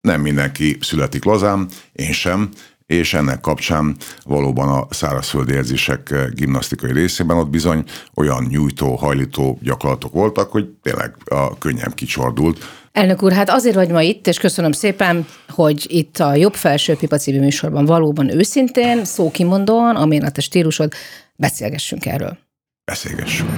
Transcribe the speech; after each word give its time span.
nem 0.00 0.20
mindenki 0.20 0.76
születik 0.80 1.24
lazán, 1.24 1.68
én 1.92 2.12
sem, 2.12 2.48
és 2.86 3.14
ennek 3.14 3.40
kapcsán 3.40 3.96
valóban 4.24 4.68
a 4.68 4.86
szárazföldi 4.94 5.52
érzések 5.52 6.14
gimnasztikai 6.34 6.92
részében 6.92 7.36
ott 7.36 7.50
bizony 7.50 7.84
olyan 8.14 8.46
nyújtó, 8.48 8.94
hajlító 8.94 9.58
gyakorlatok 9.62 10.12
voltak, 10.12 10.50
hogy 10.50 10.68
tényleg 10.82 11.16
a 11.24 11.58
könnyem 11.58 11.92
kicsordult. 11.94 12.58
Elnök 12.92 13.22
úr, 13.22 13.32
hát 13.32 13.50
azért 13.50 13.74
vagy 13.74 13.90
ma 13.90 14.02
itt, 14.02 14.26
és 14.26 14.38
köszönöm 14.38 14.72
szépen, 14.72 15.26
hogy 15.48 15.86
itt 15.88 16.18
a 16.18 16.34
Jobb 16.34 16.54
Felső 16.54 16.96
Pipa 16.96 17.16
című 17.16 17.40
műsorban 17.40 17.84
valóban 17.84 18.30
őszintén, 18.30 19.04
szókimondóan, 19.04 19.96
amilyen 19.96 20.24
a 20.24 20.30
te 20.30 20.40
stílusod, 20.40 20.92
beszélgessünk 21.36 22.06
erről. 22.06 22.38
Beszélgessünk. 22.84 23.50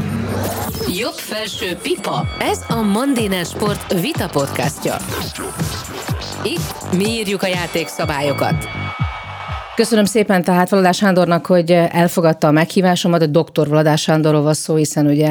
Jobb 0.99 1.13
Felső 1.13 1.77
Pipa. 1.83 2.29
Ez 2.39 2.59
a 2.69 2.83
Mandiner 2.83 3.45
Sport 3.45 4.01
Vita 4.01 4.29
podcastja. 4.29 4.97
Itt 6.45 6.97
mi 6.97 7.05
írjuk 7.05 7.43
a 7.43 7.47
játékszabályokat. 7.47 8.69
Köszönöm 9.75 10.05
szépen 10.05 10.43
tehát 10.43 10.71
Vladás 10.71 10.97
Sándornak, 10.97 11.47
hogy 11.47 11.71
elfogadta 11.71 12.47
a 12.47 12.51
meghívásomat. 12.51 13.23
A 13.23 13.27
doktor 13.27 13.69
Vladás 13.69 14.01
Sándorról 14.01 14.43
van 14.43 14.55
szó, 14.55 14.75
hiszen 14.75 15.07
ugye 15.07 15.31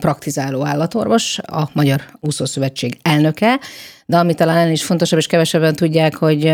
praktizáló 0.00 0.66
állatorvos, 0.66 1.38
a 1.38 1.68
Magyar 1.72 2.00
Úszószövetség 2.20 2.98
elnöke, 3.02 3.60
de 4.06 4.18
ami 4.18 4.34
talán 4.34 4.56
ennél 4.56 4.72
is 4.72 4.84
fontosabb, 4.84 5.18
és 5.18 5.26
kevesebben 5.26 5.74
tudják, 5.74 6.14
hogy 6.14 6.52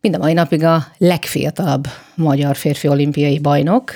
mind 0.00 0.14
a 0.14 0.18
mai 0.18 0.32
napig 0.32 0.64
a 0.64 0.86
legfiatalabb 0.98 1.86
magyar 2.14 2.56
férfi 2.56 2.88
olimpiai 2.88 3.38
bajnok, 3.38 3.92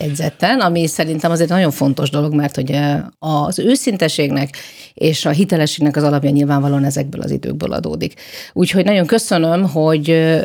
edzetten, 0.00 0.60
ami 0.60 0.86
szerintem 0.86 1.30
azért 1.30 1.48
nagyon 1.48 1.70
fontos 1.70 2.10
dolog, 2.10 2.34
mert 2.34 2.54
hogy 2.54 2.78
az 3.18 3.58
őszinteségnek 3.58 4.56
és 4.94 5.24
a 5.24 5.30
hitelességnek 5.30 5.96
az 5.96 6.02
alapja 6.02 6.30
nyilvánvalóan 6.30 6.84
ezekből 6.84 7.20
az 7.20 7.30
időkből 7.30 7.72
adódik. 7.72 8.20
Úgyhogy 8.52 8.84
nagyon 8.84 9.06
köszönöm, 9.06 9.68
hogy 9.68 10.36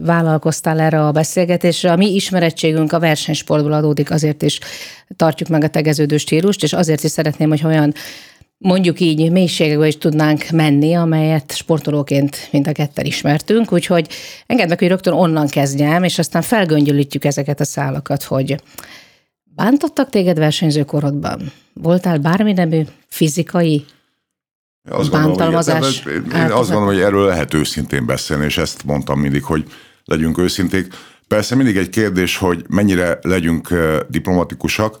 vállalkoztál 0.00 0.80
erre 0.80 1.06
a 1.06 1.12
beszélgetésre. 1.12 1.92
A 1.92 1.96
mi 1.96 2.14
ismerettségünk 2.14 2.92
a 2.92 2.98
versenysportból 2.98 3.72
adódik, 3.72 4.10
azért 4.10 4.42
is 4.42 4.58
tartjuk 5.16 5.48
meg 5.48 5.64
a 5.64 5.68
tegeződő 5.68 6.16
stílust, 6.16 6.62
és 6.62 6.72
azért 6.72 7.04
is 7.04 7.10
szeretném, 7.10 7.48
hogy 7.48 7.64
olyan 7.64 7.94
mondjuk 8.58 9.00
így 9.00 9.30
mélységekbe 9.30 9.86
is 9.86 9.98
tudnánk 9.98 10.50
menni, 10.50 10.94
amelyet 10.94 11.54
sportolóként 11.54 12.48
mind 12.52 12.68
a 12.68 12.72
ketten 12.72 13.04
ismertünk, 13.04 13.72
úgyhogy 13.72 14.08
engedd 14.46 14.68
meg, 14.68 14.78
hogy 14.78 14.88
rögtön 14.88 15.12
onnan 15.12 15.48
kezdjem, 15.48 16.02
és 16.02 16.18
aztán 16.18 16.42
felgöngyölítjük 16.42 17.24
ezeket 17.24 17.60
a 17.60 17.64
szálakat, 17.64 18.22
hogy 18.22 18.62
bántottak 19.44 20.10
téged 20.10 20.38
versenyzőkorodban? 20.38 21.52
Voltál 21.72 22.18
bármi 22.18 22.52
nemű 22.52 22.82
fizikai 23.06 23.84
azt 24.90 25.10
bántalmazás? 25.10 26.02
Gondolom, 26.02 26.30
hogy, 26.30 26.40
én 26.40 26.50
azt 26.50 26.70
gondolom, 26.70 26.86
hogy 26.86 27.02
erről 27.02 27.26
lehet 27.26 27.54
őszintén 27.54 28.06
beszélni, 28.06 28.44
és 28.44 28.58
ezt 28.58 28.84
mondtam 28.84 29.20
mindig, 29.20 29.44
hogy 29.44 29.64
legyünk 30.04 30.38
őszinték. 30.38 30.86
Persze 31.28 31.54
mindig 31.54 31.76
egy 31.76 31.88
kérdés, 31.88 32.36
hogy 32.36 32.64
mennyire 32.68 33.18
legyünk 33.22 33.68
diplomatikusak, 34.08 34.98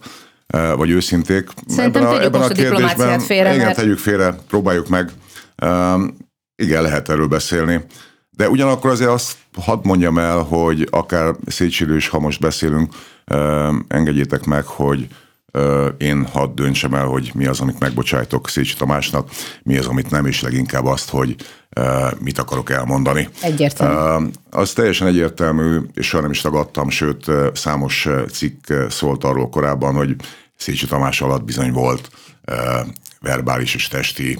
vagy 0.76 0.90
őszinték. 0.90 1.48
Szerintem 1.66 2.02
ebben 2.02 2.16
a, 2.16 2.22
ebben 2.22 2.42
a, 2.42 2.48
kérdésben, 2.48 3.20
félre. 3.20 3.54
Igen, 3.54 3.64
mert... 3.64 3.76
tegyük 3.76 3.98
félre, 3.98 4.34
próbáljuk 4.48 4.88
meg. 4.88 5.10
Igen, 6.62 6.82
lehet 6.82 7.08
erről 7.08 7.26
beszélni. 7.26 7.84
De 8.30 8.48
ugyanakkor 8.48 8.90
azért 8.90 9.10
azt 9.10 9.36
hadd 9.60 9.78
mondjam 9.82 10.18
el, 10.18 10.38
hogy 10.38 10.88
akár 10.90 11.34
Széchenyiről 11.46 11.98
is, 11.98 12.08
ha 12.08 12.18
most 12.18 12.40
beszélünk, 12.40 12.92
engedjétek 13.88 14.44
meg, 14.44 14.64
hogy 14.64 15.06
én 15.98 16.26
hadd 16.26 16.54
döntsem 16.54 16.94
el, 16.94 17.04
hogy 17.04 17.30
mi 17.34 17.46
az, 17.46 17.60
amit 17.60 17.78
megbocsájtok 17.78 18.48
Szécsi 18.48 18.74
Tamásnak, 18.74 19.30
mi 19.62 19.76
az, 19.76 19.86
amit 19.86 20.10
nem, 20.10 20.26
és 20.26 20.40
leginkább 20.40 20.84
azt, 20.84 21.10
hogy 21.10 21.36
mit 22.18 22.38
akarok 22.38 22.70
elmondani. 22.70 23.28
Egyértelmű. 23.42 24.28
Az 24.50 24.72
teljesen 24.72 25.06
egyértelmű, 25.06 25.78
és 25.94 26.06
soha 26.06 26.22
nem 26.22 26.30
is 26.30 26.40
tagadtam, 26.40 26.90
sőt, 26.90 27.26
számos 27.54 28.08
cikk 28.32 28.72
szólt 28.88 29.24
arról 29.24 29.48
korábban, 29.48 29.94
hogy 29.94 30.16
Szécsi 30.56 30.86
Tamás 30.86 31.20
alatt 31.20 31.44
bizony 31.44 31.72
volt 31.72 32.10
verbális 33.20 33.74
és 33.74 33.88
testi 33.88 34.38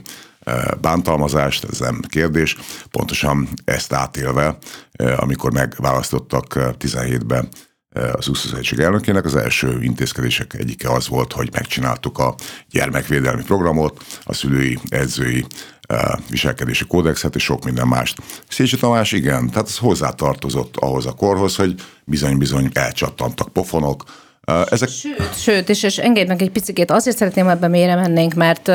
bántalmazást, 0.81 1.67
ez 1.71 1.79
nem 1.79 2.01
kérdés. 2.09 2.57
Pontosan 2.91 3.49
ezt 3.65 3.93
átélve, 3.93 4.59
amikor 5.17 5.53
megválasztottak 5.53 6.55
17-ben 6.79 7.49
az 8.13 8.29
úszószövetség 8.29 8.79
elnökének 8.79 9.25
az 9.25 9.37
első 9.37 9.83
intézkedések 9.83 10.55
egyike 10.55 10.91
az 10.91 11.09
volt, 11.09 11.33
hogy 11.33 11.49
megcsináltuk 11.53 12.19
a 12.19 12.35
gyermekvédelmi 12.71 13.43
programot, 13.43 14.05
a 14.25 14.33
szülői, 14.33 14.79
edzői 14.89 15.47
viselkedési 16.31 16.87
kódexet 16.87 17.35
és 17.35 17.43
sok 17.43 17.65
minden 17.65 17.89
mást. 17.89 18.23
Szécsi 18.49 18.77
Tamás 18.77 19.13
igen, 19.13 19.51
tehát 19.51 19.69
ez 19.69 19.79
hozzátartozott 19.79 20.77
ahhoz 20.77 21.07
a 21.07 21.13
korhoz, 21.13 21.57
hogy 21.57 21.75
bizony-bizony 22.05 22.71
elcsattantak 22.73 23.49
pofonok, 23.49 24.05
ezek... 24.71 24.89
Sőt, 25.37 25.69
és, 25.69 25.83
és 25.83 25.99
engedj 25.99 26.29
meg 26.29 26.43
egy 26.43 26.51
picit, 26.51 26.91
azért 26.91 27.17
szeretném 27.17 27.49
ebben 27.49 27.71
mélyre 27.71 27.95
mennénk, 27.95 28.35
mert 28.35 28.71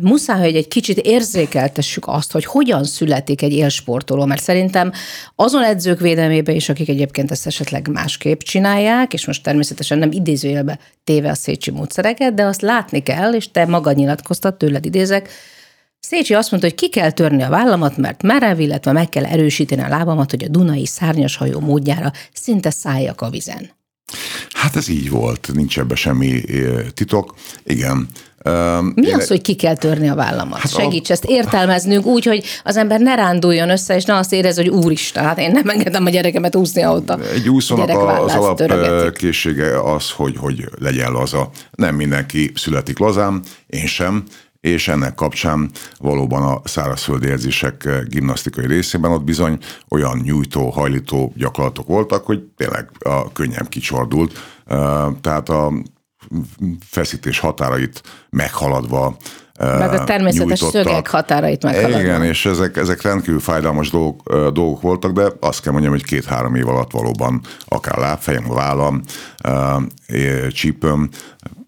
muszáj, 0.00 0.40
hogy 0.40 0.56
egy 0.56 0.68
kicsit 0.68 0.98
érzékeltessük 0.98 2.06
azt, 2.06 2.32
hogy 2.32 2.44
hogyan 2.44 2.84
születik 2.84 3.42
egy 3.42 3.52
élsportoló, 3.52 4.24
mert 4.24 4.42
szerintem 4.42 4.92
azon 5.34 5.62
edzők 5.62 6.00
védelmében 6.00 6.54
is, 6.54 6.68
akik 6.68 6.88
egyébként 6.88 7.30
ezt 7.30 7.46
esetleg 7.46 7.88
másképp 7.88 8.40
csinálják, 8.40 9.12
és 9.12 9.26
most 9.26 9.42
természetesen 9.42 9.98
nem 9.98 10.12
idézőjelbe 10.12 10.78
téve 11.04 11.30
a 11.30 11.34
Szécsi 11.34 11.70
módszereket, 11.70 12.34
de 12.34 12.44
azt 12.44 12.62
látni 12.62 13.02
kell, 13.02 13.34
és 13.34 13.50
te 13.50 13.66
maga 13.66 13.92
nyilatkoztat, 13.92 14.58
tőled 14.58 14.84
idézek, 14.84 15.28
Szécsi 16.00 16.34
azt 16.34 16.50
mondta, 16.50 16.68
hogy 16.68 16.78
ki 16.78 16.88
kell 16.88 17.10
törni 17.10 17.42
a 17.42 17.48
vállamat, 17.48 17.96
mert 17.96 18.22
merev, 18.22 18.60
illetve 18.60 18.92
meg 18.92 19.08
kell 19.08 19.24
erősíteni 19.24 19.82
a 19.82 19.88
lábamat, 19.88 20.30
hogy 20.30 20.44
a 20.44 20.48
Dunai 20.48 20.86
szárnyas 20.86 21.36
hajó 21.36 21.60
módjára 21.60 22.12
szinte 22.32 22.70
szálljak 22.70 23.20
a 23.20 23.30
vizen. 23.30 23.77
Hát 24.58 24.76
ez 24.76 24.88
így 24.88 25.10
volt, 25.10 25.50
nincs 25.54 25.78
ebbe 25.78 25.94
semmi 25.94 26.42
titok. 26.94 27.34
Igen, 27.64 28.08
mi 28.94 29.06
Én 29.06 29.14
az, 29.14 29.28
hogy 29.28 29.40
ki 29.40 29.54
kell 29.54 29.76
törni 29.76 30.08
a 30.08 30.14
vállamat? 30.14 30.58
Hát 30.58 30.72
Segíts 30.72 31.10
a... 31.10 31.12
ezt 31.12 31.24
értelmeznünk 31.24 32.06
úgy, 32.06 32.24
hogy 32.24 32.44
az 32.64 32.76
ember 32.76 33.00
ne 33.00 33.14
ránduljon 33.14 33.70
össze, 33.70 33.96
és 33.96 34.04
ne 34.04 34.16
azt 34.16 34.32
érez, 34.32 34.56
hogy 34.56 34.68
úristen, 34.68 35.24
hát 35.24 35.38
én 35.38 35.50
nem 35.50 35.68
engedem 35.68 36.06
a 36.06 36.10
gyerekemet 36.10 36.56
úszni 36.56 36.86
ott 36.86 37.10
Egy 37.32 37.48
úszónak 37.48 37.88
az 38.24 38.34
alapkészsége 38.34 39.80
az, 39.94 40.10
hogy, 40.10 40.36
hogy 40.36 40.68
legyen 40.78 41.12
laza. 41.12 41.50
Nem 41.70 41.94
mindenki 41.94 42.52
születik 42.54 42.98
lazán, 42.98 43.42
én 43.66 43.86
sem, 43.86 44.24
és 44.68 44.88
ennek 44.88 45.14
kapcsán 45.14 45.70
valóban 45.98 46.42
a 46.42 46.60
szárazföldi 46.64 47.26
érzések 47.26 47.88
gimnasztikai 48.08 48.66
részében 48.66 49.10
ott 49.10 49.24
bizony 49.24 49.58
olyan 49.88 50.20
nyújtó, 50.24 50.70
hajlító 50.70 51.32
gyakorlatok 51.36 51.86
voltak, 51.86 52.24
hogy 52.24 52.42
tényleg 52.56 52.90
a 52.98 53.32
könnyem 53.32 53.66
kicsordult. 53.66 54.38
Tehát 55.20 55.48
a 55.48 55.72
feszítés 56.80 57.38
határait 57.38 58.02
meghaladva 58.30 59.16
meg 59.58 59.92
a 59.92 60.04
természetes 60.04 60.60
nyújtottak. 60.60 60.86
szögek 60.86 61.08
határait 61.08 61.62
meghaladva. 61.62 62.00
Igen, 62.00 62.24
és 62.24 62.46
ezek, 62.46 62.76
ezek 62.76 63.02
rendkívül 63.02 63.40
fájdalmas 63.40 63.90
dolgok, 63.90 64.50
dolgok 64.52 64.80
voltak, 64.80 65.12
de 65.12 65.32
azt 65.40 65.62
kell 65.62 65.72
mondjam, 65.72 65.92
hogy 65.92 66.04
két-három 66.04 66.54
év 66.54 66.68
alatt 66.68 66.90
valóban 66.90 67.40
akár 67.64 67.98
lábfejem, 67.98 68.46
vállam, 68.48 69.00
csípőm, 70.52 71.08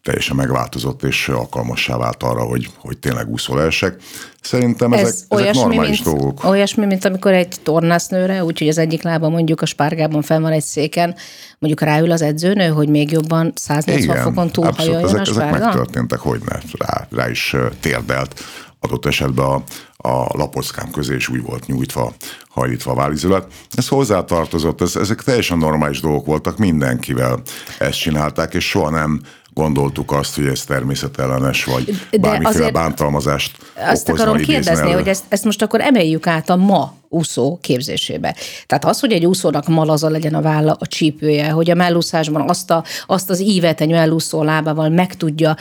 teljesen 0.03 0.37
megváltozott, 0.37 1.03
és 1.03 1.29
alkalmassá 1.29 1.97
vált 1.97 2.23
arra, 2.23 2.43
hogy, 2.43 2.71
hogy 2.77 2.99
tényleg 2.99 3.29
úszó 3.29 3.55
lehessek. 3.55 3.97
Szerintem 4.41 4.93
ezek, 4.93 5.07
Ez 5.07 5.25
ezek 5.29 5.55
normális 5.55 6.03
mint, 6.03 6.17
dolgok. 6.17 6.45
Olyasmi, 6.45 6.87
mint 6.87 7.05
amikor 7.05 7.33
egy 7.33 7.57
tornásznőre, 7.63 8.45
úgyhogy 8.45 8.69
az 8.69 8.79
egyik 8.79 9.03
lába 9.03 9.29
mondjuk 9.29 9.61
a 9.61 9.67
spárgában 9.67 10.23
fenn 10.23 10.43
van 10.43 10.53
egy 10.53 10.63
széken, 10.63 11.15
mondjuk 11.59 11.89
ráül 11.89 12.11
az 12.11 12.23
edzőnő, 12.23 12.69
hogy 12.69 12.89
még 12.89 13.11
jobban 13.11 13.53
180 13.55 14.03
Igen, 14.03 14.23
fokon 14.23 14.51
túlhajoljon 14.51 15.05
ezek, 15.05 15.21
a 15.21 15.25
spárga? 15.25 15.57
ezek 15.57 15.65
megtörténtek, 15.65 16.19
hogy 16.19 16.41
ne, 16.49 16.59
rá, 16.79 17.07
rá 17.11 17.29
is 17.29 17.57
térdelt 17.81 18.41
adott 18.81 19.07
esetben 19.07 19.47
a, 19.47 19.63
a 20.09 20.37
lapockám 20.37 20.91
közé 20.91 21.15
is 21.15 21.29
úgy 21.29 21.43
volt 21.43 21.67
nyújtva, 21.67 22.13
hajlítva 22.49 22.91
a 22.91 22.95
válizület. 22.95 23.47
Ez 23.75 23.89
hozzátartozott, 23.89 24.81
ez, 24.81 24.97
ezek 24.97 25.23
teljesen 25.23 25.59
normális 25.59 26.01
dolgok 26.01 26.27
voltak, 26.27 26.59
mindenkivel 26.59 27.43
ezt 27.79 27.99
csinálták, 27.99 28.55
és 28.55 28.69
soha 28.69 28.91
nem 28.91 29.21
gondoltuk 29.55 30.13
azt, 30.13 30.35
hogy 30.35 30.47
ez 30.47 30.65
természetellenes, 30.65 31.65
vagy 31.65 31.85
De 32.11 32.19
bármiféle 32.19 32.71
bántalmazást 32.71 33.57
Azt 33.77 34.09
okozna, 34.09 34.25
akarom 34.25 34.45
kérdezni, 34.45 34.87
elő. 34.87 34.99
hogy 34.99 35.09
ezt, 35.09 35.25
ezt 35.29 35.45
most 35.45 35.63
akkor 35.63 35.81
emeljük 35.81 36.27
át 36.27 36.51
a 36.51 36.57
ma 36.57 36.95
úszó 37.09 37.59
képzésébe. 37.61 38.37
Tehát 38.67 38.85
az, 38.85 39.01
hogy 39.01 39.13
egy 39.13 39.27
úszónak 39.27 39.69
malaza 39.69 40.09
legyen 40.09 40.35
a 40.35 40.43
válla, 40.43 40.77
a 40.79 40.87
csípője, 40.87 41.51
hogy 41.51 41.71
a 41.71 41.75
mellúszásban 41.75 42.49
azt, 42.49 42.71
a, 42.71 42.85
azt 43.07 43.31
az 43.31 43.41
ívet 43.41 43.81
egy 43.81 43.91
mellúszó 43.91 44.43
lábával 44.43 44.89
meg 44.89 45.17
tudja 45.17 45.57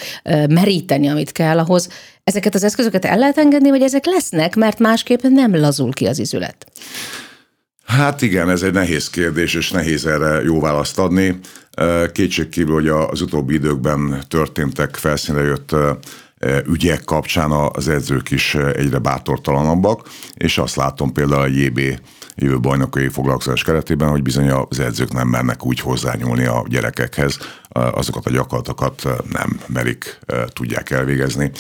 meríteni, 0.50 1.07
amit 1.07 1.31
kell 1.31 1.59
ahhoz, 1.59 1.89
ezeket 2.24 2.56
az 2.56 2.63
eszközöket 2.63 3.06
el 3.06 3.18
lehet 3.18 3.38
engedni, 3.38 3.69
vagy 3.69 3.81
ezek 3.81 4.06
lesznek, 4.06 4.56
mert 4.56 4.80
másképp 4.80 5.21
nem 5.21 5.56
lazul 5.56 5.94
ki 5.94 6.06
az 6.06 6.19
izület? 6.19 6.65
Hát 7.86 8.21
igen, 8.21 8.50
ez 8.50 8.62
egy 8.62 8.74
nehéz 8.74 9.09
kérdés, 9.09 9.53
és 9.53 9.71
nehéz 9.71 10.06
erre 10.06 10.41
jó 10.41 10.59
választ 10.59 11.00
adni. 11.00 11.39
Kétségkívül, 12.11 12.73
hogy 12.73 12.87
az 12.87 13.21
utóbbi 13.21 13.53
időkben 13.53 14.23
történtek, 14.27 14.95
felszínre 14.95 15.41
jött 15.41 15.75
ügyek 16.65 17.03
kapcsán 17.03 17.51
az 17.51 17.87
edzők 17.87 18.31
is 18.31 18.55
egyre 18.55 18.97
bátortalanabbak, 18.97 20.07
és 20.33 20.57
azt 20.57 20.75
látom 20.75 21.13
például 21.13 21.41
a 21.41 21.47
JB 21.47 21.79
jövő 22.35 22.59
bajnokai 22.59 23.07
foglalkozás 23.07 23.63
keretében, 23.63 24.09
hogy 24.09 24.21
bizony 24.21 24.49
az 24.49 24.79
edzők 24.79 25.11
nem 25.11 25.27
mernek 25.27 25.65
úgy 25.65 25.79
hozzányúlni 25.79 26.45
a 26.45 26.65
gyerekekhez, 26.67 27.37
azokat 27.69 28.25
a 28.25 28.31
gyakorlatokat 28.31 29.07
nem 29.31 29.59
merik, 29.67 30.19
tudják 30.53 30.89
elvégezni. 30.89 31.51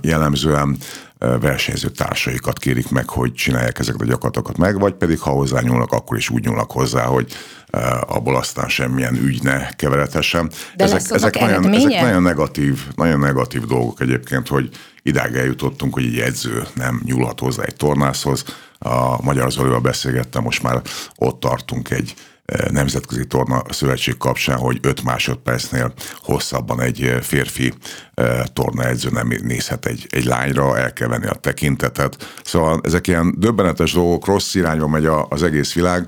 Jellemzően 0.00 0.76
versenyző 1.40 1.88
társaikat 1.88 2.58
kérik 2.58 2.90
meg, 2.90 3.08
hogy 3.08 3.32
csinálják 3.32 3.78
ezeket 3.78 4.00
a 4.00 4.04
gyakorlatokat 4.04 4.56
meg, 4.56 4.78
vagy 4.78 4.94
pedig 4.94 5.20
ha 5.20 5.30
hozzányúlnak, 5.30 5.92
akkor 5.92 6.16
is 6.16 6.30
úgy 6.30 6.44
nyúlnak 6.44 6.72
hozzá, 6.72 7.04
hogy 7.04 7.32
abból 8.00 8.36
aztán 8.36 8.68
semmilyen 8.68 9.14
ügy 9.14 9.42
ne 9.42 9.70
keveredhessen. 9.70 10.50
De 10.76 10.84
ezek, 10.84 11.10
ezek, 11.10 11.40
nagyon, 11.40 11.72
ezek 11.72 12.00
nagyon 12.00 12.22
negatív, 12.22 12.80
nagyon 12.94 13.18
negatív 13.18 13.64
dolgok 13.64 14.00
egyébként, 14.00 14.48
hogy 14.48 14.68
idáig 15.02 15.34
eljutottunk, 15.34 15.94
hogy 15.94 16.04
egy 16.04 16.18
edző 16.18 16.62
nem 16.74 17.02
nyúlhat 17.04 17.40
hozzá 17.40 17.62
egy 17.62 17.76
tornászhoz. 17.76 18.44
A 18.78 19.22
Magyar 19.22 19.52
Zolival 19.52 19.80
beszélgettem, 19.80 20.42
most 20.42 20.62
már 20.62 20.82
ott 21.16 21.40
tartunk 21.40 21.90
egy 21.90 22.14
Nemzetközi 22.70 23.26
Torna 23.26 23.62
Szövetség 23.68 24.16
kapcsán, 24.16 24.58
hogy 24.58 24.78
5 24.82 25.02
másodpercnél 25.02 25.92
hosszabban 26.16 26.80
egy 26.80 27.16
férfi 27.20 27.72
tornaedző 28.52 29.08
nem 29.10 29.32
nézhet 29.42 29.86
egy, 29.86 30.06
egy 30.10 30.24
lányra, 30.24 30.78
el 30.78 30.92
kell 30.92 31.08
venni 31.08 31.26
a 31.26 31.34
tekintetet. 31.34 32.40
Szóval 32.44 32.80
ezek 32.84 33.06
ilyen 33.06 33.34
döbbenetes 33.38 33.92
dolgok, 33.92 34.26
rossz 34.26 34.54
irányba 34.54 34.88
megy 34.88 35.08
az 35.28 35.42
egész 35.42 35.74
világ, 35.74 36.06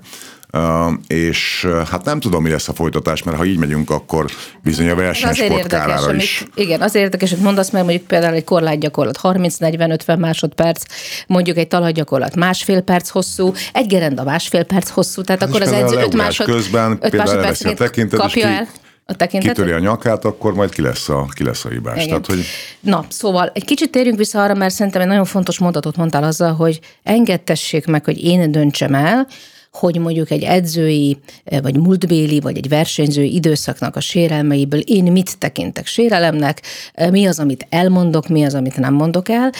és 1.07 1.69
hát 1.91 2.05
nem 2.05 2.21
tudom, 2.21 2.43
mi 2.43 2.51
lesz 2.51 2.69
a 2.69 2.73
folytatás, 2.73 3.23
mert 3.23 3.37
ha 3.37 3.45
így 3.45 3.59
megyünk, 3.59 3.91
akkor 3.91 4.27
bizony 4.63 4.89
a 4.89 4.95
versenysport 4.95 5.67
kárára 5.67 6.15
is. 6.15 6.41
Amit, 6.41 6.53
igen, 6.55 6.81
az 6.81 6.95
érdekes, 6.95 7.31
hogy 7.31 7.39
mondasz 7.39 7.71
meg 7.71 7.85
mondjuk 7.85 8.07
például 8.07 8.35
egy 8.35 8.45
korlátgyakorlat 8.45 9.19
30-40-50 9.23 10.19
másodperc, 10.19 10.83
mondjuk 11.27 11.57
egy 11.57 11.69
talajgyakorlat 11.69 12.37
másfél 12.37 12.81
perc 12.81 13.09
hosszú, 13.09 13.53
egy 13.73 13.87
gerenda 13.87 14.25
másfél 14.25 14.65
perc 14.65 14.89
hosszú, 14.89 15.23
tehát 15.23 15.41
hát 15.41 15.51
akkor 15.51 15.63
az 15.63 15.73
edző 15.73 15.97
5 15.97 16.15
másod, 16.15 16.47
közben 16.47 16.99
öt 17.01 17.17
másodperc 17.17 18.17
kapja 18.17 18.47
el 18.47 18.69
a 19.09 19.17
tekintet. 19.17 19.55
Kitöri 19.55 19.73
a 19.73 19.79
nyakát, 19.79 20.25
akkor 20.25 20.55
majd 20.55 20.71
ki 20.71 20.83
lesz 20.83 21.09
a, 21.09 21.27
ki 21.35 21.45
lesz 21.45 21.65
a 21.65 21.69
hibás. 21.69 22.07
Tehát, 22.07 22.27
hogy... 22.27 22.45
Na, 22.81 23.05
szóval 23.09 23.51
egy 23.55 23.65
kicsit 23.65 23.91
térjünk 23.91 24.19
vissza 24.19 24.43
arra, 24.43 24.55
mert 24.55 24.75
szerintem 24.75 25.03
egy 25.03 25.09
nagyon 25.09 25.25
fontos 25.25 25.59
mondatot 25.59 25.97
mondtál 25.97 26.23
azzal, 26.23 26.55
hogy 26.55 26.81
engedtessék 27.03 27.87
meg, 27.87 28.05
hogy 28.05 28.25
én 28.25 28.51
döntsem 28.51 28.95
el, 28.95 29.27
hogy 29.77 29.99
mondjuk 29.99 30.31
egy 30.31 30.43
edzői, 30.43 31.19
vagy 31.63 31.77
múltbéli, 31.77 32.41
vagy 32.41 32.57
egy 32.57 32.69
versenyzői 32.69 33.35
időszaknak 33.35 33.97
a 33.97 34.01
sérelmeiből 34.01 34.81
én 34.81 35.13
mit 35.13 35.39
tekintek 35.39 35.87
sérelemnek, 35.87 36.63
mi 37.11 37.27
az, 37.27 37.39
amit 37.39 37.67
elmondok, 37.69 38.29
mi 38.29 38.45
az, 38.45 38.55
amit 38.55 38.77
nem 38.77 38.95
mondok 38.95 39.29
el. 39.29 39.53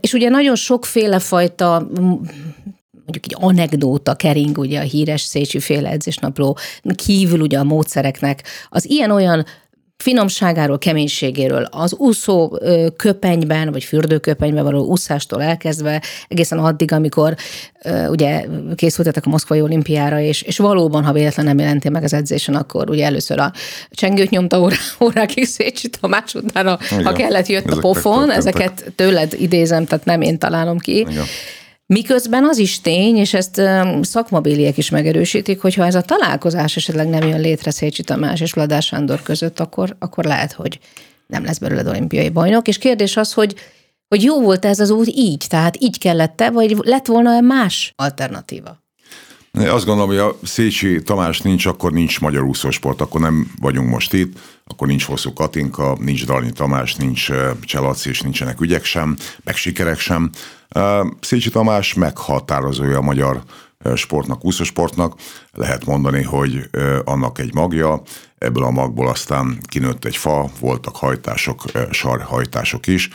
És 0.00 0.12
ugye 0.12 0.28
nagyon 0.28 0.56
sokféle 0.56 1.18
fajta 1.18 1.88
mondjuk 3.12 3.24
egy 3.24 3.36
anekdóta 3.50 4.14
kering 4.14 4.58
ugye 4.58 4.78
a 4.78 4.82
híres 4.82 5.20
Szécsi 5.20 5.60
féle 5.60 5.90
edzésnapló 5.90 6.58
kívül 6.94 7.40
ugye 7.40 7.58
a 7.58 7.64
módszereknek 7.64 8.42
az 8.68 8.90
ilyen-olyan 8.90 9.44
finomságáról, 10.00 10.78
keménységéről, 10.78 11.66
az 11.70 11.94
úszó 11.94 12.58
köpenyben, 12.96 13.72
vagy 13.72 13.84
fürdőköpenyben 13.84 14.64
való 14.64 14.84
úszástól 14.84 15.42
elkezdve, 15.42 16.02
egészen 16.28 16.58
addig, 16.58 16.92
amikor 16.92 17.34
ugye 18.08 18.44
készültetek 18.74 19.26
a 19.26 19.28
Moszkvai 19.28 19.60
olimpiára, 19.60 20.20
és, 20.20 20.42
és 20.42 20.58
valóban, 20.58 21.04
ha 21.04 21.12
véletlen 21.12 21.46
nem 21.46 21.58
jelentél 21.58 21.90
meg 21.90 22.02
az 22.04 22.12
edzésen, 22.12 22.54
akkor 22.54 22.90
ugye 22.90 23.04
először 23.04 23.38
a 23.38 23.52
csengőt 23.90 24.30
nyomta 24.30 24.60
órá, 24.60 24.76
órákig 25.04 25.44
Szécsi 25.44 25.88
Tamás, 25.88 26.34
utána, 26.34 26.78
Igen. 26.90 27.04
ha 27.04 27.12
kellett, 27.12 27.46
jött 27.46 27.66
Ezek 27.66 27.76
a 27.76 27.80
pofon, 27.80 28.30
ezeket 28.30 28.92
tőled 28.96 29.32
idézem, 29.38 29.84
tehát 29.84 30.04
nem 30.04 30.20
én 30.20 30.38
találom 30.38 30.78
ki. 30.78 30.98
Igen. 30.98 31.24
Miközben 31.92 32.44
az 32.44 32.58
is 32.58 32.80
tény, 32.80 33.16
és 33.16 33.34
ezt 33.34 33.60
szakmabéliek 34.00 34.76
is 34.76 34.90
megerősítik, 34.90 35.60
hogy 35.60 35.74
ha 35.74 35.84
ez 35.84 35.94
a 35.94 36.02
találkozás 36.02 36.76
esetleg 36.76 37.08
nem 37.08 37.28
jön 37.28 37.40
létre 37.40 37.70
Szécsi 37.70 38.02
Tamás 38.02 38.40
és 38.40 38.52
Vladás 38.52 38.86
Sándor 38.86 39.22
között, 39.22 39.60
akkor, 39.60 39.96
akkor 39.98 40.24
lehet, 40.24 40.52
hogy 40.52 40.78
nem 41.26 41.44
lesz 41.44 41.58
belőled 41.58 41.86
olimpiai 41.86 42.28
bajnok. 42.28 42.68
És 42.68 42.78
kérdés 42.78 43.16
az, 43.16 43.32
hogy, 43.32 43.54
hogy 44.08 44.22
jó 44.22 44.40
volt 44.40 44.64
ez 44.64 44.80
az 44.80 44.90
út 44.90 45.08
így, 45.08 45.44
tehát 45.48 45.76
így 45.80 45.98
kellett-e, 45.98 46.50
vagy 46.50 46.76
lett 46.78 47.06
volna-e 47.06 47.40
más 47.40 47.92
alternatíva? 47.96 48.82
Azt 49.52 49.84
gondolom, 49.84 50.08
hogy 50.08 50.18
a 50.18 50.36
Szécsi 50.42 51.02
Tamás 51.02 51.40
nincs, 51.40 51.66
akkor 51.66 51.92
nincs 51.92 52.20
magyar 52.20 52.42
úszósport, 52.42 53.00
akkor 53.00 53.20
nem 53.20 53.52
vagyunk 53.60 53.88
most 53.88 54.12
itt, 54.12 54.38
akkor 54.64 54.86
nincs 54.86 55.04
Hosszú 55.04 55.32
Katinka, 55.32 55.96
nincs 56.00 56.26
Dalni 56.26 56.52
Tamás, 56.52 56.94
nincs 56.94 57.28
Cselaci, 57.60 58.08
és 58.08 58.20
nincsenek 58.20 58.60
ügyek 58.60 58.84
sem, 58.84 59.16
meg 59.44 59.56
sikerek 59.56 59.98
sem. 59.98 60.30
Szécsi 61.20 61.50
Tamás 61.50 61.94
meghatározója 61.94 62.96
a 62.96 63.02
magyar 63.02 63.42
sportnak, 63.94 64.44
úszósportnak. 64.44 65.14
Lehet 65.52 65.84
mondani, 65.84 66.22
hogy 66.22 66.70
annak 67.04 67.38
egy 67.38 67.54
magja, 67.54 68.02
ebből 68.40 68.64
a 68.64 68.70
magból 68.70 69.08
aztán 69.08 69.58
kinőtt 69.68 70.04
egy 70.04 70.16
fa, 70.16 70.50
voltak 70.60 70.96
hajtások, 70.96 71.62
sarhajtások 71.90 72.86
is, 72.86 73.08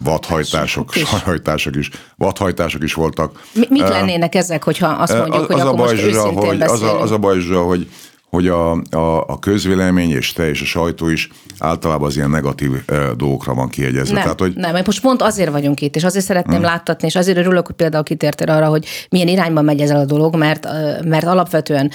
vadhajtások, 0.00 0.92
sarhajtások 0.92 1.76
is, 1.76 1.90
vadhajtások 2.16 2.82
is 2.82 2.94
voltak. 2.94 3.42
Mi, 3.52 3.66
mik 3.68 3.88
lennének 3.88 4.34
ezek, 4.34 4.62
hogyha 4.62 4.88
azt 4.88 5.16
mondjuk, 5.16 5.40
az, 5.40 5.46
hogy 5.46 5.60
az 5.60 5.66
akkor 5.66 5.80
a 5.80 5.84
baj, 5.84 5.94
most 5.94 6.02
Zsuzsa, 6.02 6.28
hogy, 6.28 6.60
az, 6.60 6.82
a, 6.82 7.00
az 7.00 7.10
a 7.10 7.18
baj, 7.18 7.38
Zsuzsa, 7.38 7.62
hogy 7.62 7.88
hogy 8.36 8.48
a, 8.48 8.70
a, 8.90 9.26
a 9.26 9.38
közvélemény 9.38 10.10
és 10.10 10.32
te 10.32 10.48
és 10.48 10.60
a 10.60 10.64
sajtó 10.64 11.08
is 11.08 11.28
általában 11.58 12.06
az 12.06 12.16
ilyen 12.16 12.30
negatív 12.30 12.70
e, 12.86 13.14
dolgokra 13.16 13.54
van 13.54 13.68
kiegyezve. 13.68 14.14
Nem, 14.14 14.22
Tehát, 14.22 14.40
hogy... 14.40 14.52
nem, 14.54 14.82
most 14.84 15.00
pont 15.00 15.22
azért 15.22 15.50
vagyunk 15.50 15.80
itt, 15.80 15.96
és 15.96 16.04
azért 16.04 16.24
szeretném 16.24 16.56
hmm. 16.56 16.64
láttatni, 16.64 17.06
és 17.06 17.16
azért 17.16 17.38
örülök, 17.38 17.66
hogy 17.66 17.74
például 17.74 18.02
kitértél 18.02 18.50
arra, 18.50 18.66
hogy 18.66 18.86
milyen 19.08 19.28
irányban 19.28 19.64
megy 19.64 19.80
ez 19.80 19.90
a 19.90 20.04
dolog, 20.04 20.36
mert, 20.36 20.68
mert 21.04 21.24
alapvetően 21.24 21.90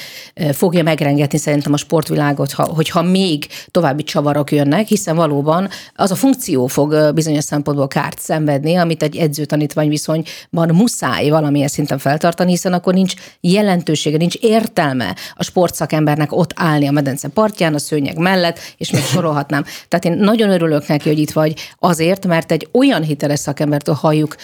fogja 0.51 0.84
megrengetni 0.84 1.38
szerintem 1.38 1.74
a 1.74 1.78
sportvilágot, 1.78 2.51
ha, 2.51 2.63
hogyha 2.63 3.01
még 3.01 3.48
további 3.72 4.04
csavarok 4.04 4.51
jönnek, 4.51 4.88
hiszen 4.88 5.16
valóban 5.16 5.69
az 5.95 6.12
a 6.12 6.16
funkció 6.16 6.68
fog 6.68 7.13
bizonyos 7.13 7.44
szempontból 7.44 7.88
kárt 7.88 8.19
szenvedni, 8.19 8.75
amit 8.75 9.04
egy 9.04 9.16
edző-tanítvány 9.16 9.89
viszonyban 9.89 10.69
muszáj 10.74 11.30
valamilyen 11.30 11.68
szinten 11.68 11.98
feltartani, 11.98 12.50
hiszen 12.50 12.74
akkor 12.74 12.94
nincs 12.94 13.13
jelentősége, 13.42 14.18
nincs 14.18 14.36
értelme 14.36 15.16
a 15.36 15.44
sportszakembernek 15.44 16.25
embernek 16.27 16.31
ott 16.31 16.53
állni 16.56 16.88
a 16.88 16.91
medence 16.91 17.27
partján, 17.27 17.74
a 17.74 17.79
szőnyeg 17.79 18.18
mellett, 18.18 18.59
és 18.77 18.91
még 18.91 19.03
sorolhatnám. 19.03 19.63
Tehát 19.88 20.06
én 20.06 20.12
nagyon 20.12 20.50
örülök 20.50 20.88
neki, 20.88 21.09
hogy 21.09 21.19
itt 21.19 21.31
vagy 21.31 21.53
azért, 21.79 22.25
mert 22.25 22.51
egy 22.51 22.68
olyan 22.71 23.03
hiteles 23.03 23.39
szakembertől 23.39 23.95
halljuk 23.95 24.35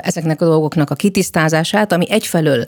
ezeknek 0.00 0.40
a 0.40 0.44
dolgoknak 0.44 0.90
a 0.90 0.94
kitisztázását, 0.94 1.92
ami 1.92 2.10
egyfelől 2.10 2.64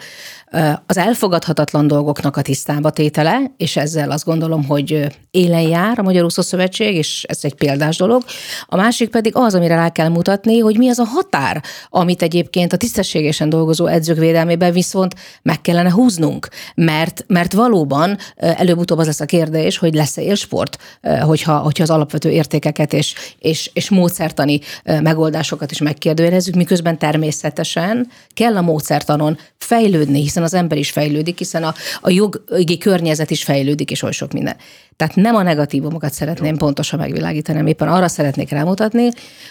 az 0.86 0.96
elfogadhatatlan 0.96 1.86
dolgoknak 1.86 2.36
a 2.36 2.42
tisztába 2.42 2.90
tétele, 2.90 3.40
és 3.56 3.76
ezzel 3.76 4.10
azt 4.10 4.24
gondolom, 4.24 4.64
hogy 4.64 5.06
élen 5.30 5.60
jár 5.60 5.98
a 5.98 6.02
Magyar 6.02 6.24
Úszó 6.24 6.42
Szövetség, 6.42 6.96
és 6.96 7.24
ez 7.28 7.38
egy 7.42 7.54
példás 7.54 7.96
dolog. 7.96 8.24
A 8.66 8.76
másik 8.76 9.10
pedig 9.10 9.36
az, 9.36 9.54
amire 9.54 9.74
rá 9.74 9.88
kell 9.88 10.08
mutatni, 10.08 10.58
hogy 10.58 10.78
mi 10.78 10.88
az 10.88 10.98
a 10.98 11.04
határ, 11.04 11.62
amit 11.88 12.22
egyébként 12.22 12.72
a 12.72 12.76
tisztességesen 12.76 13.48
dolgozó 13.48 13.86
edzők 13.86 14.18
védelmében 14.18 14.72
viszont 14.72 15.14
meg 15.42 15.60
kellene 15.60 15.90
húznunk, 15.90 16.48
mert, 16.74 17.24
mert 17.26 17.52
valóban 17.52 18.18
előbb-utóbb 18.36 18.98
az 18.98 19.06
lesz 19.06 19.20
a 19.20 19.24
kérdés, 19.24 19.78
hogy 19.78 19.94
lesz-e 19.94 20.22
élsport, 20.22 20.78
hogyha, 21.20 21.58
hogyha 21.58 21.82
az 21.82 21.90
alapvető 21.90 22.30
értékeket 22.30 22.92
és, 22.92 23.14
és, 23.38 23.70
és 23.74 23.90
módszertani 23.90 24.60
megoldásokat 24.84 25.70
is 25.70 25.78
megkérdőjelezzük, 25.78 26.54
miközben 26.54 26.98
természetesen 26.98 28.08
kell 28.34 28.56
a 28.56 28.62
módszertanon 28.62 29.38
fejlődni, 29.58 30.20
hiszen 30.20 30.41
az 30.42 30.54
ember 30.54 30.78
is 30.78 30.90
fejlődik, 30.90 31.38
hiszen 31.38 31.62
a, 31.62 31.74
a 32.00 32.10
jogi 32.10 32.78
környezet 32.78 33.30
is 33.30 33.44
fejlődik, 33.44 33.90
és 33.90 34.02
oly 34.02 34.12
sok 34.12 34.32
minden. 34.32 34.56
Tehát 34.96 35.14
nem 35.14 35.34
a 35.34 35.42
negatívumokat 35.42 36.12
szeretném 36.12 36.56
pontosan 36.56 36.98
megvilágítani, 36.98 37.68
éppen 37.68 37.88
arra 37.88 38.08
szeretnék 38.08 38.50
rámutatni, 38.50 39.08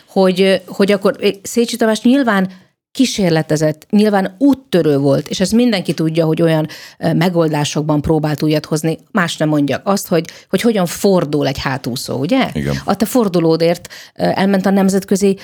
hogy, 0.08 0.62
hogy 0.66 0.92
akkor 0.92 1.16
Szécsi 1.42 1.76
Tamás 1.76 2.02
nyilván 2.02 2.50
kísérletezett, 2.92 3.86
nyilván 3.90 4.36
úttörő 4.38 4.98
volt, 4.98 5.28
és 5.28 5.40
ez 5.40 5.52
mindenki 5.52 5.94
tudja, 5.94 6.26
hogy 6.26 6.42
olyan 6.42 6.68
megoldásokban 6.98 8.02
próbált 8.02 8.44
újat 8.44 8.66
hozni, 8.66 8.98
más 9.12 9.38
nem 9.38 9.50
mondjak 9.50 9.82
azt, 9.84 10.08
hogy, 10.08 10.26
hogy 10.50 10.62
hogyan 10.62 10.86
fordul 10.86 11.48
egy 11.48 11.58
hátúszó, 11.58 12.20
ugye? 12.20 12.50
Igen. 12.54 12.76
A 12.86 12.96
te 12.96 13.06
fordulódért 13.06 13.88
elment 14.14 14.66
a 14.66 14.70
nemzetközi 14.70 15.38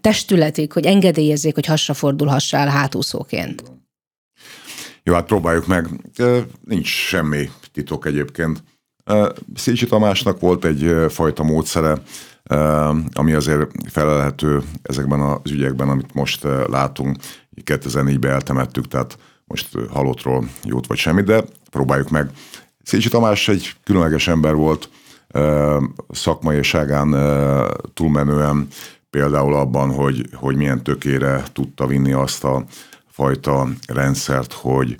testületig, 0.00 0.72
hogy 0.72 0.86
engedélyezzék, 0.86 1.54
hogy 1.54 1.66
hasra 1.66 1.94
fordulhassál 1.94 2.68
hátúszóként. 2.68 3.62
Jó, 5.04 5.14
hát 5.14 5.26
próbáljuk 5.26 5.66
meg. 5.66 5.88
Nincs 6.64 6.86
semmi 6.86 7.50
titok 7.72 8.06
egyébként. 8.06 8.62
Szécsi 9.54 9.86
Tamásnak 9.86 10.40
volt 10.40 10.64
egy 10.64 10.94
fajta 11.08 11.42
módszere, 11.42 12.02
ami 13.12 13.32
azért 13.32 13.70
felelhető 13.90 14.62
ezekben 14.82 15.20
az 15.20 15.50
ügyekben, 15.50 15.88
amit 15.88 16.14
most 16.14 16.42
látunk. 16.66 17.16
2004-ben 17.64 18.30
eltemettük, 18.30 18.88
tehát 18.88 19.18
most 19.44 19.68
halottról 19.90 20.48
jót 20.64 20.86
vagy 20.86 20.96
semmit, 20.96 21.24
de 21.24 21.44
próbáljuk 21.70 22.10
meg. 22.10 22.30
Szécsi 22.82 23.08
Tamás 23.08 23.48
egy 23.48 23.74
különleges 23.84 24.28
ember 24.28 24.54
volt, 24.54 24.90
szakmaiságán 26.10 27.16
túlmenően 27.94 28.68
például 29.10 29.54
abban, 29.54 29.94
hogy, 29.94 30.28
hogy 30.32 30.56
milyen 30.56 30.82
tökére 30.82 31.42
tudta 31.52 31.86
vinni 31.86 32.12
azt 32.12 32.44
a 32.44 32.64
fajta 33.12 33.68
rendszert, 33.86 34.52
hogy 34.52 34.96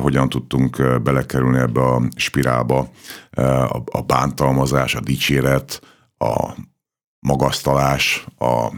hogyan 0.00 0.28
tudtunk 0.28 1.02
belekerülni 1.02 1.58
ebbe 1.58 1.80
a 1.80 2.02
spirálba, 2.16 2.90
a 3.84 4.00
bántalmazás, 4.00 4.94
a 4.94 5.00
dicséret, 5.00 5.80
a 6.18 6.50
magasztalás, 7.20 8.26
a 8.38 8.72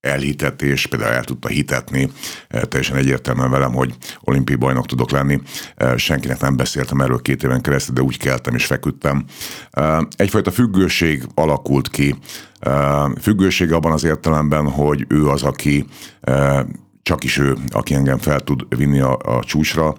elhitetés, 0.00 0.86
például 0.86 1.12
el 1.12 1.24
tudta 1.24 1.48
hitetni 1.48 2.10
teljesen 2.48 2.96
egyértelműen 2.96 3.50
velem, 3.50 3.72
hogy 3.72 3.94
olimpiai 4.20 4.58
bajnok 4.58 4.86
tudok 4.86 5.10
lenni. 5.10 5.40
Senkinek 5.96 6.40
nem 6.40 6.56
beszéltem 6.56 7.00
erről 7.00 7.22
két 7.22 7.42
éven 7.42 7.60
keresztül, 7.60 7.94
de 7.94 8.02
úgy 8.02 8.18
keltem 8.18 8.54
és 8.54 8.66
feküdtem. 8.66 9.24
Egyfajta 10.16 10.50
függőség 10.50 11.26
alakult 11.34 11.88
ki. 11.88 12.18
Függőség 13.20 13.72
abban 13.72 13.92
az 13.92 14.04
értelemben, 14.04 14.70
hogy 14.70 15.04
ő 15.08 15.28
az, 15.28 15.42
aki 15.42 15.86
csak 17.02 17.24
is 17.24 17.38
ő, 17.38 17.56
aki 17.68 17.94
engem 17.94 18.18
fel 18.18 18.40
tud 18.40 18.76
vinni 18.76 19.00
a, 19.00 19.18
a 19.18 19.44
csúcsra. 19.44 19.94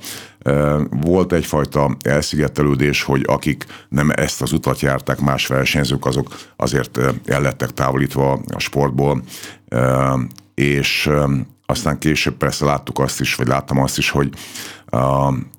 Volt 0.90 1.34
egyfajta 1.34 1.96
elszigetelődés, 2.02 3.04
hogy 3.04 3.24
akik 3.28 3.66
nem 3.90 4.10
ezt 4.10 4.42
az 4.42 4.52
utat 4.52 4.80
járták, 4.80 5.20
más 5.20 5.48
versenyzők, 5.48 6.06
azok 6.06 6.36
azért 6.56 7.00
el 7.26 7.42
lettek 7.42 7.72
távolítva 7.72 8.32
a 8.54 8.60
sportból, 8.60 9.24
és 10.54 11.10
aztán 11.66 11.98
később 11.98 12.34
persze 12.36 12.66
láttuk 12.66 13.00
azt 13.00 13.20
is, 13.20 13.36
vagy 13.36 13.48
láttam 13.48 13.80
azt 13.80 13.98
is, 13.98 14.10
hogy 14.10 14.30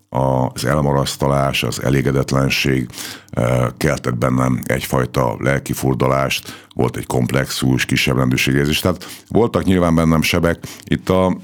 az 0.09 0.65
elmarasztalás, 0.65 1.63
az 1.63 1.83
elégedetlenség 1.83 2.89
keltett 3.77 4.17
bennem 4.17 4.63
egyfajta 4.67 5.37
lelkifurdalást, 5.39 6.64
volt 6.75 6.97
egy 6.97 7.07
komplexus, 7.07 7.85
kisebb 7.85 8.17
rendőrségérzés. 8.17 8.81
Tehát 8.81 9.07
voltak 9.29 9.65
nyilván 9.65 9.95
bennem 9.95 10.23
sebek. 10.23 10.59
Itt 10.85 11.09
a 11.09 11.37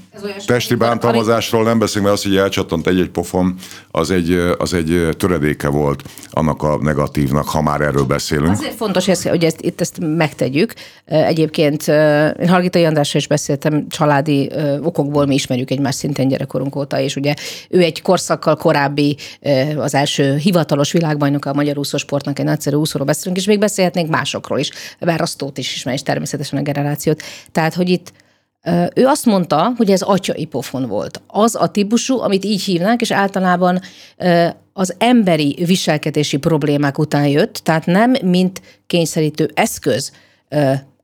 testi 0.45 0.75
bántalmazásról 0.75 1.63
nem 1.63 1.79
beszélünk, 1.79 2.05
mert 2.05 2.17
az, 2.17 2.25
hogy 2.25 2.37
elcsattant 2.37 2.87
egy-egy 2.87 3.09
pofon, 3.09 3.55
az 3.91 4.11
egy, 4.11 4.31
az 4.57 4.73
egy 4.73 5.09
töredéke 5.17 5.67
volt 5.67 6.03
annak 6.31 6.63
a 6.63 6.77
negatívnak, 6.81 7.47
ha 7.47 7.61
már 7.61 7.81
erről 7.81 8.03
beszélünk. 8.03 8.51
Azért 8.51 8.75
fontos, 8.75 9.05
hogy 9.23 9.43
ezt, 9.43 9.61
itt 9.61 9.81
ezt 9.81 9.97
megtegyük. 9.99 10.73
Egyébként 11.05 11.87
én 12.39 12.47
Hargitai 12.47 12.85
Andrással 12.85 13.21
is 13.21 13.27
beszéltem, 13.27 13.87
családi 13.89 14.51
okokból 14.81 15.25
mi 15.25 15.33
ismerjük 15.33 15.71
egymás 15.71 15.95
szintén 15.95 16.27
gyerekkorunk 16.27 16.75
óta, 16.75 16.99
és 16.99 17.15
ugye 17.15 17.33
ő 17.69 17.79
egy 17.79 18.01
korszakkal 18.01 18.55
korábbi, 18.55 19.17
az 19.77 19.95
első 19.95 20.35
hivatalos 20.35 20.91
világbajnok 20.91 21.45
a 21.45 21.53
magyar 21.53 21.77
úszósportnak 21.77 22.39
egy 22.39 22.45
nagyszerű 22.45 22.75
úszóról 22.75 23.07
beszélünk, 23.07 23.37
és 23.37 23.45
még 23.45 23.59
beszélhetnénk 23.59 24.09
másokról 24.09 24.59
is, 24.59 24.69
bár 24.99 25.20
azt 25.21 25.43
is 25.53 25.75
ismer, 25.75 25.93
és 25.93 26.03
természetesen 26.03 26.59
a 26.59 26.61
generációt. 26.61 27.21
Tehát, 27.51 27.73
hogy 27.73 27.89
itt 27.89 28.11
ő 28.95 29.05
azt 29.05 29.25
mondta, 29.25 29.73
hogy 29.77 29.91
ez 29.91 30.01
atyai 30.01 30.45
pofon 30.45 30.87
volt. 30.87 31.21
Az 31.27 31.55
a 31.55 31.67
típusú, 31.67 32.19
amit 32.19 32.45
így 32.45 32.61
hívnánk, 32.61 33.01
és 33.01 33.11
általában 33.11 33.79
az 34.73 34.95
emberi 34.97 35.63
viselkedési 35.65 36.37
problémák 36.37 36.97
után 36.97 37.27
jött, 37.27 37.53
tehát 37.53 37.85
nem 37.85 38.13
mint 38.23 38.61
kényszerítő 38.87 39.51
eszköz 39.53 40.11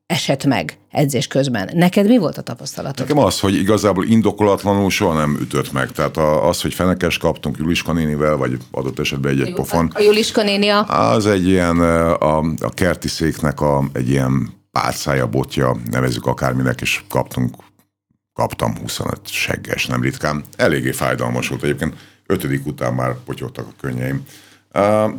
esett 0.07 0.45
meg 0.45 0.77
edzés 0.91 1.27
közben. 1.27 1.69
Neked 1.73 2.07
mi 2.07 2.17
volt 2.17 2.37
a 2.37 2.41
tapasztalatod? 2.41 3.07
Nekem 3.07 3.23
az, 3.23 3.39
hogy 3.39 3.55
igazából 3.55 4.05
indokolatlanul 4.05 4.89
soha 4.89 5.13
nem 5.13 5.37
ütött 5.41 5.71
meg. 5.71 5.91
Tehát 5.91 6.17
az, 6.17 6.61
hogy 6.61 6.73
fenekes 6.73 7.17
kaptunk 7.17 7.57
Juliska 7.57 7.93
nénivel, 7.93 8.35
vagy 8.35 8.57
adott 8.71 8.99
esetben 8.99 9.31
egy-egy 9.31 9.53
pofon. 9.53 9.91
A 9.93 10.01
Juliska 10.01 10.43
néni 10.43 10.69
a... 10.69 11.11
Az 11.11 11.25
egy 11.25 11.47
ilyen, 11.47 11.79
a, 11.79 12.37
a 12.39 12.69
kerti 12.73 13.07
széknek 13.07 13.61
a, 13.61 13.83
egy 13.93 14.09
ilyen 14.09 14.49
pálcája, 14.71 15.27
botja, 15.27 15.75
nevezzük 15.91 16.25
akárminek, 16.25 16.81
és 16.81 17.01
kaptunk, 17.09 17.55
kaptam 18.33 18.77
25 18.81 19.19
segges, 19.23 19.85
nem 19.85 20.01
ritkán. 20.01 20.43
Eléggé 20.55 20.91
fájdalmas 20.91 21.47
volt 21.47 21.63
egyébként. 21.63 21.93
Ötödik 22.25 22.65
után 22.65 22.93
már 22.93 23.15
potyogtak 23.25 23.65
a 23.67 23.81
könnyeim. 23.81 24.23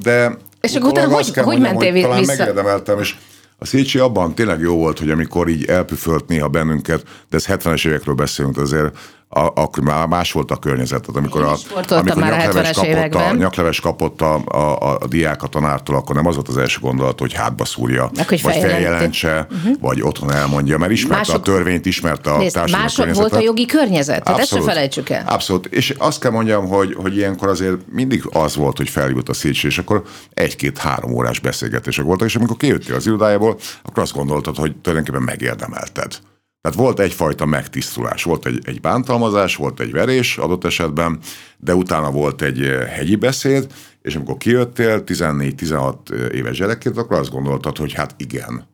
De 0.02 0.36
és 0.60 0.74
akkor 0.74 0.90
utána 0.90 1.14
hogy, 1.14 1.36
hogy 1.36 1.60
mentél 1.60 1.92
vissza? 1.92 2.08
Talán 2.08 2.24
megérdemeltem, 2.26 2.98
és 2.98 3.16
a 3.60 3.66
Szécsi 3.66 3.98
abban 3.98 4.34
tényleg 4.34 4.60
jó 4.60 4.76
volt, 4.76 4.98
hogy 4.98 5.10
amikor 5.10 5.48
így 5.48 5.64
elpüfölt 5.64 6.28
néha 6.28 6.48
bennünket, 6.48 7.02
de 7.30 7.36
ez 7.36 7.46
70-es 7.46 7.86
évekről 7.86 8.14
beszélünk, 8.14 8.56
azért 8.56 8.98
a, 9.28 9.40
akkor 9.40 9.82
már 9.82 10.06
más 10.06 10.32
volt 10.32 10.50
a 10.50 10.56
környezet. 10.56 11.00
Tehát 11.00 11.16
amikor, 11.16 11.42
a, 11.42 11.56
amikor 11.94 12.22
már 12.22 12.38
nyakleves, 12.44 12.70
kapott 12.70 13.14
a, 13.14 13.34
nyakleves 13.34 13.80
kapott 13.80 14.20
a, 14.20 14.34
a, 14.44 14.98
a 15.00 15.06
diák 15.06 15.42
a 15.42 15.46
tanártól, 15.46 15.96
akkor 15.96 16.14
nem 16.14 16.26
az 16.26 16.34
volt 16.34 16.48
az 16.48 16.56
első 16.56 16.78
gondolat, 16.80 17.20
hogy 17.20 17.32
hátba 17.32 17.64
szúrja, 17.64 18.10
hogy 18.26 18.42
vagy 18.42 18.56
feljelentse, 18.56 19.46
uh-huh. 19.50 19.74
vagy 19.80 20.02
otthon 20.02 20.32
elmondja, 20.32 20.78
mert 20.78 20.92
ismerte 20.92 21.16
mások, 21.16 21.34
a 21.34 21.40
törvényt, 21.40 21.86
ismerte 21.86 22.30
a 22.30 22.38
társadalmi 22.38 22.70
Mások 22.70 23.14
volt 23.14 23.32
a 23.32 23.40
jogi 23.40 23.66
környezet, 23.66 24.24
tehát 24.24 24.40
ezt 24.40 24.52
se 24.52 24.60
felejtsük 24.60 25.08
el. 25.10 25.24
Abszolút, 25.26 25.66
és 25.66 25.94
azt 25.98 26.20
kell 26.20 26.30
mondjam, 26.30 26.66
hogy, 26.66 26.94
hogy 26.94 27.16
ilyenkor 27.16 27.48
azért 27.48 27.76
mindig 27.92 28.22
az 28.32 28.56
volt, 28.56 28.76
hogy 28.76 28.88
feljut 28.88 29.28
a 29.28 29.32
Szécsi, 29.32 29.66
és 29.66 29.78
akkor 29.78 30.02
egy-két-három 30.34 31.12
órás 31.12 31.38
beszélgetések 31.38 32.04
voltak, 32.04 32.28
és 32.28 32.36
amikor 32.36 32.56
kijöttél 32.56 32.94
az 32.94 33.06
irodájából, 33.06 33.58
akkor 33.82 34.02
azt 34.02 34.12
gondoltad, 34.12 34.56
hogy 34.56 34.76
tulajdonképpen 34.76 35.22
megérdemelted. 35.22 36.18
Tehát 36.60 36.78
volt 36.78 37.00
egyfajta 37.00 37.46
megtisztulás, 37.46 38.22
volt 38.22 38.46
egy, 38.46 38.60
egy 38.64 38.80
bántalmazás, 38.80 39.56
volt 39.56 39.80
egy 39.80 39.92
verés 39.92 40.38
adott 40.38 40.64
esetben, 40.64 41.18
de 41.56 41.74
utána 41.74 42.10
volt 42.10 42.42
egy 42.42 42.62
eh, 42.62 42.88
hegyi 42.88 43.16
beszéd, 43.16 43.72
és 44.02 44.14
amikor 44.14 44.36
kijöttél 44.36 45.02
14-16 45.06 46.10
eh, 46.10 46.34
éves 46.34 46.58
gyerekként, 46.58 46.96
akkor 46.96 47.18
azt 47.18 47.30
gondoltad, 47.30 47.76
hogy 47.76 47.92
hát 47.92 48.14
igen. 48.16 48.66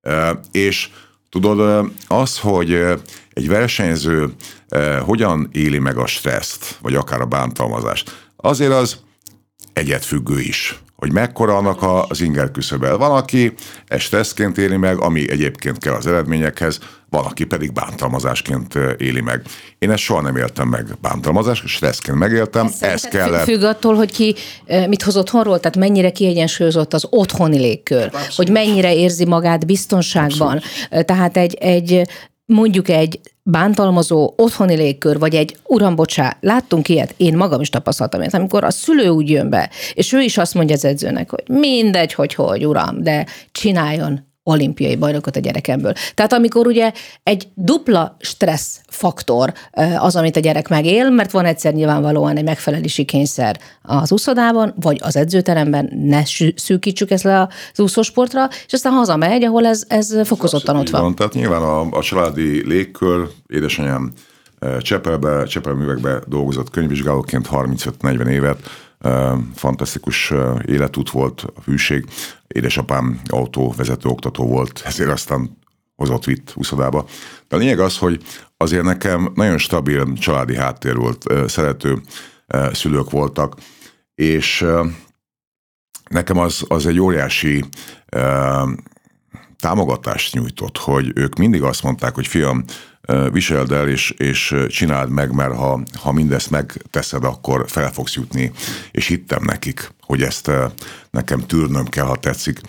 E, 0.00 0.40
és 0.52 0.90
tudod, 1.30 1.90
az, 2.06 2.38
hogy 2.38 2.72
egy 3.32 3.48
versenyző 3.48 4.32
hogyan 5.04 5.48
éli 5.52 5.78
meg 5.78 5.96
a 5.96 6.06
stresszt, 6.06 6.78
vagy 6.80 6.94
akár 6.94 7.20
a 7.20 7.26
bántalmazást, 7.26 8.30
azért 8.36 8.72
az 8.72 9.00
egyetfüggő 9.72 10.40
is 10.40 10.80
hogy 10.98 11.12
mekkora 11.12 11.56
annak 11.56 12.10
az 12.10 12.20
inger 12.20 12.50
küszöbel. 12.50 12.96
Van, 12.96 13.10
aki 13.10 13.54
ezt 13.86 14.02
stresszként 14.02 14.58
éli 14.58 14.76
meg, 14.76 14.98
ami 14.98 15.30
egyébként 15.30 15.78
kell 15.78 15.94
az 15.94 16.06
eredményekhez, 16.06 16.78
van, 17.10 17.24
aki 17.24 17.44
pedig 17.44 17.72
bántalmazásként 17.72 18.74
éli 18.98 19.20
meg. 19.20 19.42
Én 19.78 19.90
ezt 19.90 20.02
soha 20.02 20.20
nem 20.20 20.36
éltem 20.36 20.68
meg 20.68 20.86
bántalmazás, 21.00 21.62
stresszként 21.66 22.18
megéltem, 22.18 22.66
ez, 22.66 22.82
ez 22.82 23.02
kellett. 23.02 23.44
Függ 23.44 23.62
attól, 23.62 23.94
hogy 23.94 24.12
ki 24.12 24.34
mit 24.88 25.02
hoz 25.02 25.16
otthonról, 25.16 25.60
tehát 25.60 25.76
mennyire 25.76 26.10
kiegyensúlyozott 26.10 26.94
az 26.94 27.06
otthoni 27.10 27.58
légkör, 27.58 28.04
Abszolút. 28.04 28.34
hogy 28.34 28.50
mennyire 28.50 28.94
érzi 28.94 29.24
magát 29.24 29.66
biztonságban. 29.66 30.56
Abszolút. 30.56 31.06
Tehát 31.06 31.36
egy, 31.36 31.54
egy 31.54 32.02
mondjuk 32.44 32.88
egy 32.88 33.20
bántalmazó 33.42 34.34
otthoni 34.36 34.74
légkör, 34.74 35.18
vagy 35.18 35.34
egy 35.34 35.56
uram, 35.66 35.94
bocsá, 35.94 36.36
láttunk 36.40 36.88
ilyet, 36.88 37.14
én 37.16 37.36
magam 37.36 37.60
is 37.60 37.70
tapasztaltam 37.70 38.20
ilyet, 38.20 38.34
amikor 38.34 38.64
a 38.64 38.70
szülő 38.70 39.08
úgy 39.08 39.30
jön 39.30 39.50
be, 39.50 39.70
és 39.92 40.12
ő 40.12 40.20
is 40.20 40.38
azt 40.38 40.54
mondja 40.54 40.74
az 40.74 40.84
edzőnek, 40.84 41.30
hogy 41.30 41.44
mindegy, 41.46 42.12
hogy 42.12 42.34
hogy, 42.34 42.66
uram, 42.66 43.02
de 43.02 43.26
csináljon 43.52 44.26
olimpiai 44.48 44.96
bajnokot 44.96 45.36
a 45.36 45.40
gyerekemből. 45.40 45.92
Tehát 46.14 46.32
amikor 46.32 46.66
ugye 46.66 46.92
egy 47.22 47.48
dupla 47.54 48.16
stressz 48.20 48.80
faktor 48.88 49.52
az, 49.98 50.16
amit 50.16 50.36
a 50.36 50.40
gyerek 50.40 50.68
megél, 50.68 51.10
mert 51.10 51.30
van 51.30 51.44
egyszer 51.44 51.72
nyilvánvalóan 51.72 52.36
egy 52.36 52.44
megfelelési 52.44 53.04
kényszer 53.04 53.58
az 53.82 54.12
úszodában, 54.12 54.74
vagy 54.80 54.98
az 55.02 55.16
edzőteremben, 55.16 55.90
ne 55.94 56.22
szűkítsük 56.54 57.10
ezt 57.10 57.24
le 57.24 57.40
az 57.72 57.80
úszósportra, 57.80 58.48
és 58.66 58.72
aztán 58.72 58.92
hazamegy, 58.92 59.44
ahol 59.44 59.66
ez, 59.66 59.84
ez 59.88 60.14
fokozottan 60.24 60.76
ott 60.76 60.90
van. 60.90 61.02
van. 61.02 61.14
Tehát 61.14 61.34
nyilván 61.34 61.62
a, 61.62 61.80
a 61.90 62.02
családi 62.02 62.66
légkör, 62.66 63.28
édesanyám 63.46 64.12
Csepelbe, 64.80 65.44
Csepelművekbe 65.44 66.20
dolgozott 66.26 66.70
könyvvizsgálóként 66.70 67.48
35-40 67.50 68.26
évet, 68.26 68.58
fantasztikus 69.54 70.32
életút 70.66 71.10
volt 71.10 71.40
a 71.54 71.60
hűség. 71.64 72.04
Édesapám 72.46 73.20
autóvezető 73.26 74.08
oktató 74.08 74.46
volt, 74.46 74.82
ezért 74.84 75.10
aztán 75.10 75.58
hozott 75.96 76.24
vitt 76.24 76.52
úszodába. 76.54 77.06
De 77.48 77.56
a 77.56 77.58
lényeg 77.58 77.80
az, 77.80 77.98
hogy 77.98 78.22
azért 78.56 78.84
nekem 78.84 79.32
nagyon 79.34 79.58
stabil 79.58 80.12
családi 80.12 80.56
háttér 80.56 80.96
volt, 80.96 81.24
szerető 81.46 82.00
szülők 82.72 83.10
voltak, 83.10 83.54
és 84.14 84.66
nekem 86.10 86.38
az, 86.38 86.64
az 86.68 86.86
egy 86.86 87.00
óriási 87.00 87.64
támogatást 89.58 90.34
nyújtott, 90.34 90.76
hogy 90.76 91.12
ők 91.14 91.38
mindig 91.38 91.62
azt 91.62 91.82
mondták, 91.82 92.14
hogy 92.14 92.26
fiam, 92.26 92.64
viseld 93.32 93.72
el 93.72 93.88
és, 93.88 94.10
és 94.10 94.54
csináld 94.68 95.10
meg, 95.10 95.32
mert 95.32 95.54
ha, 95.54 95.80
ha 95.94 96.12
mindezt 96.12 96.50
megteszed, 96.50 97.24
akkor 97.24 97.64
fel 97.68 97.92
fogsz 97.92 98.14
jutni, 98.14 98.52
és 98.90 99.06
hittem 99.06 99.42
nekik, 99.44 99.92
hogy 100.00 100.22
ezt 100.22 100.50
nekem 101.10 101.40
tűrnöm 101.40 101.84
kell, 101.84 102.04
ha 102.04 102.16
tetszik. 102.16 102.60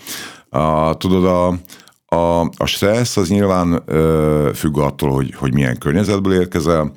A, 0.48 0.96
tudod, 0.96 1.24
a, 1.24 1.48
a, 2.16 2.40
a 2.56 2.66
stressz 2.66 3.16
az 3.16 3.28
nyilván 3.28 3.82
ö, 3.86 4.50
függ 4.54 4.78
attól, 4.78 5.10
hogy, 5.10 5.34
hogy 5.34 5.54
milyen 5.54 5.78
környezetből 5.78 6.34
érkezel. 6.34 6.92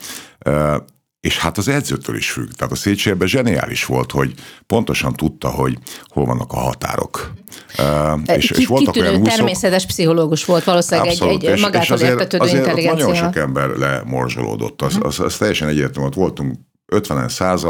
És 1.24 1.38
hát 1.38 1.58
az 1.58 1.68
edzőtől 1.68 2.16
is 2.16 2.32
függ. 2.32 2.50
Tehát 2.52 2.74
a 2.74 2.76
Széchenyi 2.76 3.28
zseniális 3.28 3.86
volt, 3.86 4.12
hogy 4.12 4.34
pontosan 4.68 5.14
tudta, 5.14 5.50
hogy 5.50 5.78
hol 6.08 6.26
vannak 6.26 6.52
a 6.52 6.58
határok. 6.58 7.34
Uh, 7.78 8.36
és, 8.38 8.50
és 8.50 8.66
voltak 8.66 8.96
olyan 8.96 9.16
húszok, 9.16 9.36
természetes 9.36 9.86
pszichológus 9.86 10.46
volt, 10.46 10.64
valószínűleg 10.64 11.10
abszolút, 11.10 11.44
egy, 11.44 11.50
egy 11.50 11.62
magától 11.62 11.98
és 11.98 12.04
értetődő 12.04 12.58
intelligencia. 12.58 13.08
Nagyon 13.08 13.24
sok 13.24 13.36
ember 13.36 13.70
lemorzsolódott, 13.70 14.82
az, 14.82 14.98
az, 15.02 15.20
az 15.20 15.38
teljesen 15.38 15.68
egyértelmű 15.68 16.10
volt. 16.10 16.16
Voltunk 16.16 16.56
50-en, 16.88 17.30
100 17.30 17.66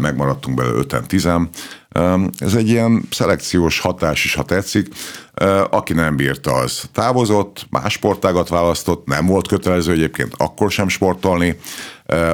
megmaradtunk 0.00 0.56
belőle 0.56 0.78
5 0.78 1.06
10 1.06 1.28
Ez 2.38 2.54
egy 2.54 2.68
ilyen 2.68 3.02
szelekciós 3.10 3.80
hatás 3.80 4.24
is, 4.24 4.34
ha 4.34 4.42
tetszik. 4.42 4.88
Aki 5.70 5.92
nem 5.92 6.16
bírta, 6.16 6.52
az 6.52 6.82
távozott, 6.92 7.66
más 7.70 7.92
sportágat 7.92 8.48
választott, 8.48 9.06
nem 9.06 9.26
volt 9.26 9.48
kötelező 9.48 9.92
egyébként 9.92 10.34
akkor 10.36 10.70
sem 10.70 10.88
sportolni, 10.88 11.56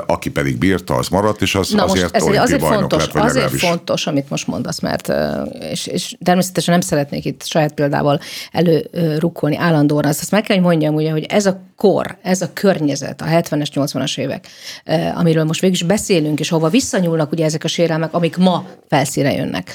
aki 0.06 0.30
pedig 0.30 0.58
bírta, 0.58 0.94
az 0.94 1.08
maradt, 1.08 1.42
és 1.42 1.54
az 1.54 1.70
Na 1.70 1.84
azért 1.84 2.12
most 2.12 2.34
ez 2.34 2.42
azért 2.42 2.62
fontos, 2.62 3.06
lett, 3.06 3.14
azért 3.14 3.34
legalábbis. 3.34 3.60
fontos, 3.60 4.06
amit 4.06 4.30
most 4.30 4.46
mondasz, 4.46 4.80
mert 4.80 5.12
és, 5.70 5.86
és 5.86 6.16
természetesen 6.24 6.72
nem 6.72 6.82
szeretnék 6.82 7.24
itt 7.24 7.44
saját 7.46 7.72
példával 7.72 8.20
előrukkolni 8.52 9.56
állandóan, 9.56 10.04
azt, 10.04 10.20
azt 10.20 10.30
meg 10.30 10.42
kell, 10.42 10.56
hogy 10.56 10.64
mondjam, 10.64 10.94
ugye, 10.94 11.10
hogy 11.10 11.24
ez 11.28 11.46
a 11.46 11.66
kor, 11.76 12.16
ez 12.22 12.42
a 12.42 12.50
környezet, 12.52 13.20
a 13.22 13.24
70-es, 13.24 13.68
80-as 13.74 14.18
évek, 14.18 14.46
amiről 15.14 15.44
most 15.44 15.60
végül 15.60 15.76
is 15.76 15.82
beszélünk, 15.82 16.40
és 16.40 16.48
hova 16.48 16.68
visszanyúlnak 16.68 17.32
ugye 17.32 17.44
ezek 17.44 17.64
a 17.64 17.68
sérelmek, 17.68 18.14
amik 18.14 18.36
ma 18.36 18.66
felszíre 18.88 19.32
jönnek. 19.32 19.70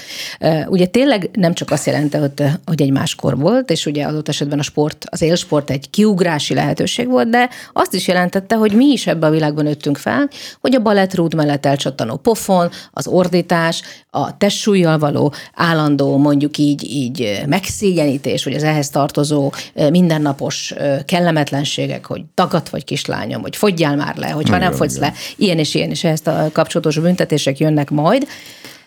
Ugye 0.68 0.86
tényleg 0.86 1.30
nem 1.34 1.54
csak 1.54 1.72
azt 1.72 1.86
jelenti, 1.86 2.18
hogy 2.66 2.82
egy 2.82 2.92
más 2.92 3.16
kor 3.16 3.38
volt, 3.38 3.70
és 3.70 3.86
ugye 3.86 4.06
adott 4.06 4.28
esetben 4.28 4.60
a 4.60 4.62
sport, 4.62 5.06
az 5.10 5.22
élsport 5.22 5.70
egy 5.70 5.90
kiugrási 5.90 6.54
lehetőség 6.54 7.08
volt, 7.08 7.30
de 7.30 7.50
azt 7.74 7.94
is 7.94 8.08
jelentette, 8.08 8.56
hogy 8.56 8.72
mi 8.72 8.86
is 8.86 9.08
ebbe 9.08 9.28
a 9.28 9.30
világban 9.30 9.68
nőttünk 9.94 9.98
fel, 9.98 10.30
hogy 10.62 10.76
a 10.76 10.82
balettrúd 10.82 11.34
mellett 11.34 11.66
elcsattanó 11.66 12.16
pofon, 12.16 12.70
az 12.92 13.08
ordítás, 13.08 13.82
a 14.10 14.38
testsúlyjal 14.38 14.98
való 14.98 15.34
állandó 15.54 16.18
mondjuk 16.18 16.58
így, 16.58 16.84
így 16.84 17.42
megszégyenítés, 17.48 18.44
vagy 18.44 18.54
az 18.54 18.64
ehhez 18.64 18.90
tartozó 18.90 19.52
mindennapos 19.90 20.74
kellemetlenségek, 21.06 22.06
hogy 22.06 22.22
dagat 22.36 22.70
vagy 22.70 22.84
kislányom, 22.84 23.42
hogy 23.42 23.56
fogyjál 23.56 23.96
már 23.96 24.16
le, 24.18 24.30
hogyha 24.30 24.58
nem 24.58 24.72
fogysz 24.72 24.98
le, 24.98 25.14
ilyen 25.38 25.58
és 25.58 25.76
ilyen, 25.76 25.90
és 25.90 26.04
ehhez 26.04 26.28
a 26.28 26.50
kapcsolatos 26.54 27.00
büntetések 27.00 27.58
jönnek 27.58 27.90
majd. 27.90 28.28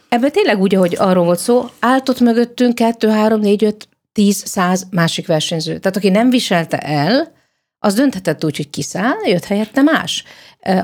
Ebből 0.08 0.30
tényleg 0.30 0.60
úgy, 0.60 0.74
ahogy 0.74 0.96
arról 0.98 1.24
volt 1.24 1.38
szó, 1.38 1.64
áltott 1.80 2.20
mögöttünk 2.20 2.74
2, 2.74 3.08
3, 3.08 3.40
4, 3.40 3.64
5, 3.64 3.88
10, 4.12 4.42
100 4.46 4.86
másik 4.90 5.26
versenyző. 5.26 5.78
Tehát 5.78 5.96
aki 5.96 6.08
nem 6.08 6.30
viselte 6.30 6.78
el, 6.78 7.34
az 7.78 7.94
dönthetett 7.94 8.44
úgy, 8.44 8.56
hogy 8.56 8.70
kiszáll, 8.70 9.16
jött 9.24 9.44
helyette 9.44 9.82
más. 9.82 10.24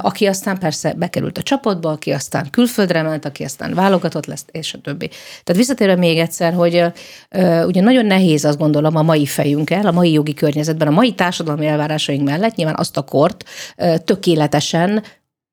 Aki 0.01 0.27
aztán 0.27 0.59
persze 0.59 0.95
bekerült 0.97 1.39
a 1.39 1.43
csapatba, 1.43 1.91
aki 1.91 2.11
aztán 2.11 2.51
külföldre 2.51 3.03
ment, 3.03 3.25
aki 3.25 3.45
aztán 3.45 3.75
válogatott 3.75 4.27
lesz, 4.27 4.45
és 4.51 4.75
a 4.75 4.79
többi. 4.79 5.09
Tehát 5.09 5.61
visszatérve 5.61 5.97
még 5.97 6.19
egyszer, 6.19 6.53
hogy 6.53 6.85
ugye 7.67 7.81
nagyon 7.81 8.07
nehéz 8.07 8.45
azt 8.45 8.59
gondolom 8.59 8.97
a 8.97 9.03
mai 9.03 9.27
fejünkkel, 9.27 9.87
a 9.87 9.93
mai 9.93 10.13
jogi 10.13 10.35
környezetben, 10.35 10.89
a 10.89 10.91
mai 10.91 11.13
társadalmi 11.13 11.67
elvárásaink 11.67 12.25
mellett 12.25 12.55
nyilván 12.55 12.77
azt 12.79 12.97
a 12.97 13.03
kort 13.03 13.45
tökéletesen 14.05 15.03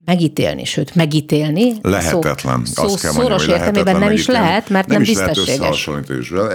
megítélni, 0.05 0.65
sőt, 0.65 0.95
megítélni. 0.95 1.74
Lehetetlen. 1.81 2.65
Szó, 2.65 2.83
azt 2.83 3.01
kell 3.01 3.12
mondjam, 3.12 3.38
szoros 3.38 3.57
értelmében 3.57 4.00
nem 4.00 4.12
is 4.12 4.25
lehet, 4.25 4.69
mert 4.69 4.88
nem, 4.88 5.01
nem 5.01 5.12
is. 5.12 5.17
Lehet 5.17 5.38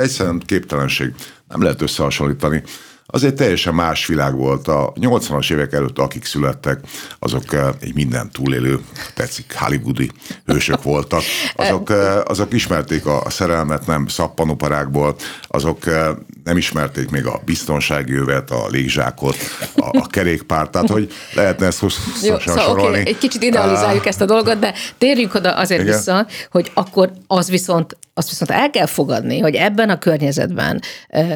Egyszerűen 0.00 0.42
képtelenség. 0.46 1.14
Nem 1.48 1.62
lehet 1.62 1.82
összehasonlítani 1.82 2.62
azért 3.06 3.34
teljesen 3.34 3.74
más 3.74 4.06
világ 4.06 4.36
volt. 4.36 4.68
A 4.68 4.92
80-as 5.00 5.52
évek 5.52 5.72
előtt, 5.72 5.98
akik 5.98 6.24
születtek, 6.24 6.80
azok 7.18 7.52
eh, 7.52 7.68
egy 7.80 7.94
minden 7.94 8.30
túlélő, 8.30 8.80
tetszik, 9.14 9.54
hollywoodi 9.56 10.10
hősök 10.44 10.82
voltak. 10.82 11.22
Azok, 11.54 11.90
eh, 11.90 12.20
azok 12.24 12.52
ismerték 12.52 13.06
a 13.06 13.30
szerelmet, 13.30 13.86
nem 13.86 14.06
szappanoparákból, 14.06 15.16
azok 15.42 15.86
eh, 15.86 16.08
nem 16.44 16.56
ismerték 16.56 17.10
még 17.10 17.26
a 17.26 17.40
biztonsági 17.44 18.12
jövet, 18.12 18.50
a 18.50 18.68
légzsákot, 18.70 19.36
a, 19.76 19.98
a 19.98 20.06
kerékpárt, 20.06 20.70
tehát 20.70 20.88
hogy 20.88 21.12
lehetne 21.34 21.66
ezt 21.66 21.78
hosszasan 21.78 22.40
szóval, 22.40 22.64
sorolni. 22.64 22.98
Okay, 23.00 23.06
egy 23.06 23.18
kicsit 23.18 23.42
idealizáljuk 23.42 24.06
ezt 24.06 24.20
a 24.20 24.24
dolgot, 24.24 24.58
de 24.58 24.74
térjünk 24.98 25.34
oda 25.34 25.54
azért 25.54 25.80
Igen. 25.80 25.94
vissza, 25.94 26.26
hogy 26.50 26.70
akkor 26.74 27.10
az 27.26 27.50
viszont 27.50 27.96
azt 28.16 28.28
viszont 28.28 28.50
el 28.50 28.70
kell 28.70 28.86
fogadni, 28.86 29.38
hogy 29.38 29.54
ebben 29.54 29.90
a 29.90 29.98
környezetben 29.98 30.80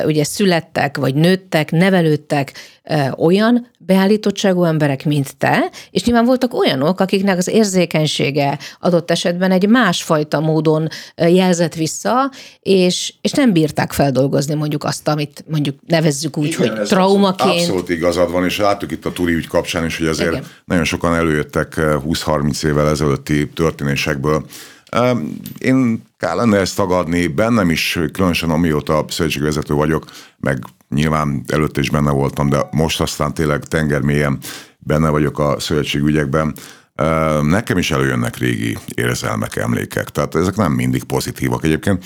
ugye 0.05 0.25
születtek, 0.25 0.97
vagy 0.97 1.15
nőttek, 1.15 1.71
nevelődtek 1.71 2.53
olyan 3.17 3.67
beállítottságú 3.79 4.65
emberek, 4.65 5.05
mint 5.05 5.37
te, 5.37 5.71
és 5.91 6.05
nyilván 6.05 6.25
voltak 6.25 6.55
olyanok, 6.55 7.01
akiknek 7.01 7.37
az 7.37 7.49
érzékenysége 7.49 8.59
adott 8.81 9.11
esetben 9.11 9.51
egy 9.51 9.69
másfajta 9.69 10.41
módon 10.41 10.89
jelzett 11.17 11.75
vissza, 11.75 12.31
és, 12.61 13.15
és 13.21 13.31
nem 13.31 13.53
bírták 13.53 13.93
feldolgozni 13.93 14.55
mondjuk 14.55 14.85
azt, 14.85 15.09
amit 15.09 15.45
mondjuk 15.49 15.77
nevezzük 15.87 16.37
úgy, 16.37 16.47
Igen, 16.47 16.77
hogy 16.77 16.87
traumaként. 16.87 17.41
Abszolút, 17.41 17.61
abszolút 17.61 17.89
igazad 17.89 18.31
van, 18.31 18.45
és 18.45 18.59
láttuk 18.59 18.91
itt 18.91 19.05
a 19.05 19.13
Turi 19.13 19.35
ügy 19.35 19.47
kapcsán 19.47 19.85
is, 19.85 19.99
hogy 19.99 20.07
azért 20.07 20.31
Igen. 20.31 20.45
nagyon 20.65 20.85
sokan 20.85 21.15
előjöttek 21.15 21.75
20-30 21.77 22.65
évvel 22.65 22.89
ezelőtti 22.89 23.49
történésekből, 23.49 24.45
én 25.59 26.03
kellene 26.19 26.59
ezt 26.59 26.77
tagadni, 26.77 27.27
bennem 27.27 27.71
is, 27.71 27.99
különösen 28.13 28.51
amióta 28.51 29.05
szövetségvezető 29.09 29.75
vagyok, 29.75 30.05
meg 30.41 30.59
nyilván 30.89 31.45
előtte 31.47 31.81
is 31.81 31.91
benne 31.91 32.11
voltam, 32.11 32.49
de 32.49 32.69
most 32.71 33.01
aztán 33.01 33.35
tényleg 33.35 33.65
tengermélyen 33.65 34.39
benne 34.79 35.09
vagyok 35.09 35.39
a 35.39 35.61
szövetségügyekben, 35.61 36.55
Nekem 37.43 37.79
is 37.79 37.91
előjönnek 37.91 38.37
régi 38.37 38.79
érzelmek, 38.95 39.57
emlékek, 39.57 40.09
tehát 40.11 40.35
ezek 40.35 40.57
nem 40.57 40.73
mindig 40.73 41.05
pozitívak. 41.05 41.65
Egyébként 41.65 42.05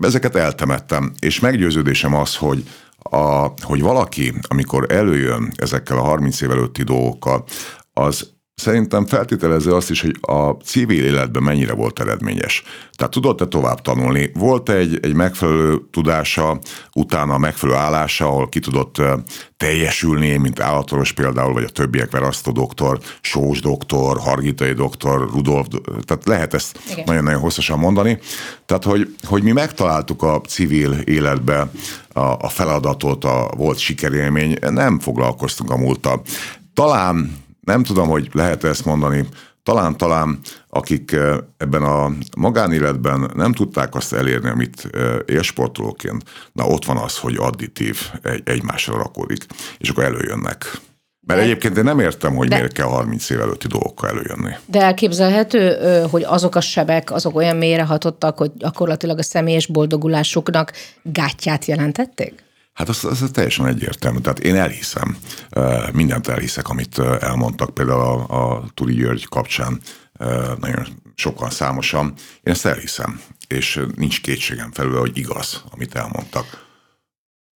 ezeket 0.00 0.34
eltemettem, 0.36 1.12
és 1.18 1.40
meggyőződésem 1.40 2.14
az, 2.14 2.36
hogy 2.36 2.64
a, 2.98 3.46
hogy 3.62 3.80
valaki, 3.80 4.34
amikor 4.48 4.92
előjön 4.92 5.52
ezekkel 5.56 5.98
a 5.98 6.02
30 6.02 6.40
év 6.40 6.50
előtti 6.50 6.82
dolgokkal, 6.82 7.44
az 7.92 8.30
szerintem 8.54 9.06
feltételező 9.06 9.74
azt 9.74 9.90
is, 9.90 10.00
hogy 10.00 10.16
a 10.20 10.50
civil 10.50 11.04
életben 11.04 11.42
mennyire 11.42 11.72
volt 11.72 12.00
eredményes. 12.00 12.62
Tehát 12.92 13.12
tudott-e 13.12 13.46
tovább 13.46 13.80
tanulni? 13.80 14.30
Volt 14.34 14.68
egy, 14.68 14.98
egy 15.02 15.14
megfelelő 15.14 15.78
tudása, 15.90 16.58
utána 16.92 17.34
a 17.34 17.38
megfelelő 17.38 17.78
állása, 17.78 18.26
ahol 18.26 18.48
ki 18.48 18.58
tudott 18.58 19.02
teljesülni, 19.56 20.36
mint 20.36 20.60
állatoros 20.60 21.12
például, 21.12 21.52
vagy 21.52 21.64
a 21.64 21.68
többiek, 21.68 22.10
Verasztó 22.10 22.52
doktor, 22.52 22.98
Sós 23.20 23.60
doktor, 23.60 24.18
Hargitai 24.18 24.72
doktor, 24.72 25.30
Rudolf, 25.32 25.66
tehát 26.04 26.26
lehet 26.26 26.54
ezt 26.54 26.78
nagyon-nagyon 27.04 27.40
hosszasan 27.40 27.78
mondani. 27.78 28.18
Tehát, 28.66 28.84
hogy, 28.84 29.14
hogy 29.22 29.42
mi 29.42 29.52
megtaláltuk 29.52 30.22
a 30.22 30.40
civil 30.40 30.92
életbe 30.92 31.70
a, 32.12 32.20
a 32.20 32.48
feladatot, 32.48 33.24
a 33.24 33.50
volt 33.56 33.78
sikerélmény, 33.78 34.56
nem 34.60 34.98
foglalkoztunk 34.98 35.70
a 35.70 35.76
múlttal. 35.76 36.22
Talán 36.74 37.48
nem 37.60 37.82
tudom, 37.82 38.08
hogy 38.08 38.28
lehet 38.32 38.64
ezt 38.64 38.84
mondani, 38.84 39.26
talán, 39.62 39.96
talán 39.96 40.38
akik 40.68 41.16
ebben 41.56 41.82
a 41.82 42.10
magánéletben 42.36 43.30
nem 43.34 43.52
tudták 43.52 43.94
azt 43.94 44.12
elérni, 44.12 44.48
amit 44.48 44.90
élsportolóként, 45.26 46.22
na 46.52 46.66
ott 46.66 46.84
van 46.84 46.96
az, 46.96 47.18
hogy 47.18 47.36
additív 47.36 47.98
egy, 48.22 48.42
egymásra 48.44 48.96
rakódik, 48.96 49.46
és 49.78 49.88
akkor 49.88 50.04
előjönnek. 50.04 50.80
Mert 51.26 51.40
de, 51.40 51.46
egyébként 51.46 51.76
én 51.76 51.84
nem 51.84 52.00
értem, 52.00 52.34
hogy 52.34 52.48
de, 52.48 52.54
miért 52.54 52.72
kell 52.72 52.86
30 52.86 53.30
év 53.30 53.40
előtti 53.40 53.66
dolgokkal 53.66 54.08
előjönni. 54.08 54.56
De 54.66 54.80
elképzelhető, 54.80 55.76
hogy 56.10 56.22
azok 56.22 56.54
a 56.54 56.60
sebek, 56.60 57.10
azok 57.10 57.36
olyan 57.36 57.56
mélyre 57.56 57.82
hatottak, 57.82 58.38
hogy 58.38 58.50
gyakorlatilag 58.54 59.18
a 59.18 59.22
személyes 59.22 59.66
boldogulásuknak 59.66 60.72
gátját 61.02 61.64
jelentették? 61.64 62.42
Hát 62.80 62.88
az, 62.88 63.04
az 63.04 63.30
teljesen 63.32 63.66
egyértelmű. 63.66 64.18
Tehát 64.18 64.38
én 64.38 64.56
elhiszem, 64.56 65.16
mindent 65.92 66.28
elhiszek, 66.28 66.68
amit 66.68 66.98
elmondtak 66.98 67.74
például 67.74 68.00
a, 68.00 68.54
a 68.54 68.64
Turi 68.74 68.94
György 68.94 69.28
kapcsán 69.28 69.80
nagyon 70.60 70.86
sokan 71.14 71.50
számosan. 71.50 72.14
Én 72.42 72.52
ezt 72.52 72.66
elhiszem, 72.66 73.20
és 73.48 73.80
nincs 73.94 74.20
kétségem 74.20 74.72
felül, 74.72 74.98
hogy 74.98 75.18
igaz, 75.18 75.64
amit 75.70 75.94
elmondtak. 75.94 76.69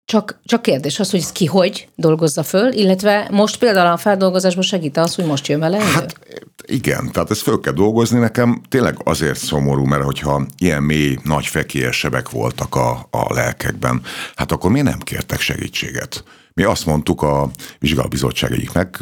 Csak, 0.05 0.39
csak 0.43 0.61
kérdés 0.61 0.99
az, 0.99 1.11
hogy 1.11 1.19
ez 1.19 1.31
ki 1.31 1.45
hogy 1.45 1.87
dolgozza 1.95 2.43
föl, 2.43 2.71
illetve 2.71 3.27
most 3.31 3.57
például 3.57 3.91
a 3.91 3.97
feldolgozásban 3.97 4.63
segít 4.63 4.97
az, 4.97 5.15
hogy 5.15 5.25
most 5.25 5.47
jön 5.47 5.59
vele? 5.59 5.79
Hát 5.79 6.19
igen, 6.65 7.11
tehát 7.11 7.31
ezt 7.31 7.41
föl 7.41 7.59
kell 7.59 7.73
dolgozni. 7.73 8.19
Nekem 8.19 8.61
tényleg 8.69 8.97
azért 9.03 9.39
szomorú, 9.39 9.83
mert 9.83 10.03
hogyha 10.03 10.45
ilyen 10.57 10.83
mély, 10.83 11.17
nagy 11.23 11.45
fekélyes 11.45 11.95
sebek 11.97 12.29
voltak 12.29 12.75
a, 12.75 13.07
a 13.11 13.33
lelkekben, 13.33 14.01
hát 14.35 14.51
akkor 14.51 14.71
miért 14.71 14.87
nem 14.87 14.99
kértek 14.99 15.39
segítséget? 15.39 16.23
Mi 16.53 16.63
azt 16.63 16.85
mondtuk, 16.85 17.21
a 17.21 17.49
vizsgálbizottság 17.79 18.51
egyiknek 18.51 19.01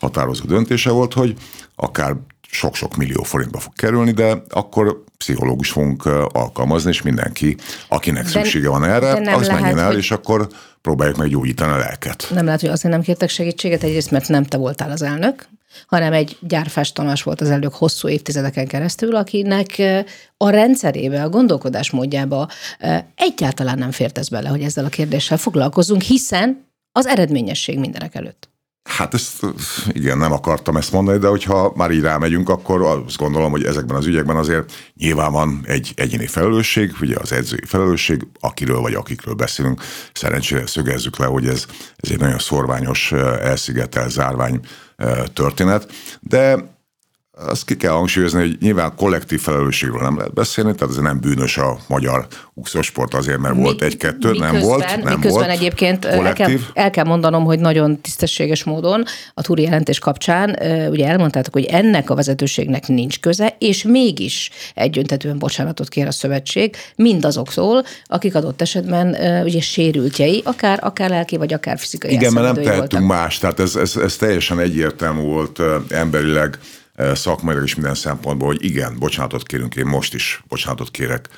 határozó 0.00 0.44
döntése 0.44 0.90
volt, 0.90 1.12
hogy 1.12 1.34
akár 1.74 2.16
sok-sok 2.54 2.96
millió 2.96 3.22
forintba 3.22 3.58
fog 3.58 3.72
kerülni, 3.72 4.10
de 4.10 4.42
akkor 4.48 5.02
pszichológus 5.18 5.70
fogunk 5.70 6.06
alkalmazni, 6.32 6.90
és 6.90 7.02
mindenki, 7.02 7.56
akinek 7.88 8.22
de, 8.22 8.28
szüksége 8.28 8.68
van 8.68 8.84
erre, 8.84 9.10
az 9.10 9.46
lehet, 9.46 9.60
menjen 9.60 9.78
el, 9.78 9.86
hogy... 9.86 9.96
és 9.96 10.10
akkor 10.10 10.48
próbáljuk 10.80 11.16
meg 11.16 11.28
gyógyítani 11.28 11.72
a 11.72 11.76
lelket. 11.76 12.26
Nem 12.30 12.44
lehet, 12.44 12.60
hogy 12.60 12.70
azért 12.70 12.94
nem 12.94 13.02
kértek 13.02 13.28
segítséget, 13.28 13.82
egyrészt 13.82 14.10
mert 14.10 14.28
nem 14.28 14.44
te 14.44 14.56
voltál 14.56 14.90
az 14.90 15.02
elnök, 15.02 15.48
hanem 15.86 16.12
egy 16.12 16.36
gyárfás 16.40 16.92
Tamás 16.92 17.22
volt 17.22 17.40
az 17.40 17.50
elők 17.50 17.74
hosszú 17.74 18.08
évtizedeken 18.08 18.66
keresztül, 18.66 19.16
akinek 19.16 19.82
a 20.36 20.50
rendszerébe, 20.50 21.22
a 21.22 21.28
gondolkodásmódjába 21.28 22.48
egyáltalán 23.14 23.78
nem 23.78 23.90
fért 23.90 24.18
ez 24.18 24.28
bele, 24.28 24.48
hogy 24.48 24.62
ezzel 24.62 24.84
a 24.84 24.88
kérdéssel 24.88 25.38
foglalkozunk, 25.38 26.02
hiszen 26.02 26.66
az 26.92 27.06
eredményesség 27.06 27.78
mindenek 27.78 28.14
előtt. 28.14 28.53
Hát 28.84 29.14
ezt 29.14 29.46
igen, 29.88 30.18
nem 30.18 30.32
akartam 30.32 30.76
ezt 30.76 30.92
mondani, 30.92 31.18
de 31.18 31.26
hogyha 31.26 31.72
már 31.76 31.90
így 31.90 32.00
rámegyünk, 32.00 32.48
akkor 32.48 32.82
azt 32.82 33.16
gondolom, 33.16 33.50
hogy 33.50 33.64
ezekben 33.64 33.96
az 33.96 34.06
ügyekben 34.06 34.36
azért 34.36 34.72
nyilván 34.96 35.32
van 35.32 35.60
egy 35.66 35.92
egyéni 35.96 36.26
felelősség, 36.26 36.94
ugye 37.00 37.16
az 37.20 37.32
edzői 37.32 37.64
felelősség, 37.66 38.26
akiről 38.40 38.80
vagy 38.80 38.94
akikről 38.94 39.34
beszélünk. 39.34 39.82
Szerencsére 40.12 40.66
szögezzük 40.66 41.18
le, 41.18 41.26
hogy 41.26 41.46
ez, 41.46 41.66
ez 41.96 42.10
egy 42.10 42.18
nagyon 42.18 42.38
szorványos, 42.38 43.12
elszigetel, 43.12 44.08
zárvány 44.08 44.60
történet, 45.32 45.92
de 46.20 46.73
azt 47.36 47.64
ki 47.64 47.76
kell 47.76 47.92
hangsúlyozni, 47.92 48.40
hogy 48.40 48.56
nyilván 48.60 48.94
kollektív 48.96 49.40
felelősségről 49.40 50.02
nem 50.02 50.16
lehet 50.16 50.32
beszélni, 50.32 50.74
tehát 50.74 50.94
ez 50.94 51.00
nem 51.00 51.20
bűnös 51.20 51.56
a 51.56 51.78
magyar 51.88 52.26
úszósport 52.54 53.14
azért, 53.14 53.38
mert 53.38 53.54
Mi, 53.54 53.62
volt 53.62 53.82
egy-kettő, 53.82 54.32
nem 54.32 54.58
volt. 54.58 54.86
Nem 54.86 54.98
miközben 54.98 55.30
volt 55.30 55.48
egyébként 55.48 56.04
el 56.04 56.32
kell, 56.32 56.50
el 56.74 56.90
kell 56.90 57.04
mondanom, 57.04 57.44
hogy 57.44 57.58
nagyon 57.58 58.00
tisztességes 58.00 58.64
módon 58.64 59.04
a 59.34 59.42
túri 59.42 59.62
jelentés 59.62 59.98
kapcsán, 59.98 60.58
ugye 60.90 61.08
elmondtátok, 61.08 61.52
hogy 61.52 61.64
ennek 61.64 62.10
a 62.10 62.14
vezetőségnek 62.14 62.86
nincs 62.88 63.20
köze, 63.20 63.56
és 63.58 63.82
mégis 63.82 64.50
egyöntetően 64.74 65.38
bocsánatot 65.38 65.88
kér 65.88 66.06
a 66.06 66.12
szövetség 66.12 66.76
mindazoktól, 66.96 67.84
akik 68.04 68.34
adott 68.34 68.60
esetben 68.60 69.16
ugye 69.44 69.60
sérültjei, 69.60 70.42
akár, 70.44 70.78
akár 70.82 71.10
lelki, 71.10 71.36
vagy 71.36 71.52
akár 71.52 71.78
fizikai 71.78 72.12
Igen, 72.12 72.32
mert 72.32 72.46
nem 72.46 72.64
tehetünk 72.64 72.90
voltak. 72.90 73.08
más, 73.08 73.38
tehát 73.38 73.60
ez, 73.60 73.76
ez, 73.76 73.96
ez 73.96 74.16
teljesen 74.16 74.58
egyértelmű 74.58 75.22
volt 75.22 75.60
emberileg 75.88 76.58
szakmailag 76.96 77.64
is 77.64 77.74
minden 77.74 77.94
szempontból, 77.94 78.46
hogy 78.46 78.64
igen, 78.64 78.98
bocsánatot 78.98 79.42
kérünk, 79.42 79.76
én 79.76 79.86
most 79.86 80.14
is 80.14 80.42
bocsánatot 80.48 80.90
kérek 80.90 81.28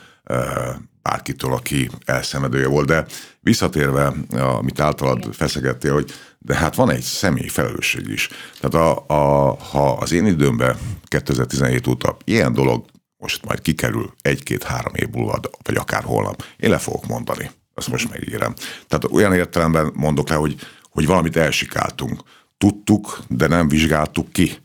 bárkitől, 1.03 1.53
aki 1.53 1.91
elszenvedője 2.05 2.67
volt, 2.67 2.87
de 2.87 3.07
visszatérve, 3.41 4.13
amit 4.31 4.81
általad 4.81 5.35
feszegettél, 5.35 5.93
hogy 5.93 6.13
de 6.39 6.55
hát 6.55 6.75
van 6.75 6.91
egy 6.91 7.01
személy 7.01 7.49
felelősség 7.49 8.09
is. 8.09 8.29
Tehát 8.61 8.87
a, 8.87 9.05
a, 9.07 9.55
ha 9.55 9.93
az 9.93 10.13
én 10.13 10.27
időmben 10.27 10.77
2017 11.05 11.87
óta 11.87 12.17
ilyen 12.25 12.53
dolog 12.53 12.85
most 13.17 13.45
majd 13.45 13.61
kikerül 13.61 14.15
egy-két-három 14.23 14.95
év 14.95 15.09
múlva, 15.09 15.41
vagy 15.63 15.77
akár 15.77 16.03
holnap, 16.03 16.45
én 16.57 16.71
le 16.71 16.79
fogok 16.79 17.07
mondani. 17.07 17.51
Azt 17.75 17.89
most 17.89 18.11
megígérem. 18.11 18.55
Tehát 18.89 19.05
olyan 19.05 19.35
értelemben 19.35 19.91
mondok 19.95 20.29
le, 20.29 20.35
hogy, 20.35 20.57
hogy 20.91 21.07
valamit 21.07 21.37
elsikáltunk. 21.37 22.21
Tudtuk, 22.59 23.19
de 23.29 23.47
nem 23.47 23.69
vizsgáltuk 23.69 24.33
ki 24.33 24.59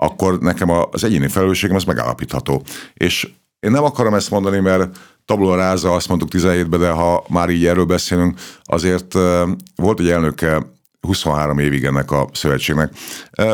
akkor 0.00 0.38
nekem 0.38 0.70
az 0.90 1.04
egyéni 1.04 1.28
felelősségem 1.28 1.76
az 1.76 1.84
megállapítható. 1.84 2.62
És 2.94 3.28
én 3.60 3.70
nem 3.70 3.84
akarom 3.84 4.14
ezt 4.14 4.30
mondani, 4.30 4.60
mert 4.60 4.98
tabula 5.24 5.56
ráza, 5.56 5.92
azt 5.92 6.08
mondtuk 6.08 6.28
17-ben, 6.32 6.80
de 6.80 6.90
ha 6.90 7.24
már 7.28 7.48
így 7.48 7.66
erről 7.66 7.84
beszélünk, 7.84 8.38
azért 8.62 9.12
volt 9.74 10.00
egy 10.00 10.08
elnöke 10.08 10.66
23 11.00 11.58
évig 11.58 11.84
ennek 11.84 12.10
a 12.10 12.28
szövetségnek. 12.32 12.92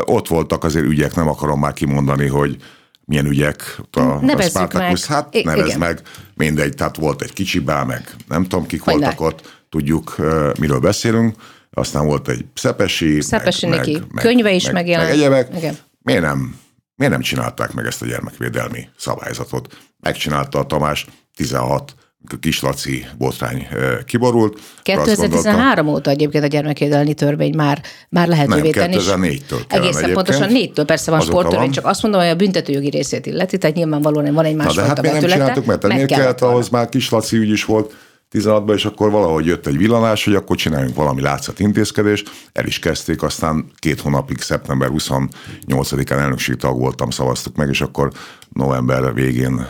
Ott 0.05 0.29
voltak 0.29 0.65
azért 0.65 0.87
ügyek, 0.87 1.15
nem 1.15 1.29
akarom 1.29 1.61
már 1.61 1.73
kimondani, 1.73 2.27
hogy 2.27 2.57
milyen 3.05 3.27
ügyek. 3.27 3.81
A, 3.91 4.01
Nevezzük 4.01 4.75
a 4.75 4.79
meg. 4.79 4.99
Hát 4.99 5.45
nevez 5.45 5.67
igen. 5.67 5.79
meg, 5.79 6.01
mindegy, 6.35 6.75
tehát 6.75 6.97
volt 6.97 7.23
egy 7.23 7.33
kicsi 7.33 7.59
bá, 7.59 7.83
meg 7.83 8.15
nem 8.29 8.43
tudom, 8.43 8.67
kik 8.67 8.83
hogy 8.83 8.95
voltak 8.95 9.21
ott, 9.21 9.65
tudjuk, 9.69 10.17
miről 10.59 10.81
beszélünk. 10.81 11.35
Aztán 11.71 12.07
volt 12.07 12.29
egy 12.29 12.45
Szepesi, 12.55 13.21
Szepesi 13.21 13.67
meg, 13.67 13.79
neki. 13.79 14.03
Meg, 14.11 14.25
könyve 14.25 14.53
is 14.53 14.65
meg, 14.65 14.73
megjelent. 14.73 15.09
Meg 15.09 15.19
egyebek. 15.19 15.49
Igen 15.57 15.77
miért 16.05 16.23
nem, 16.23 16.59
miért 16.97 17.13
nem 17.13 17.23
csinálták 17.23 17.73
meg 17.73 17.87
ezt 17.87 18.03
a 18.03 18.07
gyermekvédelmi 18.07 18.89
szabályzatot? 18.97 19.77
Megcsinálta 20.01 20.59
a 20.59 20.67
Tamás 20.67 21.07
16 21.37 21.95
kis 22.41 22.61
Laci 22.61 23.07
botrány 23.19 23.69
kiborult. 24.07 24.61
2013 24.83 25.89
óta 25.89 26.11
egyébként 26.11 26.45
a 26.45 26.47
gyermekvédelmi 26.47 27.15
törvény 27.15 27.55
már, 27.55 27.83
már 28.09 28.29
lehetővé 28.29 28.71
tenni. 28.71 28.97
2004-től 28.99 29.65
Egészen 29.69 30.13
pontosan 30.13 30.53
négytől 30.53 30.85
persze 30.85 31.11
van 31.11 31.21
sporttörvény, 31.21 31.71
csak 31.71 31.87
azt 31.87 32.03
mondom, 32.03 32.21
hogy 32.21 32.31
a 32.31 32.35
büntetőjogi 32.35 32.91
részét 32.91 33.27
illeti, 33.27 33.59
tehát 33.59 33.77
nyilvánvalóan 33.77 34.35
van 34.35 34.45
egy 34.45 34.55
másfajta 34.55 34.81
Na 34.81 34.87
de 34.87 34.95
hát 34.95 35.01
miért 35.01 35.21
nem 35.21 35.31
csináltuk, 35.31 35.65
mert 35.65 35.85
ennél 35.85 36.07
kellett, 36.07 36.41
ahhoz 36.41 36.69
már 36.69 36.89
kis 36.89 37.11
Laci 37.11 37.37
ügy 37.37 37.51
is 37.51 37.65
volt, 37.65 37.95
16-ban, 38.35 38.75
és 38.75 38.85
akkor 38.85 39.11
valahogy 39.11 39.47
jött 39.47 39.67
egy 39.67 39.77
villanás, 39.77 40.25
hogy 40.25 40.35
akkor 40.35 40.57
csináljunk 40.57 40.97
valami 40.97 41.21
látszat 41.21 41.61
intézkedést. 41.61 42.31
El 42.53 42.67
is 42.67 42.79
kezdték, 42.79 43.23
aztán 43.23 43.71
két 43.79 44.01
hónapig, 44.01 44.41
szeptember 44.41 44.89
28-án 44.93 46.19
elnökségi 46.19 46.59
tag 46.59 46.79
voltam, 46.79 47.11
szavaztuk 47.11 47.57
meg, 47.57 47.69
és 47.69 47.81
akkor 47.81 48.11
november 48.49 49.15
végén 49.15 49.67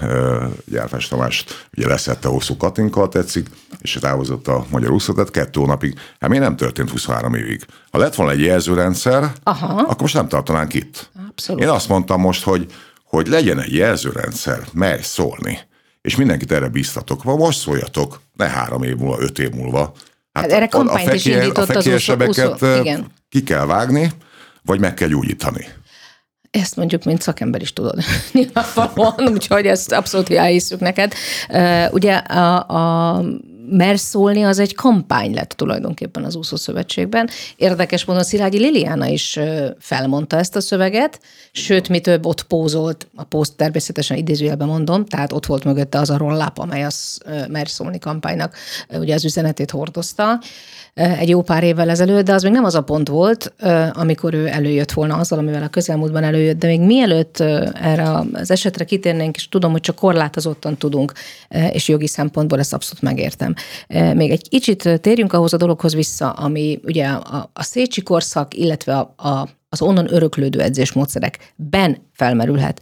Gyárfás 0.65 1.09
Tamás 1.09 1.45
ugye 1.77 1.89
leszette 1.89 2.29
hosszú 2.29 2.57
Katinka, 2.57 3.09
tetszik, 3.09 3.47
és 3.81 3.99
távozott 4.01 4.49
a 4.49 4.65
magyar 4.71 4.91
úszó, 4.91 5.13
tehát 5.13 5.31
kettő 5.31 5.61
hónapig. 5.61 5.95
Hát 6.21 6.31
miért 6.31 6.45
nem 6.45 6.57
történt 6.57 6.91
23 6.91 7.35
évig? 7.35 7.65
Ha 7.91 7.99
lett 7.99 8.15
volna 8.15 8.33
egy 8.33 8.41
jelzőrendszer, 8.41 9.33
Aha. 9.43 9.67
akkor 9.67 10.01
most 10.01 10.15
nem 10.15 10.29
tartanánk 10.29 10.75
itt. 10.75 11.11
Abszolút. 11.29 11.63
Én 11.63 11.69
azt 11.69 11.89
mondtam 11.89 12.21
most, 12.21 12.45
hogy, 12.45 12.67
hogy 13.05 13.27
legyen 13.27 13.61
egy 13.61 13.75
jelzőrendszer, 13.75 14.61
merj 14.73 15.03
szólni 15.03 15.59
és 16.05 16.17
mindenkit 16.17 16.53
erre 16.53 16.69
biztatok. 16.69 17.25
Ma 17.25 17.37
most 17.37 17.59
szóljatok, 17.59 18.21
ne 18.37 18.49
három 18.49 18.83
év 18.83 18.97
múlva, 18.97 19.23
öt 19.23 19.39
év 19.39 19.51
múlva. 19.51 19.93
Hát, 20.33 20.45
hát 20.45 20.53
erre 20.53 20.67
kampányt 20.67 21.13
is 21.13 21.25
indított 21.25 21.69
a 21.69 21.73
fekérsebeket 21.73 22.65
ki 23.29 23.43
kell 23.43 23.67
vágni, 23.67 24.11
vagy 24.63 24.81
meg 24.81 24.95
kell 24.95 25.09
gyógyítani. 25.09 25.67
Ezt 26.51 26.77
mondjuk, 26.77 27.05
mint 27.05 27.23
szakember 27.23 27.61
is 27.61 27.73
tudod 27.73 27.99
nyilvánvalóan, 28.33 29.29
úgyhogy 29.33 29.67
ezt 29.67 29.93
abszolút 29.93 30.31
elhiszük 30.31 30.81
neked. 30.81 31.15
Ugye 31.91 32.15
a, 32.15 32.69
a 32.69 33.23
mer 33.71 33.99
szólni, 33.99 34.43
az 34.43 34.59
egy 34.59 34.75
kampány 34.75 35.35
lett 35.35 35.51
tulajdonképpen 35.51 36.25
az 36.25 36.35
úszószövetségben. 36.35 37.29
Érdekes 37.57 38.05
módon 38.05 38.23
Szilágyi 38.23 38.59
Liliana 38.59 39.07
is 39.07 39.39
felmondta 39.79 40.37
ezt 40.37 40.57
a 40.57 40.61
szöveget, 40.61 41.21
sőt, 41.57 41.89
mi 41.89 42.01
több 42.01 42.27
ott 42.27 42.43
pózolt, 42.43 43.09
a 43.15 43.25
pózt 43.25 43.57
természetesen 43.57 44.17
idézőjelben 44.17 44.69
mondom, 44.69 45.05
tehát 45.05 45.33
ott 45.33 45.47
volt 45.47 45.65
mögötte 45.65 45.99
az 45.99 46.11
a 46.11 46.17
rolláp, 46.17 46.59
amely 46.59 46.85
az 46.85 47.21
mer 47.49 47.69
szólni 47.69 47.99
kampánynak 47.99 48.57
ugye 48.89 49.15
az 49.15 49.25
üzenetét 49.25 49.71
hordozta 49.71 50.41
egy 50.95 51.29
jó 51.29 51.43
pár 51.43 51.63
évvel 51.63 51.91
ezelőtt, 51.91 52.25
de 52.25 52.33
az 52.33 52.43
még 52.43 52.53
nem 52.53 52.65
az 52.65 52.75
a 52.75 52.83
pont 52.83 53.09
volt, 53.09 53.53
amikor 53.93 54.35
ő 54.35 54.47
előjött 54.47 54.93
volna 54.93 55.17
azzal, 55.17 55.39
amivel 55.39 55.63
a 55.63 55.69
közelmúltban 55.69 56.25
előjött, 56.25 56.59
de 56.59 56.67
még 56.67 56.81
mielőtt 56.81 57.41
erre 57.41 58.11
az 58.33 58.51
esetre 58.51 58.85
kitérnénk, 58.85 59.37
és 59.37 59.49
tudom, 59.49 59.73
hogy 59.73 59.81
csak 59.81 59.97
korlátozottan 59.97 60.77
tudunk, 60.77 61.13
és 61.73 61.89
jogi 61.89 62.07
szempontból 62.07 62.59
ezt 62.59 62.73
abszolút 62.73 63.03
megértem. 63.03 63.55
Még 64.15 64.31
egy 64.31 64.49
kicsit 64.49 65.01
térjünk 65.01 65.33
ahhoz 65.33 65.53
a 65.53 65.57
dologhoz 65.57 65.95
vissza, 65.95 66.31
ami 66.31 66.81
ugye 66.85 67.07
a, 67.07 67.51
a 67.53 67.63
Szécsi 67.63 68.03
korszak, 68.03 68.55
illetve 68.55 68.97
a, 68.97 69.29
a, 69.29 69.49
az 69.75 69.83
onnan 69.83 70.13
öröklődő 70.15 70.61
edzésmódszerekben 70.61 71.97
felmerülhet. 72.13 72.81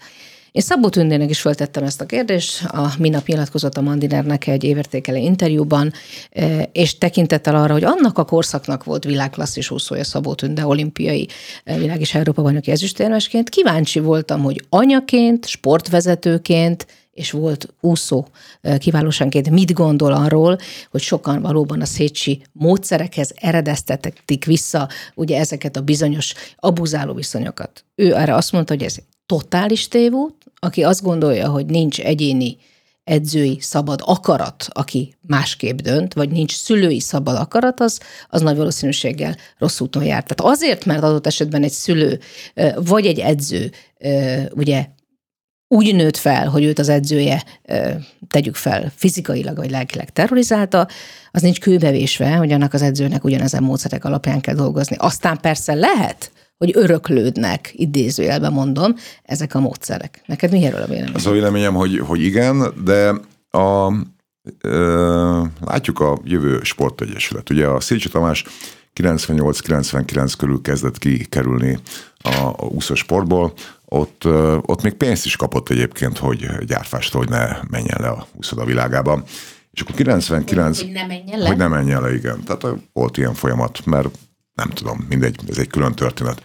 Én 0.53 0.63
Szabó 0.63 0.89
Tündének 0.89 1.31
is 1.31 1.41
föltettem 1.41 1.85
ezt 1.85 2.01
a 2.01 2.07
kérdést, 2.07 2.65
a 2.65 2.93
minap 2.99 3.27
nyilatkozott 3.27 3.77
a 3.77 3.81
Mandinernek 3.81 4.47
egy 4.47 4.65
évértékelő 4.65 5.17
interjúban, 5.17 5.93
e, 6.31 6.69
és 6.73 6.99
tekintettel 6.99 7.55
arra, 7.55 7.73
hogy 7.73 7.85
annak 7.85 8.19
a 8.19 8.25
korszaknak 8.25 8.85
volt 8.85 9.05
világklasszis 9.05 9.71
úszója 9.71 10.05
Szabó 10.05 10.35
Tünde 10.35 10.67
olimpiai 10.67 11.29
e, 11.65 11.79
világ 11.79 12.01
és 12.01 12.15
Európa 12.15 12.43
bajnoki 12.43 12.71
ezüstérmesként. 12.71 13.49
Kíváncsi 13.49 13.99
voltam, 13.99 14.43
hogy 14.43 14.65
anyaként, 14.69 15.47
sportvezetőként, 15.47 16.87
és 17.13 17.31
volt 17.31 17.75
úszó 17.81 18.27
kiválóságként 18.79 19.51
mit 19.51 19.73
gondol 19.73 20.13
arról, 20.13 20.59
hogy 20.91 21.01
sokan 21.01 21.43
valóban 21.43 21.81
a 21.81 21.85
szétsi 21.85 22.43
módszerekhez 22.53 23.33
eredeztetik 23.35 24.45
vissza 24.45 24.89
ugye 25.15 25.39
ezeket 25.39 25.77
a 25.77 25.81
bizonyos 25.81 26.35
abuzáló 26.57 27.15
viszonyokat. 27.15 27.85
Ő 27.95 28.15
erre 28.15 28.35
azt 28.35 28.53
mondta, 28.53 28.73
hogy 28.73 28.83
ez 28.83 28.97
totális 29.27 29.89
tévút, 29.89 30.35
aki 30.59 30.83
azt 30.83 31.03
gondolja, 31.03 31.49
hogy 31.49 31.67
nincs 31.67 32.01
egyéni 32.01 32.57
edzői 33.05 33.59
szabad 33.61 34.01
akarat, 34.05 34.67
aki 34.69 35.15
másképp 35.21 35.79
dönt, 35.79 36.15
vagy 36.15 36.31
nincs 36.31 36.57
szülői 36.57 37.01
szabad 37.01 37.37
akarat, 37.37 37.81
az, 37.81 38.01
az 38.29 38.41
nagy 38.41 38.57
valószínűséggel 38.57 39.37
rossz 39.59 39.81
úton 39.81 40.05
jár. 40.05 40.23
Tehát 40.23 40.53
azért, 40.55 40.85
mert 40.85 41.03
adott 41.03 41.27
esetben 41.27 41.63
egy 41.63 41.71
szülő, 41.71 42.21
vagy 42.75 43.07
egy 43.07 43.19
edző, 43.19 43.71
ugye 44.55 44.87
úgy 45.73 45.95
nőtt 45.95 46.17
fel, 46.17 46.49
hogy 46.49 46.65
őt 46.65 46.79
az 46.79 46.89
edzője, 46.89 47.45
tegyük 48.29 48.55
fel, 48.55 48.93
fizikailag 48.97 49.57
vagy 49.57 49.71
lelkileg 49.71 50.11
terrorizálta, 50.11 50.89
az 51.31 51.43
nincs 51.43 51.61
kőbevésve, 51.61 52.37
hogy 52.37 52.53
annak 52.53 52.75
az 52.75 52.83
edzőnek 52.83 53.25
ugyanezen 53.25 53.63
módszerek 53.63 54.05
alapján 54.05 54.41
kell 54.41 54.55
dolgozni. 54.55 54.97
Aztán 54.99 55.39
persze 55.41 55.75
lehet, 55.75 56.33
hogy 56.59 56.71
öröklődnek, 56.75 57.73
idézőjelben 57.77 58.53
mondom, 58.53 58.95
ezek 59.23 59.55
a 59.55 59.61
módszerek. 59.61 60.23
Neked 60.27 60.51
mi 60.51 60.65
erről 60.65 60.83
a 60.83 60.87
véleményed? 60.87 61.17
Az 61.17 61.27
a 61.27 61.31
véleményem, 61.31 61.75
hogy, 61.75 61.99
hogy 61.99 62.23
igen, 62.23 62.75
de 62.85 63.15
a, 63.59 63.93
ö, 64.61 65.43
látjuk 65.61 66.01
a 66.01 66.19
jövő 66.25 66.61
sportegyesület. 66.63 67.51
Ugye 67.51 67.67
a 67.67 67.81
Szécsi 67.81 68.09
Tamás 68.09 68.45
98-99 69.01 70.33
körül 70.39 70.61
kezdett 70.61 70.99
kikerülni 70.99 71.79
a, 72.23 72.53
a 72.57 72.65
úszó 72.65 72.95
sportból, 72.95 73.53
ott, 73.85 74.25
ott 74.61 74.83
még 74.83 74.93
pénzt 74.93 75.25
is 75.25 75.37
kapott 75.37 75.69
egyébként, 75.69 76.19
hogy 76.19 76.65
gyárfástól, 76.67 77.21
hogy 77.21 77.31
ne 77.31 77.57
menjen 77.71 78.01
le 78.01 78.09
a 78.09 78.27
úszoda 78.33 78.65
világába. 78.65 79.25
És 79.73 79.81
akkor 79.81 79.95
99... 79.95 80.81
Hogy 80.81 80.91
ne 80.91 81.07
menjen 81.07 81.39
le? 81.39 81.47
Hogy 81.47 81.57
ne 81.57 81.69
menjen 81.69 82.03
le, 82.03 82.15
igen. 82.15 82.45
Tehát 82.45 82.77
volt 82.93 83.17
ilyen 83.17 83.35
folyamat, 83.35 83.85
mert 83.85 84.09
nem 84.55 84.69
tudom, 84.69 85.07
mindegy, 85.09 85.39
ez 85.49 85.59
egy 85.59 85.69
külön 85.69 85.93
történet. 85.93 86.43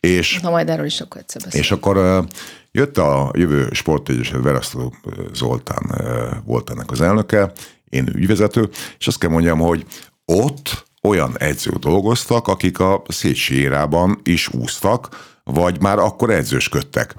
És, 0.00 0.40
Na 0.40 0.50
majd 0.50 0.68
erről 0.68 0.84
is 0.84 1.00
akkor 1.00 1.20
egyszer 1.20 1.42
És 1.50 1.70
akkor 1.70 2.24
jött 2.70 2.98
a 2.98 3.30
jövő 3.34 3.68
sportegyesület, 3.72 4.42
Verasztó 4.42 4.94
Zoltán 5.32 6.02
volt 6.44 6.70
ennek 6.70 6.90
az 6.90 7.00
elnöke, 7.00 7.52
én 7.88 8.08
ügyvezető, 8.14 8.68
és 8.98 9.06
azt 9.06 9.18
kell 9.18 9.30
mondjam, 9.30 9.58
hogy 9.58 9.86
ott 10.24 10.84
olyan 11.02 11.38
edzők 11.38 11.78
dolgoztak, 11.78 12.48
akik 12.48 12.78
a 12.78 13.02
érában 13.50 14.20
is 14.22 14.48
úsztak, 14.48 15.30
vagy 15.44 15.80
már 15.80 15.98
akkor 15.98 16.30
edzősködtek. 16.30 17.14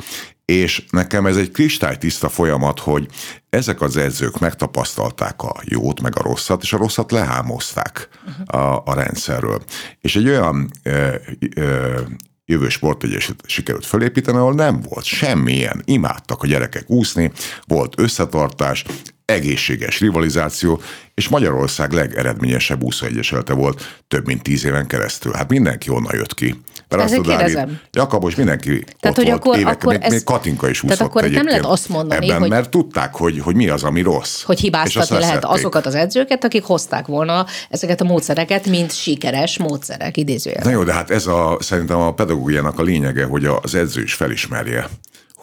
És 0.45 0.85
nekem 0.89 1.25
ez 1.25 1.37
egy 1.37 1.51
kristálytiszta 1.51 2.29
folyamat, 2.29 2.79
hogy 2.79 3.07
ezek 3.49 3.81
az 3.81 3.97
edzők 3.97 4.39
megtapasztalták 4.39 5.41
a 5.41 5.53
jót, 5.63 6.01
meg 6.01 6.17
a 6.17 6.21
rosszat, 6.21 6.63
és 6.63 6.73
a 6.73 6.77
rosszat 6.77 7.11
lehámozták 7.11 8.09
a, 8.45 8.57
a 8.57 8.93
rendszerről. 8.93 9.63
És 10.01 10.15
egy 10.15 10.27
olyan 10.27 10.71
ö, 10.83 11.15
ö, 11.55 11.99
jövő 12.45 12.69
sportegyesület 12.69 13.43
sikerült 13.47 13.85
felépíteni, 13.85 14.37
ahol 14.37 14.53
nem 14.53 14.81
volt 14.81 15.05
semmilyen, 15.05 15.81
imádtak 15.85 16.43
a 16.43 16.47
gyerekek 16.47 16.89
úszni, 16.89 17.31
volt 17.67 17.99
összetartás, 17.99 18.85
egészséges 19.25 19.99
rivalizáció, 19.99 20.81
és 21.13 21.27
Magyarország 21.27 21.91
legeredményesebb 21.91 22.83
úszóegyesülete 22.83 23.53
volt 23.53 24.01
több 24.07 24.25
mint 24.25 24.43
tíz 24.43 24.65
éven 24.65 24.87
keresztül. 24.87 25.33
Hát 25.33 25.49
mindenki 25.49 25.89
onnan 25.89 26.15
jött 26.15 26.33
ki. 26.33 26.61
Mert 26.89 27.03
azt 27.03 27.21
Dávid, 27.21 27.59
Jakabos, 27.91 28.35
mindenki 28.35 28.83
tehát, 28.99 29.17
ott 29.17 29.23
hogy 29.23 29.25
volt 29.25 29.37
akkor, 29.37 29.57
évek, 29.57 29.73
akkor 29.73 29.93
még, 29.93 30.01
ez, 30.03 30.11
még 30.11 30.23
Katinka 30.23 30.69
is 30.69 30.83
úszott 30.83 30.97
Tehát 30.97 31.11
akkor 31.11 31.29
nem 31.29 31.45
lehet 31.45 31.65
azt 31.65 31.89
mondani, 31.89 32.25
ebben, 32.25 32.39
hogy, 32.39 32.49
mert 32.49 32.69
tudták, 32.69 33.15
hogy, 33.15 33.39
hogy 33.39 33.55
mi 33.55 33.69
az, 33.69 33.83
ami 33.83 34.01
rossz. 34.01 34.43
Hogy 34.43 34.59
hibáztatni 34.59 35.19
lehet 35.19 35.45
azokat 35.45 35.85
az 35.85 35.95
edzőket, 35.95 36.43
akik 36.43 36.63
hozták 36.63 37.05
volna 37.05 37.45
ezeket 37.69 38.01
a 38.01 38.03
módszereket, 38.03 38.67
mint 38.67 38.95
sikeres 38.95 39.57
módszerek, 39.57 40.17
idézőjelben. 40.17 40.71
Na 40.71 40.77
jó, 40.77 40.83
de 40.83 40.93
hát 40.93 41.09
ez 41.09 41.27
a, 41.27 41.57
szerintem 41.59 41.99
a 41.99 42.13
pedagógiának 42.13 42.79
a 42.79 42.83
lényege, 42.83 43.25
hogy 43.25 43.45
az 43.61 43.75
edző 43.75 44.01
is 44.01 44.13
felismerje, 44.13 44.89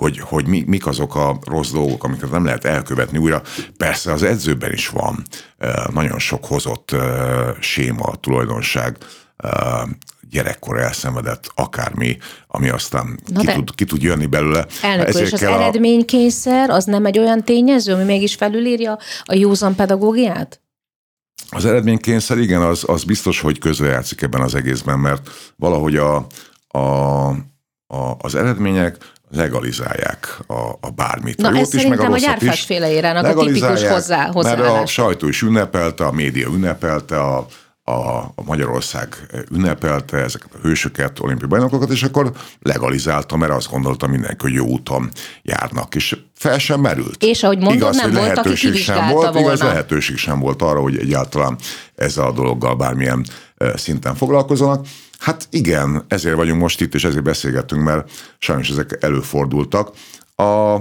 hogy, 0.00 0.18
hogy 0.18 0.46
mi, 0.46 0.64
mik 0.66 0.86
azok 0.86 1.14
a 1.14 1.38
rossz 1.46 1.70
dolgok, 1.70 2.04
amiket 2.04 2.30
nem 2.30 2.44
lehet 2.44 2.64
elkövetni 2.64 3.18
újra. 3.18 3.42
Persze 3.76 4.12
az 4.12 4.22
edzőben 4.22 4.72
is 4.72 4.88
van 4.88 5.22
nagyon 5.92 6.18
sok 6.18 6.44
hozott 6.44 6.96
séma, 7.60 8.14
tulajdonság, 8.20 8.96
gyerekkor 10.30 10.78
elszenvedett 10.78 11.52
akármi, 11.54 12.18
ami 12.46 12.68
aztán 12.68 13.20
ki, 13.38 13.46
tud, 13.46 13.74
ki 13.74 13.84
tud 13.84 14.02
jönni 14.02 14.26
belőle. 14.26 14.66
Elnök 14.82 15.08
és 15.08 15.32
az 15.32 15.42
a... 15.42 15.52
eredménykényszer 15.52 16.70
az 16.70 16.84
nem 16.84 17.06
egy 17.06 17.18
olyan 17.18 17.44
tényező, 17.44 17.92
ami 17.92 18.04
mégis 18.04 18.34
felülírja 18.34 18.98
a 19.24 19.34
józan 19.34 19.74
pedagógiát? 19.74 20.60
Az 21.50 21.64
eredménykényszer, 21.64 22.38
igen, 22.38 22.62
az, 22.62 22.84
az 22.86 23.04
biztos, 23.04 23.40
hogy 23.40 23.58
közrejátszik 23.58 24.22
ebben 24.22 24.40
az 24.40 24.54
egészben, 24.54 24.98
mert 24.98 25.30
valahogy 25.56 25.96
a, 25.96 26.26
a, 26.68 26.78
a, 27.86 28.16
az 28.18 28.34
eredmények 28.34 28.96
legalizálják 29.30 30.38
a, 30.46 30.70
a 30.80 30.90
bármit. 30.94 31.36
Na, 31.36 31.48
a 31.48 31.52
jót 31.52 31.62
ez 31.62 31.74
is, 31.74 31.86
meg 31.86 32.00
a, 32.00 32.12
a 32.12 32.18
gyárfás 32.18 32.60
féle 32.60 33.10
a 33.10 33.34
tipikus 33.34 33.82
hozzá, 33.82 34.30
hozzáállás. 34.32 34.70
Mert 34.70 34.82
a 34.82 34.86
sajtó 34.86 35.28
is 35.28 35.42
ünnepelte, 35.42 36.04
a 36.04 36.12
média 36.12 36.48
ünnepelte, 36.48 37.20
a, 37.20 37.46
a, 37.90 38.18
a 38.34 38.42
Magyarország 38.44 39.16
ünnepelte 39.52 40.16
ezeket 40.16 40.54
a 40.54 40.58
hősöket, 40.62 41.20
olimpiai 41.20 41.48
bajnokokat, 41.48 41.90
és 41.90 42.02
akkor 42.02 42.32
legalizálta, 42.60 43.36
mert 43.36 43.52
azt 43.52 43.70
gondolta 43.70 44.06
mindenki, 44.06 44.42
hogy 44.42 44.52
jó 44.52 44.66
úton 44.66 45.10
járnak, 45.42 45.94
és 45.94 46.16
fel 46.34 46.58
sem 46.58 46.80
merült. 46.80 47.22
És 47.22 47.42
ahogy 47.42 47.58
mondod, 47.58 47.76
igaz, 47.76 47.96
nem 47.96 48.12
volt, 48.12 48.38
aki 48.38 48.76
sem 48.76 49.08
volt, 49.08 49.32
volna. 49.32 49.40
Igaz, 49.40 49.60
lehetőség 49.60 50.16
sem 50.16 50.40
volt 50.40 50.62
arra, 50.62 50.80
hogy 50.80 50.98
egyáltalán 50.98 51.58
ezzel 51.94 52.26
a 52.26 52.32
dologgal 52.32 52.76
bármilyen 52.76 53.24
szinten 53.74 54.14
foglalkozzanak. 54.14 54.86
Hát 55.18 55.46
igen, 55.50 56.04
ezért 56.08 56.36
vagyunk 56.36 56.60
most 56.60 56.80
itt, 56.80 56.94
és 56.94 57.04
ezért 57.04 57.22
beszélgettünk, 57.22 57.82
mert 57.82 58.10
sajnos 58.38 58.68
ezek 58.68 58.98
előfordultak. 59.00 59.90
A, 60.36 60.76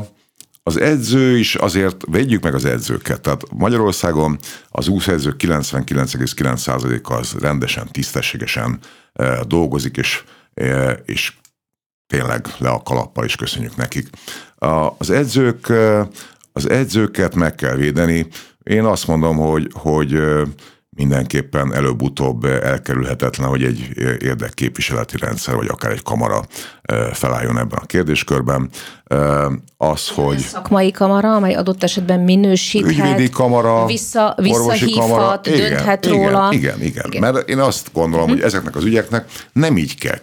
az 0.63 0.79
edző 0.79 1.37
is 1.37 1.55
azért, 1.55 2.03
vegyük 2.07 2.43
meg 2.43 2.53
az 2.53 2.65
edzőket. 2.65 3.21
Tehát 3.21 3.43
Magyarországon 3.51 4.39
az 4.69 4.87
úszedzők 4.87 5.35
99,9%-a 5.43 7.13
az 7.13 7.35
rendesen, 7.39 7.87
tisztességesen 7.91 8.79
e, 9.13 9.43
dolgozik, 9.47 9.97
és, 9.97 10.23
e, 10.53 10.91
és 11.05 11.33
tényleg 12.07 12.47
le 12.57 12.69
a 12.69 12.83
kalappal, 12.83 13.25
is 13.25 13.35
köszönjük 13.35 13.75
nekik. 13.75 14.09
A, 14.55 14.87
az 14.97 15.09
edzők, 15.09 15.73
az 16.53 16.69
edzőket 16.69 17.35
meg 17.35 17.55
kell 17.55 17.75
védeni. 17.75 18.27
Én 18.63 18.83
azt 18.85 19.07
mondom, 19.07 19.37
hogy, 19.37 19.69
hogy 19.73 20.21
mindenképpen 20.99 21.73
előbb-utóbb 21.73 22.45
elkerülhetetlen, 22.45 23.47
hogy 23.47 23.63
egy 23.63 23.91
érdekképviseleti 24.21 25.17
rendszer, 25.17 25.55
vagy 25.55 25.67
akár 25.67 25.91
egy 25.91 26.03
kamara 26.03 26.45
felálljon 27.13 27.57
ebben 27.57 27.79
a 27.81 27.85
kérdéskörben. 27.85 28.69
Az, 29.77 30.07
hogy... 30.07 30.37
Szakmai 30.37 30.91
kamara, 30.91 31.35
amely 31.35 31.53
adott 31.53 31.83
esetben 31.83 32.19
minősíthet, 32.19 32.91
ügyvédi 32.91 33.29
kamara, 33.29 33.85
vissza, 33.85 34.35
visszahívhat, 34.37 35.07
kamara. 35.07 35.41
dönthet 35.43 36.05
igen, 36.05 36.17
róla. 36.17 36.49
Igen, 36.51 36.81
igen, 36.81 37.05
igen. 37.07 37.21
Mert 37.21 37.49
én 37.49 37.59
azt 37.59 37.89
gondolom, 37.93 38.25
uh-huh. 38.25 38.39
hogy 38.39 38.47
ezeknek 38.47 38.75
az 38.75 38.83
ügyeknek 38.83 39.29
nem 39.53 39.77
így 39.77 39.95
kell 39.95 40.19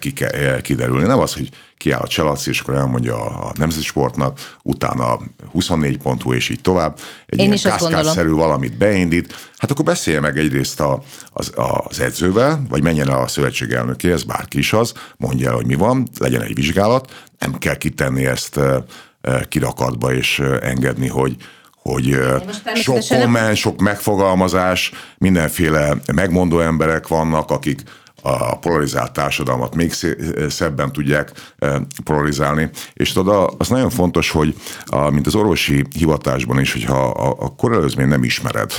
kiderülni. 0.61 1.05
Nem 1.05 1.19
az, 1.19 1.33
hogy 1.33 1.49
kiáll 1.77 2.01
a 2.01 2.07
Cselaci, 2.07 2.49
és 2.49 2.59
akkor 2.59 2.73
elmondja 2.73 3.25
a 3.25 3.51
Nemzeti 3.57 3.83
Sportnak, 3.83 4.55
utána 4.63 5.19
24 5.51 5.97
pontú, 5.97 6.33
és 6.33 6.49
így 6.49 6.61
tovább. 6.61 6.99
Egy 7.25 7.39
Én 7.39 7.53
ilyen 7.53 7.77
kaszkádszerű 7.77 8.29
valamit 8.29 8.77
beindít. 8.77 9.33
Hát 9.57 9.71
akkor 9.71 9.85
beszélje 9.85 10.19
meg 10.19 10.37
egyrészt 10.37 10.79
a, 10.79 11.01
az, 11.29 11.51
az 11.89 11.99
edzővel, 11.99 12.61
vagy 12.69 12.83
menjen 12.83 13.09
el 13.09 13.21
a 13.21 13.27
szövetség 13.27 13.71
elnökéhez, 13.71 14.23
bárki 14.23 14.57
is 14.57 14.73
az, 14.73 14.93
mondja 15.17 15.49
el, 15.49 15.55
hogy 15.55 15.65
mi 15.65 15.75
van, 15.75 16.07
legyen 16.19 16.41
egy 16.41 16.53
vizsgálat, 16.57 17.25
nem 17.39 17.57
kell 17.57 17.77
kitenni 17.77 18.25
ezt 18.25 18.59
kirakatba 19.49 20.13
és 20.13 20.39
engedni, 20.61 21.07
hogy, 21.07 21.35
hogy 21.81 22.19
sok 22.75 22.99
komment, 23.07 23.55
sok 23.55 23.81
megfogalmazás, 23.81 24.91
mindenféle 25.17 25.97
megmondó 26.13 26.59
emberek 26.59 27.07
vannak, 27.07 27.51
akik 27.51 27.81
a 28.21 28.57
polarizált 28.57 29.11
társadalmat 29.11 29.75
még 29.75 29.93
szebben 30.47 30.91
tudják 30.91 31.31
polarizálni. 32.03 32.69
És 32.93 33.11
tudod, 33.11 33.55
az 33.57 33.67
nagyon 33.67 33.89
fontos, 33.89 34.31
hogy 34.31 34.55
mint 35.11 35.27
az 35.27 35.35
orvosi 35.35 35.85
hivatásban 35.97 36.59
is, 36.59 36.73
hogyha 36.73 37.09
a 37.39 37.55
korelőzmény 37.55 38.07
nem 38.07 38.23
ismered, 38.23 38.71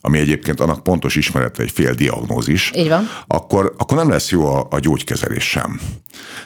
ami 0.00 0.18
egyébként 0.18 0.60
annak 0.60 0.82
pontos 0.82 1.16
ismerete 1.16 1.62
egy 1.62 1.70
fél 1.70 1.92
diagnózis, 1.92 2.72
Így 2.74 2.88
van. 2.88 3.08
Akkor, 3.26 3.74
akkor 3.78 3.96
nem 3.96 4.10
lesz 4.10 4.30
jó 4.30 4.46
a, 4.46 4.66
a 4.70 4.78
gyógykezelés 4.78 5.44
sem. 5.44 5.80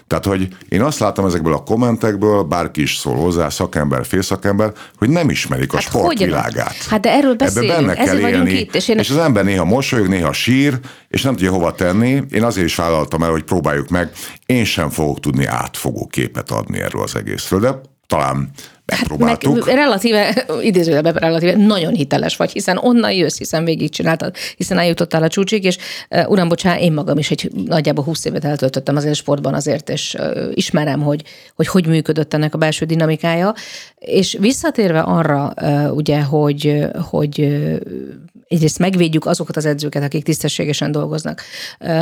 Tehát, 0.06 0.24
hogy 0.24 0.48
én 0.68 0.82
azt 0.82 0.98
látom 0.98 1.26
ezekből 1.26 1.52
a 1.52 1.62
kommentekből, 1.62 2.42
bárki 2.42 2.82
is 2.82 2.96
szól 2.96 3.16
hozzá, 3.16 3.48
szakember, 3.48 4.06
félszakember, 4.06 4.72
hogy 4.98 5.08
nem 5.08 5.30
ismerik 5.30 5.72
a 5.72 5.76
hát 5.76 5.84
sportvilágát. 5.84 6.76
Hát 6.88 7.00
de 7.00 7.10
erről 7.10 7.34
beszélünk, 7.34 7.72
Ebbe 7.72 7.82
benne 7.82 8.04
kell 8.04 8.18
élni, 8.18 8.52
itt. 8.52 8.74
És, 8.74 8.88
én... 8.88 8.98
és 8.98 9.10
az 9.10 9.16
ember 9.16 9.44
néha 9.44 9.64
mosolyog, 9.64 10.08
néha 10.08 10.32
sír, 10.32 10.78
és 11.08 11.22
nem 11.22 11.34
tudja 11.34 11.50
hova 11.50 11.72
tenni. 11.72 12.22
Én 12.30 12.42
azért 12.42 12.66
is 12.66 12.74
vállaltam 12.74 13.22
el, 13.22 13.30
hogy 13.30 13.44
próbáljuk 13.44 13.88
meg. 13.88 14.10
Én 14.46 14.64
sem 14.64 14.90
fogok 14.90 15.20
tudni 15.20 15.44
átfogó 15.44 16.06
képet 16.06 16.50
adni 16.50 16.80
erről 16.80 17.02
az 17.02 17.16
egészről, 17.16 17.60
de 17.60 17.80
talán 18.06 18.50
megpróbáltuk. 18.86 19.54
Hát 19.54 19.64
meg 19.64 19.74
relatíve, 19.74 20.46
idézőjelben 20.62 21.12
relatíve 21.12 21.56
nagyon 21.56 21.94
hiteles 21.94 22.36
vagy, 22.36 22.50
hiszen 22.50 22.78
onnan 22.78 23.12
jössz, 23.12 23.38
hiszen 23.38 23.64
végigcsináltad, 23.64 24.34
hiszen 24.56 24.78
eljutottál 24.78 25.22
a 25.22 25.28
csúcsig, 25.28 25.64
és 25.64 25.78
uh, 26.10 26.30
uram, 26.30 26.48
bocsánat, 26.48 26.80
én 26.80 26.92
magam 26.92 27.18
is 27.18 27.30
egy 27.30 27.50
nagyjából 27.66 28.04
20 28.04 28.24
évet 28.24 28.44
eltöltöttem 28.44 28.96
azért 28.96 29.14
sportban 29.14 29.54
azért, 29.54 29.88
és 29.88 30.14
uh, 30.18 30.50
ismerem, 30.54 31.00
hogy, 31.00 31.24
hogy 31.54 31.66
hogy 31.66 31.86
működött 31.86 32.34
ennek 32.34 32.54
a 32.54 32.58
belső 32.58 32.84
dinamikája. 32.84 33.54
És 33.98 34.36
visszatérve 34.40 35.00
arra, 35.00 35.52
uh, 35.60 35.96
ugye, 35.96 36.22
hogy, 36.22 36.86
hogy 37.10 37.40
uh, 37.40 37.76
egyrészt 38.48 38.78
megvédjük 38.78 39.26
azokat 39.26 39.56
az 39.56 39.64
edzőket, 39.64 40.02
akik 40.02 40.24
tisztességesen 40.24 40.92
dolgoznak. 40.92 41.42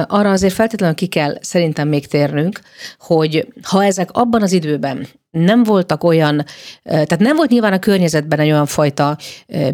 Arra 0.06 0.30
azért 0.30 0.54
feltétlenül 0.54 0.94
ki 0.94 1.06
kell 1.06 1.38
szerintem 1.40 1.88
még 1.88 2.06
térnünk, 2.06 2.60
hogy 2.98 3.46
ha 3.62 3.84
ezek 3.84 4.08
abban 4.12 4.42
az 4.42 4.52
időben 4.52 5.06
nem 5.32 5.62
voltak 5.62 6.04
olyan, 6.04 6.44
tehát 6.82 7.18
nem 7.18 7.36
volt 7.36 7.50
nyilván 7.50 7.72
a 7.72 7.78
környezetben 7.78 8.38
egy 8.38 8.50
olyan 8.50 8.66
fajta 8.66 9.16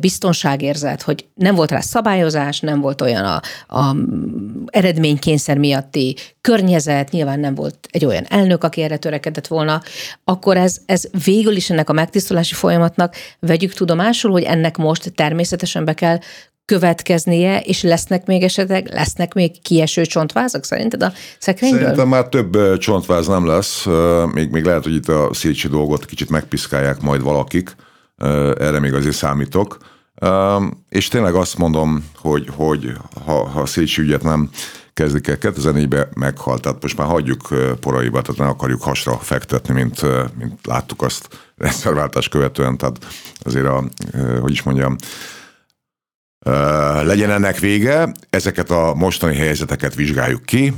biztonságérzet, 0.01 1.03
hogy 1.03 1.27
nem 1.35 1.55
volt 1.55 1.71
rá 1.71 1.81
szabályozás, 1.81 2.61
nem 2.61 2.81
volt 2.81 3.01
olyan 3.01 3.25
a, 3.25 3.41
a 3.79 3.97
eredménykényszer 4.67 5.59
miatti 5.59 6.17
környezet, 6.41 7.11
nyilván 7.11 7.41
nem 7.41 7.55
volt 7.55 7.89
egy 7.91 8.05
olyan 8.05 8.25
elnök, 8.29 8.65
aki 8.65 8.83
erre 8.83 8.97
törekedett 8.97 9.47
volna, 9.47 9.83
akkor 10.25 10.57
ez, 10.57 10.77
ez 10.87 11.05
végül 11.25 11.57
is 11.57 11.71
ennek 11.71 11.91
a 11.91 11.93
megtisztulási 11.93 12.55
folyamatnak 12.55 13.15
vegyük 13.39 13.73
tudomásul, 13.73 14.31
hogy 14.31 14.43
ennek 14.43 14.77
most 14.77 15.13
természetesen 15.15 15.85
be 15.85 15.93
kell 15.93 16.19
következnie, 16.69 17.61
és 17.61 17.83
lesznek 17.83 18.27
még 18.27 18.43
esetek, 18.43 18.93
lesznek 18.93 19.35
még 19.35 19.63
kieső 19.63 20.05
csontvázak 20.05 20.65
szerinted 20.65 21.03
a 21.03 21.13
szekrényből? 21.39 21.81
Szerintem 21.81 22.09
már 22.09 22.29
több 22.29 22.79
csontváz 22.79 23.27
nem 23.27 23.47
lesz, 23.47 23.87
még, 24.33 24.51
még 24.51 24.65
lehet, 24.65 24.83
hogy 24.83 24.95
itt 24.95 25.09
a 25.09 25.29
Szécsi 25.33 25.69
dolgot 25.69 26.05
kicsit 26.05 26.31
megpiszkálják 26.31 27.01
majd 27.01 27.23
valakik, 27.23 27.77
erre 28.59 28.81
még 28.81 28.95
azért 28.95 29.15
számítok. 29.15 29.79
És 30.89 31.09
tényleg 31.09 31.35
azt 31.35 31.59
mondom, 31.59 32.11
hogy, 32.17 32.49
hogy 32.57 32.93
ha, 33.25 33.49
ha 33.49 33.67
Szécsi 33.67 34.03
ügyet 34.03 34.23
nem 34.23 34.51
kezdik 34.95 35.29
el, 35.29 35.37
2004-ben 35.41 36.09
meghalt, 36.15 36.63
tehát 36.63 36.83
most 36.83 36.97
már 36.97 37.07
hagyjuk 37.07 37.49
poraiba, 37.81 38.23
tehát 38.23 38.41
nem 38.41 38.49
akarjuk 38.49 38.83
hasra 38.83 39.19
fektetni, 39.19 39.75
mint, 39.75 40.01
mint 40.39 40.67
láttuk 40.67 41.03
azt 41.03 41.29
rendszerváltás 41.57 42.29
követően, 42.29 42.77
tehát 42.77 42.99
azért 43.45 43.67
a, 43.67 43.85
hogy 44.41 44.53
is 44.53 44.63
mondjam, 44.63 44.97
legyen 47.03 47.31
ennek 47.31 47.59
vége, 47.59 48.13
ezeket 48.31 48.71
a 48.71 48.95
mostani 48.95 49.37
helyzeteket 49.37 49.95
vizsgáljuk 49.95 50.45
ki, 50.45 50.73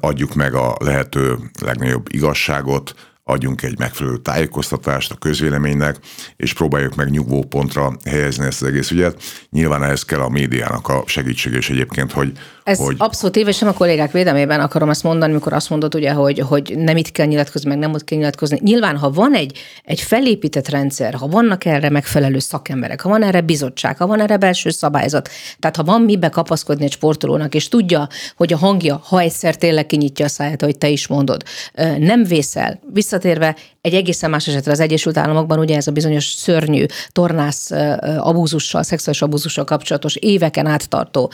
adjuk 0.00 0.34
meg 0.34 0.54
a 0.54 0.76
lehető 0.78 1.38
legnagyobb 1.60 2.06
igazságot, 2.10 2.94
adjunk 3.28 3.62
egy 3.62 3.78
megfelelő 3.78 4.16
tájékoztatást 4.16 5.10
a 5.10 5.14
közvéleménynek, 5.14 5.96
és 6.36 6.52
próbáljuk 6.52 6.94
meg 6.94 7.10
nyugvó 7.10 7.42
pontra 7.42 7.96
helyezni 8.04 8.46
ezt 8.46 8.62
az 8.62 8.68
egész 8.68 8.90
ügyet. 8.90 9.22
Nyilván 9.50 9.82
ehhez 9.82 10.04
kell 10.04 10.20
a 10.20 10.28
médiának 10.28 10.88
a 10.88 11.02
segítség, 11.06 11.52
és 11.52 11.70
egyébként, 11.70 12.12
hogy... 12.12 12.32
Ez 12.64 12.78
hogy... 12.78 12.94
abszolút 12.98 13.36
éves, 13.36 13.58
nem 13.58 13.68
a 13.68 13.72
kollégák 13.72 14.12
védelmében 14.12 14.60
akarom 14.60 14.88
azt 14.88 15.02
mondani, 15.02 15.30
amikor 15.30 15.52
azt 15.52 15.70
mondod, 15.70 15.94
ugye, 15.94 16.12
hogy, 16.12 16.38
hogy 16.38 16.74
nem 16.76 16.96
itt 16.96 17.12
kell 17.12 17.26
nyilatkozni, 17.26 17.68
meg 17.68 17.78
nem 17.78 17.92
ott 17.92 18.04
kell 18.04 18.18
nyilatkozni. 18.18 18.58
Nyilván, 18.62 18.96
ha 18.96 19.10
van 19.10 19.34
egy, 19.34 19.58
egy 19.84 20.00
felépített 20.00 20.68
rendszer, 20.68 21.14
ha 21.14 21.26
vannak 21.26 21.64
erre 21.64 21.90
megfelelő 21.90 22.38
szakemberek, 22.38 23.00
ha 23.00 23.08
van 23.08 23.22
erre 23.22 23.40
bizottság, 23.40 23.96
ha 23.96 24.06
van 24.06 24.20
erre 24.20 24.36
belső 24.36 24.70
szabályzat, 24.70 25.28
tehát 25.58 25.76
ha 25.76 25.84
van 25.84 26.02
mibe 26.02 26.28
kapaszkodni 26.28 26.84
egy 26.84 26.92
sportolónak, 26.92 27.54
és 27.54 27.68
tudja, 27.68 28.08
hogy 28.36 28.52
a 28.52 28.56
hangja, 28.56 29.00
ha 29.04 29.20
egyszer 29.20 29.56
tényleg 29.56 29.86
kinyitja 29.86 30.24
a 30.24 30.28
száját, 30.28 30.62
hogy 30.62 30.78
te 30.78 30.88
is 30.88 31.06
mondod, 31.06 31.42
nem 31.98 32.24
vészel, 32.24 32.80
vissza 32.92 33.17
visszatérve 33.18 33.56
egy 33.80 33.94
egészen 33.94 34.30
más 34.30 34.48
esetre 34.48 34.72
az 34.72 34.80
Egyesült 34.80 35.16
Államokban, 35.16 35.58
ugye 35.58 35.76
ez 35.76 35.86
a 35.86 35.92
bizonyos 35.92 36.24
szörnyű 36.24 36.84
tornász 37.12 37.70
abúzussal, 38.18 38.82
szexuális 38.82 39.22
abúzussal 39.22 39.64
kapcsolatos 39.64 40.16
éveken 40.16 40.66
át 40.66 40.88
tartó 40.88 41.30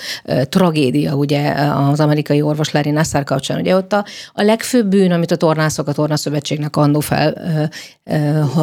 tragédia, 0.49 1.15
ugye 1.15 1.53
az 1.91 2.01
amerikai 2.01 2.43
orvos 2.43 2.71
Larry 2.71 2.91
Nassar 2.91 3.25
kapcsán, 3.25 3.61
ugye 3.61 3.77
ott 3.77 3.93
a, 3.93 4.05
a 4.33 4.43
legfőbb 4.43 4.87
bűn, 4.87 5.13
amit 5.13 5.31
a 5.31 5.37
tornászok 5.37 5.89
a 5.89 5.93
tornaszövetségnek 5.93 6.77
annó 6.77 7.01
fel, 7.01 7.35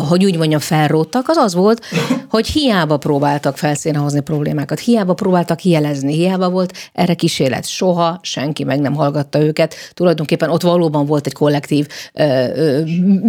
hogy 0.09 0.25
úgy 0.25 0.37
mondjam, 0.37 0.59
felróttak, 0.59 1.29
az 1.29 1.37
az 1.37 1.53
volt, 1.53 1.85
hogy 2.29 2.47
hiába 2.47 2.97
próbáltak 2.97 3.57
felszíne 3.57 4.21
problémákat, 4.21 4.79
hiába 4.79 5.13
próbáltak 5.13 5.63
jelezni, 5.63 6.13
hiába 6.13 6.49
volt 6.49 6.73
erre 6.93 7.13
kísérlet. 7.13 7.67
Soha 7.67 8.19
senki 8.21 8.63
meg 8.63 8.79
nem 8.79 8.93
hallgatta 8.93 9.39
őket. 9.39 9.75
Tulajdonképpen 9.93 10.49
ott 10.49 10.61
valóban 10.61 11.05
volt 11.05 11.25
egy 11.25 11.33
kollektív 11.33 11.87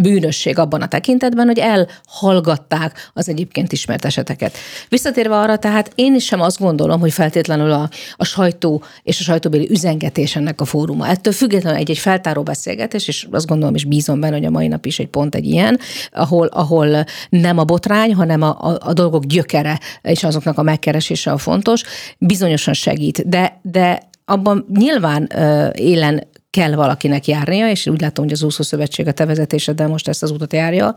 bűnösség 0.03 0.59
abban 0.59 0.83
a 0.83 0.89
tekintetben, 0.89 1.47
hogy 1.47 1.59
elhallgatták 1.59 3.11
az 3.15 3.29
egyébként 3.29 3.73
ismert 3.73 4.05
eseteket. 4.05 4.57
Visszatérve 4.89 5.39
arra, 5.39 5.57
tehát 5.57 5.93
én 5.95 6.15
is 6.15 6.25
sem 6.25 6.41
azt 6.41 6.59
gondolom, 6.59 7.01
hogy 7.01 7.13
feltétlenül 7.13 7.73
a, 7.73 7.89
a 8.17 8.25
sajtó 8.25 8.83
és 9.03 9.21
a 9.21 9.23
sajtóbéli 9.23 9.71
üzengetés 9.71 10.37
ennek 10.37 10.61
a 10.61 10.65
fóruma. 10.65 11.09
Ettől 11.09 11.33
függetlenül 11.33 11.79
egy-egy 11.79 11.99
feltáró 11.99 12.43
beszélgetés, 12.43 13.09
és 13.09 13.27
azt 13.31 13.47
gondolom, 13.47 13.75
és 13.75 13.85
bízom 13.85 14.21
benne, 14.21 14.37
hogy 14.37 14.45
a 14.45 14.51
mai 14.51 14.69
nap 14.69 14.87
is 14.87 14.99
egy 14.99 15.09
pont 15.09 15.35
egy 15.35 15.47
ilyen, 15.47 15.79
ahol, 16.11 16.47
ahol 16.47 17.05
nem 17.29 17.59
a 17.59 17.65
botrány, 17.65 18.15
hanem 18.15 18.43
a, 18.43 18.57
a, 18.61 18.79
a 18.81 18.93
dolgok 18.93 19.25
gyökere 19.25 19.81
és 20.03 20.25
azoknak 20.25 20.59
a 20.59 20.63
megkeresése 20.63 21.33
a 21.33 21.39
fontos, 21.39 21.83
bizonyosan 22.19 22.75
segít. 22.75 23.29
De, 23.29 23.61
de 23.63 24.11
abban 24.25 24.67
nyilván 24.75 25.31
élen 25.75 26.27
kell 26.53 26.75
valakinek 26.75 27.27
járnia, 27.27 27.69
és 27.71 27.87
úgy 27.87 28.01
látom, 28.01 28.25
hogy 28.25 28.33
az 28.33 28.43
úszó 28.43 28.63
szövetség 28.63 29.07
a 29.07 29.13
te 29.13 29.25
vezetéseddel 29.25 29.89
most 29.89 30.09
ezt 30.09 30.23
az 30.23 30.31
utat 30.31 30.53
járja, 30.53 30.95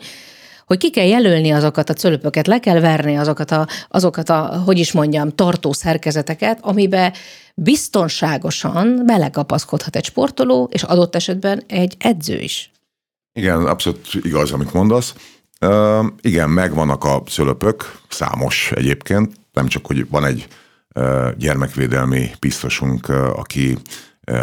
hogy 0.66 0.78
ki 0.78 0.90
kell 0.90 1.06
jelölni 1.06 1.52
azokat 1.52 1.90
a 1.90 1.94
cölöpöket, 1.94 2.48
le 2.48 2.60
kell 2.60 2.80
verni 2.80 3.18
azokat 3.18 3.52
a, 3.52 3.68
azokat 3.90 4.30
a, 4.30 4.62
hogy 4.66 4.80
is 4.80 4.92
mondjam, 4.92 5.30
tartó 5.30 5.74
szerkezeteket, 5.74 6.60
amibe 6.62 7.14
biztonságosan 7.56 9.02
belekapaszkodhat 9.06 9.96
egy 9.96 10.06
sportoló, 10.06 10.70
és 10.72 10.84
adott 10.84 11.16
esetben 11.16 11.64
egy 11.68 11.96
edző 12.00 12.40
is. 12.40 12.72
Igen, 13.34 13.66
abszolút 13.66 14.08
igaz, 14.22 14.52
amit 14.52 14.74
mondasz. 14.74 15.14
Uh, 15.62 16.06
igen, 16.22 16.50
megvannak 16.50 17.04
a 17.04 17.22
cölöpök, 17.28 18.00
számos 18.10 18.72
egyébként, 18.76 19.34
nem 19.54 19.68
csak, 19.68 19.86
hogy 19.86 20.10
van 20.10 20.26
egy 20.26 20.48
uh, 20.96 21.32
gyermekvédelmi 21.38 22.32
biztosunk, 22.40 23.10
uh, 23.10 23.40
aki 23.40 23.78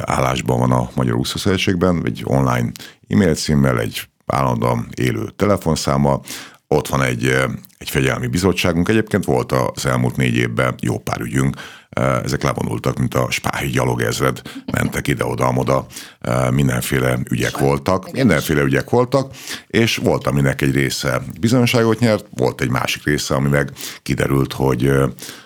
állásban 0.02 0.58
van 0.58 0.72
a 0.72 0.90
Magyar 0.94 1.14
Úszószövetségben, 1.14 2.02
egy 2.04 2.22
online 2.24 2.70
e-mail 3.08 3.34
címmel, 3.34 3.80
egy 3.80 4.08
állandóan 4.26 4.88
élő 4.94 5.28
telefonszámmal, 5.36 6.22
ott 6.68 6.88
van 6.88 7.02
egy, 7.02 7.24
egy 7.78 7.90
fegyelmi 7.90 8.26
bizottságunk, 8.26 8.88
egyébként 8.88 9.24
volt 9.24 9.52
az 9.52 9.86
elmúlt 9.86 10.16
négy 10.16 10.36
évben 10.36 10.74
jó 10.80 10.98
pár 10.98 11.20
ügyünk, 11.20 11.56
ezek 12.24 12.42
levonultak, 12.42 12.98
mint 12.98 13.14
a 13.14 13.30
spáhi 13.30 13.68
gyalogezred, 13.68 14.42
mentek 14.72 15.08
ide-oda-amoda, 15.08 15.86
mindenféle 16.50 17.18
ügyek 17.30 17.58
voltak, 17.58 18.10
mindenféle 18.12 18.62
ügyek 18.62 18.90
voltak, 18.90 19.32
és 19.66 19.96
volt, 19.96 20.26
aminek 20.26 20.62
egy 20.62 20.74
része 20.74 21.22
bizonyosságot 21.40 21.98
nyert, 21.98 22.26
volt 22.36 22.60
egy 22.60 22.70
másik 22.70 23.04
része, 23.04 23.34
ami 23.34 23.48
meg 23.48 23.72
kiderült, 24.02 24.52
hogy, 24.52 24.90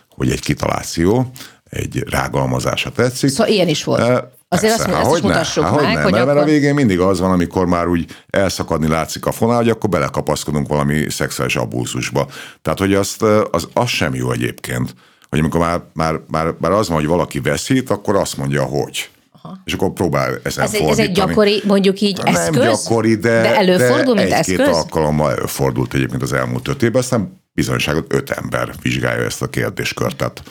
hogy 0.08 0.30
egy 0.30 0.40
kitaláció, 0.40 1.30
egy 1.70 2.04
rágalmazása 2.10 2.90
tetszik. 2.90 3.30
Szóval 3.30 3.52
ilyen 3.52 3.68
is 3.68 3.84
volt. 3.84 4.00
Azért 4.48 4.76
Persze, 4.76 4.96
azt, 4.96 5.06
ezt 5.06 5.16
is 5.16 5.22
mutassuk 5.22 5.64
ne, 5.64 5.70
meg, 5.70 5.78
hogy, 5.78 5.86
hogy 5.86 6.12
mert, 6.12 6.14
akkor... 6.14 6.34
mert 6.34 6.46
a 6.46 6.50
végén 6.50 6.74
mindig 6.74 7.00
az 7.00 7.20
van, 7.20 7.30
amikor 7.30 7.66
már 7.66 7.86
úgy 7.86 8.16
elszakadni 8.30 8.88
látszik 8.88 9.26
a 9.26 9.32
fonál, 9.32 9.56
hogy 9.56 9.68
akkor 9.68 9.90
belekapaszkodunk 9.90 10.68
valami 10.68 11.10
szexuális 11.10 11.56
abúzusba. 11.56 12.26
Tehát, 12.62 12.78
hogy 12.78 12.94
azt, 12.94 13.22
az, 13.50 13.68
az 13.72 13.88
sem 13.88 14.14
jó 14.14 14.32
egyébként, 14.32 14.94
hogy 15.28 15.38
amikor 15.38 15.60
már, 15.60 15.80
már, 15.92 16.20
már, 16.30 16.54
már 16.58 16.72
az 16.72 16.88
van, 16.88 16.96
hogy 16.96 17.06
valaki 17.06 17.40
veszít, 17.40 17.90
akkor 17.90 18.16
azt 18.16 18.36
mondja, 18.36 18.62
hogy. 18.62 19.10
Aha. 19.42 19.58
És 19.64 19.72
akkor 19.72 19.92
próbál 19.92 20.38
ezen 20.42 20.64
ez, 20.64 20.70
fordítani. 20.70 20.90
Ez 20.90 20.98
egy 20.98 21.12
gyakori, 21.12 21.62
mondjuk 21.64 22.00
így 22.00 22.20
eszköz? 22.24 22.56
Nem 22.56 22.62
gyakori, 22.62 23.14
de, 23.14 23.40
de 23.40 23.56
előfordul, 23.56 24.14
de 24.14 24.20
mint 24.22 24.32
egy-két 24.32 24.60
eszköz? 24.60 24.76
alkalommal 24.76 25.30
előfordult 25.30 25.94
egyébként 25.94 26.22
az 26.22 26.32
elmúlt 26.32 26.68
öt 26.68 26.82
évben, 26.82 27.00
aztán 27.00 27.44
bizonyságot 27.56 28.12
öt 28.12 28.30
ember 28.30 28.70
vizsgálja 28.82 29.24
ezt 29.24 29.42
a 29.42 29.46
kérdéskört, 29.46 30.16
tehát 30.16 30.42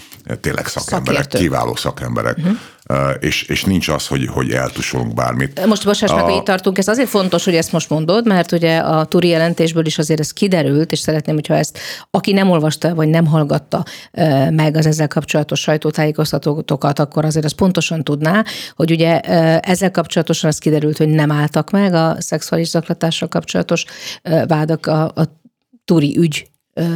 tényleg 0.42 0.68
szakemberek, 0.68 1.22
Szakértő. 1.22 1.38
kiváló 1.38 1.76
szakemberek. 1.76 2.38
Uh-huh 2.38 2.58
és, 3.20 3.44
és 3.44 3.64
nincs 3.64 3.88
az, 3.88 4.08
hogy, 4.08 4.28
hogy 4.28 4.52
eltusolunk 4.52 5.14
bármit. 5.14 5.66
Most 5.66 5.86
bocsáss 5.86 6.12
meg, 6.12 6.24
hogy 6.24 6.36
itt 6.36 6.44
tartunk. 6.44 6.78
Ez 6.78 6.88
azért 6.88 7.10
fontos, 7.10 7.44
hogy 7.46 7.56
ezt 7.56 7.72
most 7.72 7.90
mondod, 7.90 8.28
mert 8.28 8.52
ugye 8.52 8.78
a 8.78 9.06
turi 9.06 9.28
jelentésből 9.28 9.86
is 9.86 9.98
azért 9.98 10.20
ez 10.20 10.32
kiderült, 10.32 10.92
és 10.92 11.00
szeretném, 11.00 11.36
hogyha 11.36 11.56
ezt, 11.56 11.80
aki 12.10 12.32
nem 12.32 12.50
olvasta, 12.50 12.96
vagy 12.96 13.08
nem 13.08 13.26
hallgatta 13.26 13.84
meg 14.50 14.76
az 14.76 14.86
ezzel 14.86 15.08
kapcsolatos 15.08 15.60
sajtótájékoztatókat, 15.60 17.00
akkor 17.00 17.26
azért 17.26 17.46
az 17.46 17.52
pontosan 17.52 18.04
tudná, 18.04 18.44
hogy 18.76 18.92
ugye 18.92 19.20
ezzel 19.60 19.92
kapcsolatosan 19.92 20.50
az 20.50 20.58
kiderült, 20.58 20.98
hogy 20.98 21.10
nem 21.10 21.32
álltak 21.32 21.70
meg 21.72 21.94
a 21.94 22.16
szexuális 22.20 22.68
zaklatással 22.68 23.28
kapcsolatos 23.28 23.86
vádak 24.48 24.86
a, 24.86 25.04
a 25.04 25.42
turi 25.86 26.18
ügy 26.18 26.48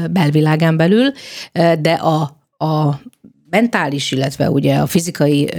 belvilágán 0.09 0.77
belül, 0.77 1.11
de 1.79 1.93
a, 1.93 2.37
a 2.65 2.99
mentális, 3.49 4.11
illetve 4.11 4.49
ugye 4.49 4.75
a 4.75 4.85
fizikai 4.85 5.49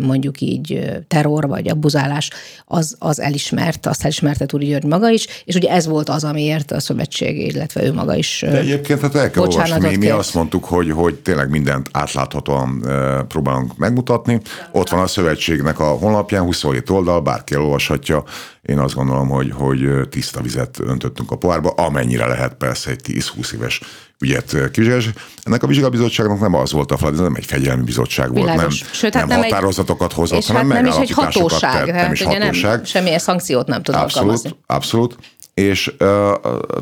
mondjuk 0.00 0.40
így 0.40 0.80
terror 1.08 1.48
vagy 1.48 1.68
abuzálás 1.68 2.30
az, 2.64 2.96
az 2.98 3.20
elismert, 3.20 3.86
azt 3.86 4.02
elismerte 4.04 4.46
Túri 4.46 4.66
György 4.66 4.84
maga 4.84 5.10
is, 5.10 5.26
és 5.44 5.54
ugye 5.54 5.70
ez 5.70 5.86
volt 5.86 6.08
az, 6.08 6.24
amiért 6.24 6.70
a 6.70 6.80
szövetség, 6.80 7.54
illetve 7.54 7.84
ő 7.84 7.92
maga 7.92 8.14
is 8.14 8.44
De 8.50 8.58
egyébként 8.58 9.00
hát 9.00 9.14
el 9.14 9.30
kell 9.30 9.42
olvasni. 9.42 9.88
Mi, 9.88 9.96
mi 9.96 10.08
azt 10.08 10.34
mondtuk, 10.34 10.64
hogy, 10.64 10.90
hogy 10.90 11.14
tényleg 11.14 11.50
mindent 11.50 11.88
átláthatóan 11.92 12.84
próbálunk 13.28 13.76
megmutatni. 13.76 14.40
Ott 14.72 14.88
van 14.88 15.00
a 15.00 15.06
szövetségnek 15.06 15.78
a 15.80 15.84
honlapján, 15.84 16.42
27 16.42 16.90
oldal, 16.90 17.20
bárki 17.20 17.54
elolvashatja. 17.54 18.24
Én 18.62 18.78
azt 18.78 18.94
gondolom, 18.94 19.28
hogy, 19.28 19.50
hogy 19.52 20.08
tiszta 20.10 20.40
vizet 20.40 20.78
öntöttünk 20.80 21.30
a 21.30 21.36
pohárba, 21.36 21.70
amennyire 21.70 22.26
lehet 22.26 22.54
persze 22.54 22.90
egy 22.90 23.00
10-20 23.08 23.52
éves 23.52 23.80
ügyet 24.20 24.70
kizsés. 24.70 25.10
Ennek 25.42 25.62
a 25.62 25.66
vizsgálóbizottságnak 25.66 26.40
nem 26.40 26.54
az 26.54 26.72
volt 26.72 26.92
a 26.92 26.96
feladat, 26.96 27.22
nem 27.22 27.34
egy 27.34 27.44
fegyelmi 27.44 27.82
bizottság 27.82 28.34
volt, 28.34 28.54
nem, 28.54 28.70
Sőt, 28.70 29.14
hát 29.14 29.26
nem, 29.26 29.40
nem 29.40 29.50
határozatokat 29.50 30.10
egy, 30.10 30.16
hozott, 30.16 30.46
hanem 30.46 30.70
hát 30.70 30.82
nem 30.82 30.90
is 30.90 30.96
egy 30.96 31.10
hatóság. 31.10 31.84
Tett, 31.84 31.94
nem 31.94 32.12
is 32.12 32.22
hát 32.22 32.32
hatóság. 32.32 32.76
Nem, 32.76 32.84
semmilyen 32.84 33.18
szankciót 33.18 33.66
nem 33.66 33.82
tud 33.82 33.94
abszolút, 33.94 34.14
alkalmazni. 34.14 34.58
Abszolút. 34.66 35.16
És 35.54 35.92
uh, 35.98 36.32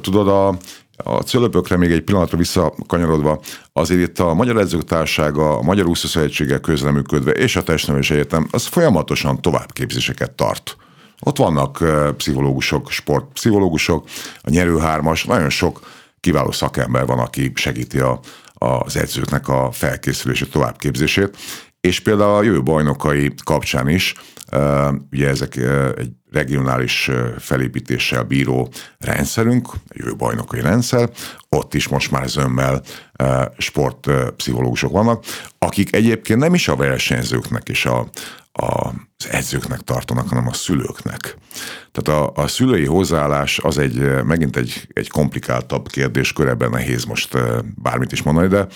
tudod, 0.00 0.28
a, 0.28 0.48
a 0.96 1.20
cölöpökre 1.20 1.76
még 1.76 1.90
egy 1.90 2.02
pillanatra 2.02 2.36
visszakanyarodva, 2.36 3.40
azért 3.72 4.08
itt 4.08 4.18
a 4.18 4.34
Magyar 4.34 4.56
Edzők 4.56 4.84
Társága, 4.84 5.58
a 5.58 5.62
Magyar 5.62 5.86
Úszószövetséggel 5.86 6.60
közleműködve 6.60 7.30
és 7.30 7.56
a 7.56 7.62
Testnevelés 7.62 8.10
Egyetem, 8.10 8.48
az 8.50 8.66
folyamatosan 8.66 9.40
továbbképzéseket 9.40 10.30
tart. 10.30 10.76
Ott 11.20 11.36
vannak 11.36 11.84
pszichológusok, 12.16 12.90
sportpszichológusok, 12.90 14.04
a 14.40 14.50
nyerőhármas, 14.50 15.24
nagyon 15.24 15.50
sok 15.50 15.80
kiváló 16.28 16.50
szakember 16.50 17.06
van, 17.06 17.18
aki 17.18 17.52
segíti 17.54 17.98
a, 17.98 18.20
az 18.54 18.96
edzőknek 18.96 19.48
a 19.48 19.70
felkészülését, 19.72 20.50
továbbképzését, 20.50 21.36
és 21.80 22.00
például 22.00 22.34
a 22.34 22.42
jövő 22.42 22.62
bajnokai 22.62 23.34
kapcsán 23.44 23.88
is, 23.88 24.14
ugye 25.10 25.28
ezek 25.28 25.56
egy 25.96 26.10
regionális 26.32 27.10
felépítéssel 27.38 28.22
bíró 28.22 28.68
rendszerünk, 28.98 29.68
a 29.72 29.94
jövő 29.94 30.16
bajnokai 30.16 30.60
rendszer, 30.60 31.10
ott 31.48 31.74
is 31.74 31.88
most 31.88 32.10
már 32.10 32.28
zömmel 32.28 32.82
sportpszichológusok 33.58 34.92
vannak, 34.92 35.24
akik 35.58 35.94
egyébként 35.94 36.38
nem 36.38 36.54
is 36.54 36.68
a 36.68 36.76
versenyzőknek 36.76 37.68
és 37.68 37.86
a, 37.86 38.08
az 38.58 39.28
edzőknek 39.30 39.80
tartanak, 39.80 40.28
hanem 40.28 40.46
a 40.46 40.52
szülőknek. 40.52 41.36
Tehát 41.92 42.20
a, 42.22 42.42
a 42.42 42.46
szülői 42.46 42.84
hozzáállás 42.84 43.58
az 43.58 43.78
egy, 43.78 44.24
megint 44.24 44.56
egy, 44.56 44.88
egy 44.92 45.08
komplikáltabb 45.08 45.88
kérdés, 45.88 46.32
ebben 46.36 46.70
nehéz 46.70 47.04
most 47.04 47.38
bármit 47.82 48.12
is 48.12 48.22
mondani, 48.22 48.48
de 48.48 48.66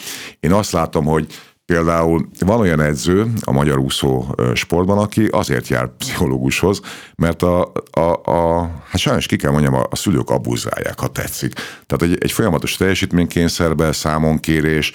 én 0.41 0.53
azt 0.53 0.73
látom, 0.73 1.05
hogy 1.05 1.27
Például 1.65 2.29
van 2.39 2.61
olyan 2.61 2.81
edző 2.81 3.33
a 3.41 3.53
magyar 3.53 3.79
úszó 3.79 4.35
sportban, 4.55 4.99
aki 4.99 5.27
azért 5.27 5.69
jár 5.69 5.97
pszichológushoz, 5.97 6.81
mert 7.15 7.43
a, 7.43 7.73
a, 7.91 8.31
a 8.31 8.71
hát 8.89 9.01
sajnos 9.01 9.27
ki 9.27 9.37
kell 9.37 9.51
mondjam, 9.51 9.75
a, 9.75 9.87
a 9.91 9.97
szülők 9.97 10.31
abuzálják, 10.31 11.01
ha 11.01 11.09
tetszik. 11.09 11.53
Tehát 11.87 12.03
egy, 12.03 12.17
egy 12.21 12.33
folyamatos 12.33 12.77
teljesítménykényszerbe, 12.77 13.93
számonkérés, 13.93 14.93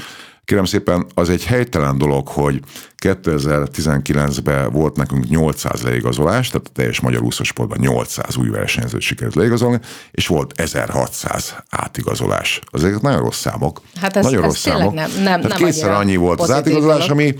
Kérem 0.48 0.66
szépen, 0.66 1.06
az 1.14 1.30
egy 1.30 1.46
helytelen 1.46 1.98
dolog, 1.98 2.28
hogy 2.28 2.60
2019-ben 3.04 4.72
volt 4.72 4.96
nekünk 4.96 5.30
800 5.30 5.82
leigazolás, 5.82 6.50
tehát 6.50 6.68
a 6.68 6.72
teljes 6.74 7.00
magyar 7.00 7.22
úszosportban 7.22 7.78
800 7.80 8.38
új 8.38 8.50
versenyzőt 8.50 9.02
sikerült 9.02 9.36
leigazolni, 9.36 9.80
és 10.12 10.28
volt 10.28 10.60
1600 10.60 11.56
átigazolás. 11.70 12.60
Azért 12.72 13.02
nagyon 13.02 13.22
rossz 13.22 13.40
számok. 13.40 13.82
Hát 13.96 14.16
ez, 14.16 14.24
nagyon 14.24 14.44
ez 14.44 14.46
rossz 14.46 14.60
számok. 14.60 14.94
Nem, 14.94 15.12
nem, 15.12 15.24
tehát 15.24 15.48
nem 15.48 15.58
kétszer 15.58 15.92
annyi 15.92 16.16
volt 16.16 16.42
az 16.42 16.52
átigazolás, 16.52 17.08
dolog. 17.08 17.12
ami 17.12 17.36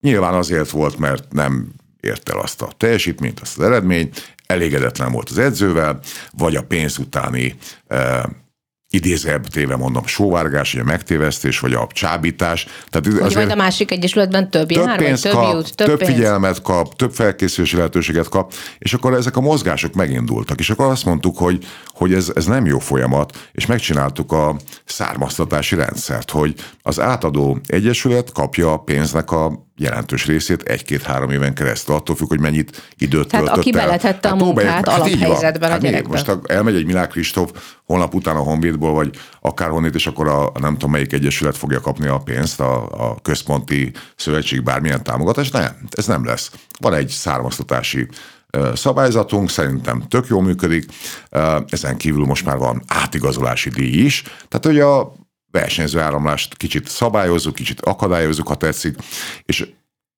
nyilván 0.00 0.34
azért 0.34 0.70
volt, 0.70 0.98
mert 0.98 1.32
nem 1.32 1.68
ért 2.00 2.28
el 2.28 2.38
azt 2.38 2.62
a 2.62 2.72
teljesítményt, 2.76 3.40
azt 3.40 3.58
az 3.58 3.64
eredményt, 3.64 4.36
elégedetlen 4.46 5.12
volt 5.12 5.28
az 5.28 5.38
edzővel, 5.38 6.00
vagy 6.32 6.56
a 6.56 6.62
pénz 6.62 6.98
utáni 6.98 7.56
eh, 7.86 8.22
idézebb 8.90 9.46
téve 9.46 9.76
mondom, 9.76 10.06
sóvárgás, 10.06 10.72
vagy 10.72 10.82
a 10.82 10.84
megtévesztés, 10.84 11.60
vagy 11.60 11.72
a 11.72 11.86
csábítás. 11.92 12.66
Tehát 12.90 13.06
hogy 13.06 13.18
azért 13.18 13.34
majd 13.34 13.50
a 13.50 13.54
másik 13.54 13.90
egyesületben 13.90 14.50
több, 14.50 14.68
több 14.68 14.86
jár, 14.86 14.98
pénzt 14.98 15.22
több 15.22 15.32
kap, 15.32 15.52
jut, 15.52 15.74
több, 15.74 15.86
több 15.86 15.98
pénz. 15.98 16.10
figyelmet 16.10 16.62
kap, 16.62 16.96
több 16.96 17.12
felkészülési 17.12 17.76
lehetőséget 17.76 18.28
kap, 18.28 18.52
és 18.78 18.94
akkor 18.94 19.14
ezek 19.14 19.36
a 19.36 19.40
mozgások 19.40 19.94
megindultak, 19.94 20.58
és 20.58 20.70
akkor 20.70 20.86
azt 20.86 21.04
mondtuk, 21.04 21.38
hogy, 21.38 21.66
hogy 21.86 22.12
ez, 22.12 22.32
ez 22.34 22.44
nem 22.44 22.66
jó 22.66 22.78
folyamat, 22.78 23.48
és 23.52 23.66
megcsináltuk 23.66 24.32
a 24.32 24.56
származtatási 24.84 25.74
rendszert, 25.74 26.30
hogy 26.30 26.54
az 26.82 27.00
átadó 27.00 27.58
egyesület 27.66 28.32
kapja 28.32 28.72
a 28.72 28.76
pénznek 28.76 29.30
a 29.30 29.67
jelentős 29.78 30.26
részét 30.26 30.62
egy-két-három 30.62 31.30
éven 31.30 31.54
keresztül, 31.54 31.94
attól 31.94 32.16
függ, 32.16 32.28
hogy 32.28 32.40
mennyit 32.40 32.92
időt 32.98 33.28
Tehát 33.28 33.46
töltött 33.46 33.64
aki 33.64 33.78
el. 33.78 33.86
beletette 33.86 34.28
a 34.28 34.34
munkát 34.34 34.64
hát 34.66 34.88
alaphelyzetben 34.88 35.68
a 35.68 35.72
hát 35.72 35.80
gyerekbe. 35.80 36.08
Most 36.08 36.28
a- 36.28 36.40
elmegy 36.46 36.74
egy 36.74 36.86
Milák 36.86 37.08
Kristóf 37.08 37.50
holnap 37.84 38.14
után 38.14 38.36
a 38.36 38.40
Honvédból, 38.40 38.92
vagy 38.92 39.10
akárhonnét, 39.40 39.94
és 39.94 40.06
akkor 40.06 40.28
a, 40.28 40.46
a 40.46 40.58
nem 40.58 40.72
tudom 40.72 40.90
melyik 40.90 41.12
egyesület 41.12 41.56
fogja 41.56 41.80
kapni 41.80 42.06
a 42.06 42.18
pénzt, 42.18 42.60
a, 42.60 42.88
a 43.10 43.16
központi 43.22 43.92
szövetség 44.16 44.62
bármilyen 44.62 45.02
támogatást. 45.02 45.52
Nem, 45.52 45.76
ez 45.90 46.06
nem 46.06 46.24
lesz. 46.24 46.50
Van 46.80 46.94
egy 46.94 47.08
származtatási 47.08 48.08
szabályzatunk, 48.74 49.50
szerintem 49.50 50.02
tök 50.08 50.26
jól 50.26 50.42
működik. 50.42 50.84
Ezen 51.68 51.96
kívül 51.96 52.24
most 52.24 52.44
már 52.44 52.56
van 52.56 52.82
átigazolási 52.86 53.70
díj 53.70 54.04
is. 54.04 54.22
Tehát, 54.48 54.66
hogy 54.66 54.80
a 54.80 55.12
versenyző 55.50 56.00
áramlást 56.00 56.56
kicsit 56.56 56.88
szabályozzuk, 56.88 57.54
kicsit 57.54 57.80
akadályozzuk, 57.80 58.48
ha 58.48 58.56
tetszik, 58.56 58.96
és 59.44 59.68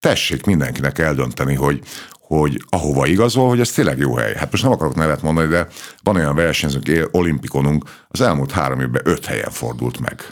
tessék 0.00 0.44
mindenkinek 0.44 0.98
eldönteni, 0.98 1.54
hogy, 1.54 1.80
hogy 2.12 2.64
ahova 2.68 3.06
igazol, 3.06 3.48
hogy 3.48 3.60
ez 3.60 3.70
tényleg 3.70 3.98
jó 3.98 4.14
hely. 4.14 4.34
Hát 4.34 4.50
most 4.50 4.62
nem 4.62 4.72
akarok 4.72 4.94
nevet 4.94 5.22
mondani, 5.22 5.48
de 5.48 5.68
van 6.02 6.16
olyan 6.16 6.34
versenyzőnk, 6.34 7.08
olimpikonunk, 7.10 7.84
az 8.08 8.20
elmúlt 8.20 8.50
három 8.50 8.80
évben 8.80 9.02
öt 9.04 9.24
helyen 9.26 9.50
fordult 9.50 10.00
meg. 10.00 10.24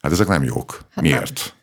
Hát 0.00 0.12
ezek 0.12 0.26
nem 0.26 0.42
jók. 0.42 0.80
Hát 0.94 1.04
Miért? 1.04 1.54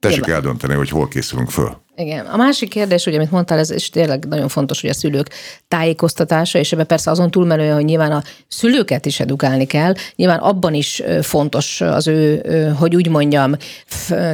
Tessék 0.00 0.24
Nyilván. 0.24 0.42
eldönteni, 0.42 0.74
hogy 0.74 0.88
hol 0.88 1.08
készülünk 1.08 1.50
föl. 1.50 1.76
Igen. 1.96 2.26
A 2.26 2.36
másik 2.36 2.68
kérdés, 2.68 3.06
ugye, 3.06 3.16
amit 3.16 3.30
mondtál, 3.30 3.58
ez 3.58 3.70
is 3.70 3.90
tényleg 3.90 4.24
nagyon 4.28 4.48
fontos, 4.48 4.80
hogy 4.80 4.90
a 4.90 4.94
szülők 4.94 5.30
tájékoztatása, 5.68 6.58
és 6.58 6.72
ebben 6.72 6.86
persze 6.86 7.10
azon 7.10 7.30
túlmenően, 7.30 7.74
hogy 7.74 7.84
nyilván 7.84 8.12
a 8.12 8.22
szülőket 8.48 9.06
is 9.06 9.20
edukálni 9.20 9.66
kell, 9.66 9.94
nyilván 10.16 10.38
abban 10.38 10.74
is 10.74 11.02
fontos 11.22 11.80
az 11.80 12.06
ő, 12.06 12.40
hogy 12.78 12.96
úgy 12.96 13.08
mondjam, 13.08 13.56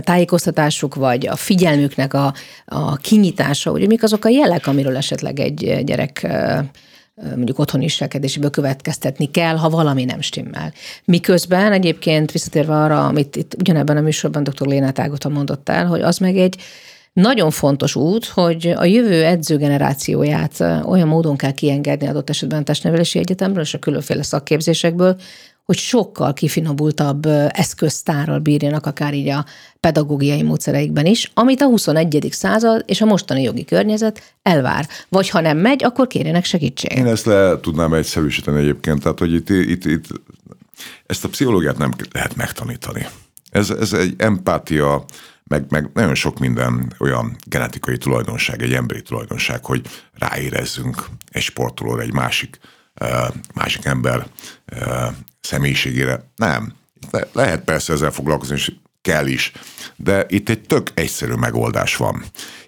tájékoztatásuk, 0.00 0.94
vagy 0.94 1.26
a 1.26 1.36
figyelmüknek 1.36 2.14
a, 2.14 2.34
a 2.64 2.96
kinyitása, 2.96 3.70
hogy 3.70 3.86
mik 3.86 4.02
azok 4.02 4.24
a 4.24 4.28
jelek, 4.28 4.66
amiről 4.66 4.96
esetleg 4.96 5.40
egy 5.40 5.84
gyerek 5.84 6.26
mondjuk 7.22 7.58
otthoni 7.58 7.84
viselkedéséből 7.84 8.50
következtetni 8.50 9.30
kell, 9.30 9.56
ha 9.56 9.68
valami 9.68 10.04
nem 10.04 10.20
stimmel. 10.20 10.72
Miközben 11.04 11.72
egyébként 11.72 12.32
visszatérve 12.32 12.74
arra, 12.74 13.06
amit 13.06 13.36
itt 13.36 13.54
ugyanebben 13.58 13.96
a 13.96 14.00
műsorban 14.00 14.42
dr. 14.42 14.66
Lénát 14.66 14.98
Ágota 14.98 15.28
mondott 15.28 15.68
el, 15.68 15.86
hogy 15.86 16.00
az 16.00 16.18
meg 16.18 16.36
egy 16.36 16.56
nagyon 17.12 17.50
fontos 17.50 17.94
út, 17.94 18.24
hogy 18.24 18.74
a 18.76 18.84
jövő 18.84 19.24
edzőgenerációját 19.24 20.60
olyan 20.84 21.08
módon 21.08 21.36
kell 21.36 21.52
kiengedni 21.52 22.06
adott 22.06 22.30
esetben 22.30 22.60
a 22.60 22.64
testnevelési 22.64 23.18
egyetemről 23.18 23.62
és 23.62 23.74
a 23.74 23.78
különféle 23.78 24.22
szakképzésekből, 24.22 25.16
hogy 25.64 25.76
sokkal 25.76 26.32
kifinomultabb 26.32 27.26
eszköztárral 27.48 28.38
bírjanak 28.38 28.86
akár 28.86 29.14
így 29.14 29.28
a 29.28 29.44
pedagógiai 29.86 30.42
módszereikben 30.42 31.06
is, 31.06 31.30
amit 31.34 31.60
a 31.60 31.66
21. 31.66 32.28
század 32.30 32.82
és 32.86 33.00
a 33.00 33.04
mostani 33.04 33.42
jogi 33.42 33.64
környezet 33.64 34.34
elvár. 34.42 34.88
Vagy 35.08 35.28
ha 35.28 35.40
nem 35.40 35.58
megy, 35.58 35.84
akkor 35.84 36.06
kérjenek 36.06 36.44
segítséget. 36.44 36.98
Én 36.98 37.06
ezt 37.06 37.24
le 37.26 37.60
tudnám 37.60 37.94
egyszerűsíteni 37.94 38.58
egyébként, 38.58 39.02
tehát 39.02 39.18
hogy 39.18 39.34
itt, 39.34 39.48
itt, 39.48 39.84
itt 39.84 40.06
ezt 41.06 41.24
a 41.24 41.28
pszichológiát 41.28 41.78
nem 41.78 41.92
lehet 42.12 42.36
megtanítani. 42.36 43.06
Ez, 43.50 43.70
ez 43.70 43.92
egy 43.92 44.14
empátia, 44.18 45.04
meg, 45.44 45.64
meg 45.68 45.90
nagyon 45.94 46.14
sok 46.14 46.38
minden 46.38 46.94
olyan 46.98 47.36
genetikai 47.44 47.96
tulajdonság, 47.98 48.62
egy 48.62 48.72
emberi 48.72 49.02
tulajdonság, 49.02 49.64
hogy 49.64 49.86
ráérezzünk 50.12 51.06
egy 51.30 51.42
sportolóra, 51.42 52.02
egy 52.02 52.12
másik, 52.12 52.58
eh, 52.94 53.26
másik 53.54 53.84
ember 53.84 54.26
eh, 54.64 55.08
személyiségére. 55.40 56.30
Nem. 56.36 56.72
Le- 57.10 57.28
Lehet 57.32 57.64
persze 57.64 57.92
ezzel 57.92 58.10
foglalkozni, 58.10 58.54
és 58.54 58.70
kell 59.06 59.26
is, 59.26 59.52
de 59.96 60.26
itt 60.28 60.48
egy 60.48 60.60
tök 60.60 60.90
egyszerű 60.94 61.32
megoldás 61.32 61.96
van. 61.96 62.24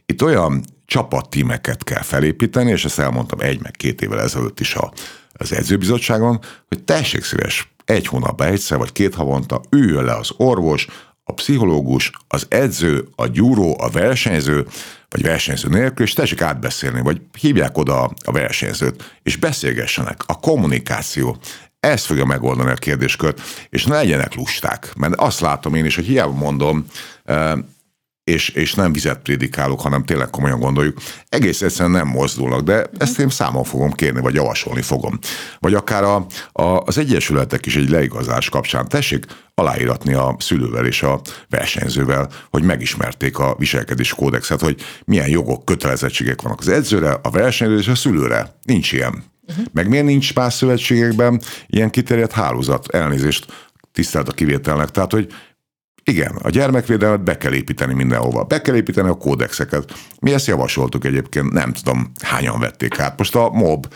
Itt 0.07 0.23
olyan 0.23 0.65
csapattímeket 0.87 1.85
kell 1.85 2.03
felépíteni, 2.03 2.71
és 2.71 2.85
ezt 2.85 2.99
elmondtam 2.99 3.41
egy 3.41 3.63
meg 3.63 3.71
két 3.71 4.03
évvel 4.03 4.21
ezelőtt 4.21 4.61
is 4.61 4.75
a, 4.75 4.93
az 5.33 5.53
edzőbizottságon, 5.53 6.41
hogy 6.69 6.83
tessék 6.85 7.25
szíves, 7.25 7.73
egy 7.85 8.07
hónapban 8.07 8.47
egyszer, 8.47 8.79
vagy 8.79 8.93
két 8.93 9.15
havonta 9.15 9.61
üljön 9.71 10.05
le 10.05 10.15
az 10.15 10.31
orvos, 10.37 10.87
a 11.25 11.33
pszichológus, 11.33 12.11
az 12.29 12.47
edző, 12.49 13.09
a 13.17 13.27
gyúró, 13.27 13.77
a 13.81 13.89
versenyző, 13.91 14.67
vagy 15.09 15.23
versenyző 15.23 15.69
nélkül, 15.69 16.07
és 16.07 16.13
tessék 16.13 16.41
átbeszélni, 16.41 17.01
vagy 17.01 17.21
hívják 17.41 17.79
oda 17.79 18.11
a 18.25 18.33
versenyzőt, 18.33 19.19
és 19.23 19.37
beszélgessenek. 19.37 20.23
A 20.27 20.39
kommunikáció. 20.39 21.37
Ez 21.81 22.05
fogja 22.05 22.25
megoldani 22.25 22.71
a 22.71 22.75
kérdéskört, 22.75 23.41
és 23.69 23.85
ne 23.85 23.95
legyenek 23.95 24.35
lusták. 24.35 24.93
Mert 24.97 25.15
azt 25.15 25.41
látom 25.41 25.75
én 25.75 25.85
is, 25.85 25.95
hogy 25.95 26.05
hiába 26.05 26.33
mondom, 26.33 26.87
eh, 27.25 27.53
és, 28.29 28.49
és 28.49 28.75
nem 28.75 28.93
vizet 28.93 29.19
prédikálok, 29.19 29.81
hanem 29.81 30.05
tényleg 30.05 30.31
komolyan 30.31 30.61
gondoljuk, 30.61 30.99
egész 31.29 31.63
egyszerűen 31.63 31.91
nem 31.91 32.07
mozdulnak, 32.07 32.61
de 32.61 32.87
ezt 32.99 33.19
én 33.19 33.29
számon 33.29 33.65
fogom 33.65 33.93
kérni, 33.93 34.21
vagy 34.21 34.35
javasolni 34.35 34.83
fogom. 34.83 35.19
Vagy 35.59 35.75
akár 35.75 36.03
a, 36.03 36.27
a, 36.53 36.63
az 36.63 36.99
egyesületek 36.99 37.67
is 37.67 37.77
egy 37.77 37.91
leigazás 37.91 38.49
kapcsán 38.49 38.89
tessék 38.89 39.25
aláíratni 39.55 40.13
a 40.13 40.37
szülővel 40.39 40.87
és 40.87 41.03
a 41.03 41.21
versenyzővel, 41.49 42.31
hogy 42.51 42.63
megismerték 42.63 43.39
a 43.39 43.55
viselkedés 43.59 44.15
kódexet, 44.15 44.61
hogy 44.61 44.81
milyen 45.05 45.29
jogok, 45.29 45.65
kötelezettségek 45.65 46.43
vannak 46.43 46.61
az 46.61 46.69
edzőre, 46.69 47.19
a 47.23 47.31
versenyzőre 47.31 47.81
és 47.81 47.89
a 47.89 47.95
szülőre. 47.95 48.55
Nincs 48.63 48.93
ilyen. 48.93 49.25
Uh-huh. 49.49 49.65
Meg 49.73 49.89
miért 49.89 50.05
nincs 50.05 50.35
más 50.35 50.55
szövetségekben 50.55 51.41
ilyen 51.67 51.91
kiterjedt 51.91 52.33
hálózat? 52.33 52.95
Elnézést, 52.95 53.47
tisztelt 53.93 54.29
a 54.29 54.33
kivételnek. 54.33 54.91
Tehát, 54.91 55.13
hogy 55.13 55.33
igen, 56.09 56.37
a 56.43 56.51
gyermekvédelmet 56.51 57.23
be 57.23 57.37
kell 57.37 57.53
építeni 57.53 57.95
mindenhova. 57.95 58.45
Be 58.45 58.61
kell 58.61 58.75
építeni 58.75 59.09
a 59.09 59.15
kódexeket. 59.15 59.93
Mi 60.21 60.33
ezt 60.33 60.47
javasoltuk 60.47 61.05
egyébként, 61.05 61.53
nem 61.53 61.73
tudom, 61.73 62.13
hányan 62.23 62.61
vették 62.61 62.99
át. 62.99 63.19
Most 63.19 63.35
a 63.35 63.51
MOB 63.51 63.87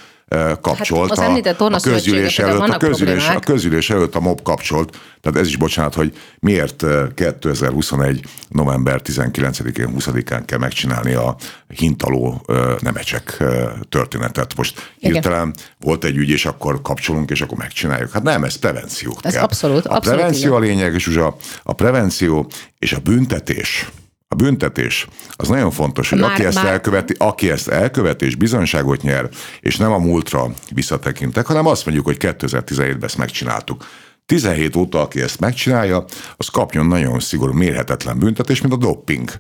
kapcsolt. 0.61 1.09
Hát 1.09 1.19
az 1.19 1.25
említett 1.25 1.61
a, 1.61 1.65
a 1.65 1.81
közgyűlés 1.81 2.39
előtt, 2.39 2.61
a 2.61 2.77
közgyűlés, 2.77 3.29
a 3.29 3.39
közgyűlés 3.39 3.91
előtt 3.91 4.15
a 4.15 4.21
MOB 4.21 4.43
kapcsolt, 4.43 4.99
tehát 5.21 5.39
ez 5.39 5.47
is 5.47 5.57
bocsánat, 5.57 5.95
hogy 5.95 6.13
miért 6.39 6.85
2021. 7.15 8.21
november 8.49 9.01
19-én, 9.05 9.95
20-án 9.99 10.43
kell 10.47 10.59
megcsinálni 10.59 11.13
a 11.13 11.37
hintaló 11.69 12.47
nemecsek 12.81 13.45
történetet. 13.89 14.57
Most 14.57 14.93
hirtelen 14.99 15.49
Igen. 15.49 15.55
volt 15.81 16.05
egy 16.05 16.17
ügy, 16.17 16.31
és 16.31 16.47
akkor 16.47 16.83
kapcsolunk, 16.83 17.31
és 17.31 17.41
akkor 17.41 17.59
megcsináljuk. 17.59 18.11
Hát 18.11 18.23
nem, 18.23 18.45
ez 18.45 18.57
prevenció. 18.57 19.17
Ez 19.23 19.33
kell. 19.33 19.43
abszolút, 19.43 19.87
A 19.87 19.95
abszolút 19.95 20.19
prevenció 20.19 20.49
igen. 20.49 20.63
a 20.63 20.65
lényeg, 20.73 20.95
és 20.95 21.07
a, 21.07 21.37
a 21.63 21.73
prevenció 21.73 22.51
és 22.79 22.93
a 22.93 22.99
büntetés 22.99 23.87
a 24.33 24.35
büntetés 24.35 25.07
az 25.31 25.49
nagyon 25.49 25.71
fontos, 25.71 26.11
hogy 26.11 26.19
már, 26.19 26.31
aki, 26.31 26.45
ezt 26.45 26.57
már... 26.57 26.67
elköveti, 26.67 27.15
aki 27.19 27.51
ezt 27.51 27.69
elköveti 27.69 28.25
és 28.25 28.35
bizonyságot 28.35 29.03
nyer, 29.03 29.29
és 29.61 29.77
nem 29.77 29.93
a 29.93 29.99
múltra 29.99 30.51
visszatekintek, 30.71 31.47
hanem 31.47 31.67
azt 31.67 31.85
mondjuk, 31.85 32.07
hogy 32.07 32.17
2017-ben 32.21 33.05
ezt 33.05 33.17
megcsináltuk. 33.17 33.87
17 34.27 34.77
óta, 34.77 35.01
aki 35.01 35.21
ezt 35.21 35.41
megcsinálja, 35.41 36.05
az 36.37 36.49
kapjon 36.49 36.87
nagyon 36.87 37.21
szigorú, 37.21 37.53
mérhetetlen 37.53 38.19
büntetés, 38.19 38.61
mint 38.61 38.73
a 38.73 38.77
dopping. 38.77 39.31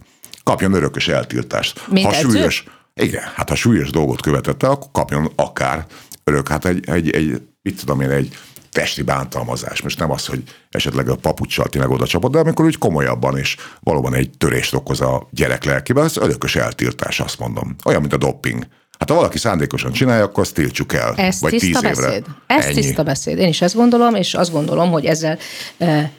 Kapjon 0.42 0.72
örökös 0.72 1.08
eltiltást. 1.08 1.88
Mint 1.88 2.06
ha 2.06 2.12
súlyos, 2.12 2.64
igen, 2.94 3.22
hát 3.34 3.48
ha 3.48 3.54
súlyos 3.54 3.90
dolgot 3.90 4.20
követette, 4.20 4.66
akkor 4.66 4.90
kapjon 4.92 5.32
akár 5.36 5.86
örök, 6.24 6.48
hát 6.48 6.64
egy, 6.64 6.88
egy, 6.88 7.10
egy 7.10 7.42
mit 7.62 7.80
tudom 7.80 8.00
én, 8.00 8.10
egy 8.10 8.38
testi 8.72 9.02
bántalmazás. 9.02 9.80
Most 9.82 9.98
nem 9.98 10.10
az, 10.10 10.26
hogy 10.26 10.42
esetleg 10.70 11.08
a 11.08 11.16
papucsal 11.16 11.66
tényleg 11.68 11.90
oda 11.90 12.06
csapod, 12.06 12.32
de 12.32 12.38
amikor 12.38 12.64
úgy 12.64 12.78
komolyabban 12.78 13.38
és 13.38 13.56
valóban 13.80 14.14
egy 14.14 14.30
törést 14.38 14.74
okoz 14.74 15.00
a 15.00 15.28
gyerek 15.30 15.64
lelkében, 15.64 16.04
az 16.04 16.16
örökös 16.16 16.56
eltiltás, 16.56 17.20
azt 17.20 17.38
mondom. 17.38 17.76
Olyan, 17.84 18.00
mint 18.00 18.12
a 18.12 18.16
dopping. 18.16 18.66
Hát 18.98 19.10
ha 19.10 19.16
valaki 19.16 19.38
szándékosan 19.38 19.92
csinálja, 19.92 20.24
akkor 20.24 20.42
azt 20.42 20.54
tiltsuk 20.54 20.92
el. 20.92 21.14
Ez 21.16 21.40
vagy 21.40 21.50
tiszta 21.50 21.80
tíz 21.80 21.90
évre. 21.90 22.06
beszéd. 22.06 22.24
Ez 22.46 22.64
Ennyi. 22.64 22.74
tiszta 22.74 23.02
beszéd. 23.02 23.38
Én 23.38 23.48
is 23.48 23.62
ezt 23.62 23.74
gondolom, 23.74 24.14
és 24.14 24.34
azt 24.34 24.52
gondolom, 24.52 24.90
hogy 24.90 25.04
ezzel 25.04 25.38
eh, 25.76 26.10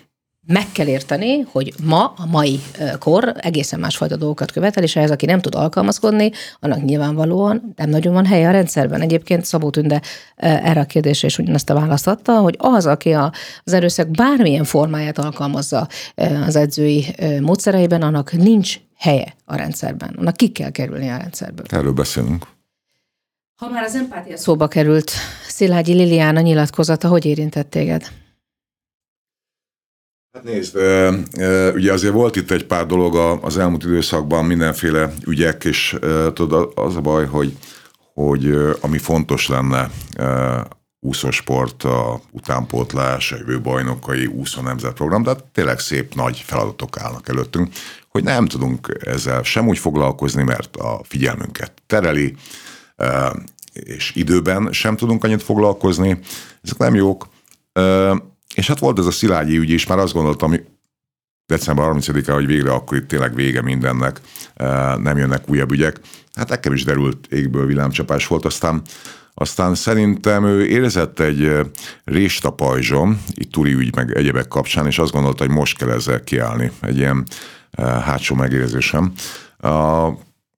meg 0.47 0.71
kell 0.71 0.87
érteni, 0.87 1.41
hogy 1.41 1.73
ma, 1.83 2.13
a 2.17 2.25
mai 2.25 2.59
kor 2.99 3.35
egészen 3.37 3.79
másfajta 3.79 4.15
dolgokat 4.15 4.51
követel, 4.51 4.83
és 4.83 4.95
ehhez, 4.95 5.11
aki 5.11 5.25
nem 5.25 5.39
tud 5.39 5.55
alkalmazkodni, 5.55 6.31
annak 6.59 6.83
nyilvánvalóan 6.83 7.73
nem 7.75 7.89
nagyon 7.89 8.13
van 8.13 8.25
helye 8.25 8.47
a 8.47 8.51
rendszerben. 8.51 9.01
Egyébként 9.01 9.45
Szabó 9.45 9.69
Tünde 9.69 10.01
erre 10.35 10.79
a 10.79 10.85
kérdésre 10.85 11.27
is 11.27 11.37
ugyanazt 11.37 11.69
a 11.69 11.73
választ 11.73 12.07
adta, 12.07 12.39
hogy 12.39 12.55
az, 12.57 12.85
aki 12.85 13.11
az 13.63 13.73
erőszak 13.73 14.07
bármilyen 14.07 14.63
formáját 14.63 15.17
alkalmazza 15.17 15.87
az 16.45 16.55
edzői 16.55 17.05
módszereiben, 17.41 18.01
annak 18.01 18.31
nincs 18.31 18.79
helye 18.97 19.35
a 19.45 19.55
rendszerben. 19.55 20.15
Annak 20.17 20.35
ki 20.35 20.47
kell 20.47 20.69
kerülni 20.69 21.09
a 21.09 21.17
rendszerből. 21.17 21.65
Erről 21.69 21.93
beszélünk. 21.93 22.47
Ha 23.55 23.69
már 23.69 23.83
az 23.83 23.95
empátia 23.95 24.37
szóba 24.37 24.67
került, 24.67 25.11
Szilágyi 25.47 25.93
Liliana 25.93 26.39
nyilatkozata 26.39 27.07
hogy 27.07 27.25
érintett 27.25 27.69
téged? 27.69 28.07
Hát 30.33 30.43
nézd, 30.43 30.75
ugye 31.73 31.93
azért 31.93 32.13
volt 32.13 32.35
itt 32.35 32.51
egy 32.51 32.65
pár 32.65 32.85
dolog 32.85 33.39
az 33.41 33.57
elmúlt 33.57 33.83
időszakban, 33.83 34.45
mindenféle 34.45 35.13
ügyek, 35.25 35.63
és 35.63 35.95
tudod, 36.33 36.71
az 36.75 36.95
a 36.95 37.01
baj, 37.01 37.25
hogy, 37.25 37.57
hogy 38.13 38.55
ami 38.81 38.97
fontos 38.97 39.47
lenne, 39.47 39.89
úszósport, 40.99 41.83
a 41.83 42.21
utánpótlás, 42.31 43.31
a 43.31 43.35
jövő 43.35 43.61
bajnokai 43.61 44.25
úszó 44.25 44.61
nemzetprogram, 44.61 45.23
de 45.23 45.29
hát 45.29 45.43
tényleg 45.43 45.79
szép 45.79 46.15
nagy 46.15 46.43
feladatok 46.45 46.97
állnak 46.97 47.29
előttünk, 47.29 47.73
hogy 48.09 48.23
nem 48.23 48.45
tudunk 48.45 48.97
ezzel 49.05 49.43
sem 49.43 49.67
úgy 49.67 49.77
foglalkozni, 49.77 50.43
mert 50.43 50.75
a 50.75 51.01
figyelmünket 51.03 51.71
tereli, 51.87 52.35
és 53.73 54.15
időben 54.15 54.71
sem 54.71 54.95
tudunk 54.95 55.23
annyit 55.23 55.43
foglalkozni, 55.43 56.19
ezek 56.61 56.77
nem 56.77 56.95
jók. 56.95 57.27
És 58.55 58.67
hát 58.67 58.79
volt 58.79 58.99
ez 58.99 59.05
a 59.05 59.11
Szilágyi 59.11 59.57
ügy 59.57 59.69
is, 59.69 59.87
már 59.87 59.97
azt 59.97 60.13
gondoltam, 60.13 60.53
december 61.45 61.85
30-án, 61.93 62.33
hogy 62.33 62.45
végre 62.45 62.71
akkor 62.71 62.97
itt 62.97 63.07
tényleg 63.07 63.35
vége 63.35 63.61
mindennek, 63.61 64.21
e, 64.55 64.95
nem 64.95 65.17
jönnek 65.17 65.49
újabb 65.49 65.71
ügyek. 65.71 65.99
Hát 66.33 66.49
nekem 66.49 66.73
is 66.73 66.83
derült 66.83 67.27
égből 67.29 67.65
villámcsapás 67.65 68.27
volt, 68.27 68.45
aztán 68.45 68.81
aztán 69.35 69.75
szerintem 69.75 70.45
ő 70.45 70.65
érzett 70.65 71.19
egy 71.19 71.43
e, 71.43 71.65
rést 72.03 72.45
a 72.45 72.49
pajzsom, 72.49 73.23
itt 73.33 73.51
Turi 73.51 73.73
ügy 73.73 73.95
meg 73.95 74.17
egyebek 74.17 74.47
kapcsán, 74.47 74.85
és 74.85 74.99
azt 74.99 75.11
gondolta, 75.11 75.45
hogy 75.45 75.53
most 75.53 75.77
kell 75.77 75.89
ezzel 75.89 76.23
kiállni. 76.23 76.71
Egy 76.81 76.97
ilyen 76.97 77.25
e, 77.71 77.83
hátsó 77.83 78.35
megérzésem. 78.35 79.13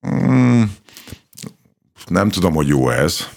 Mm, 0.08 0.62
nem 2.08 2.30
tudom, 2.30 2.54
hogy 2.54 2.68
jó 2.68 2.90
ez, 2.90 3.28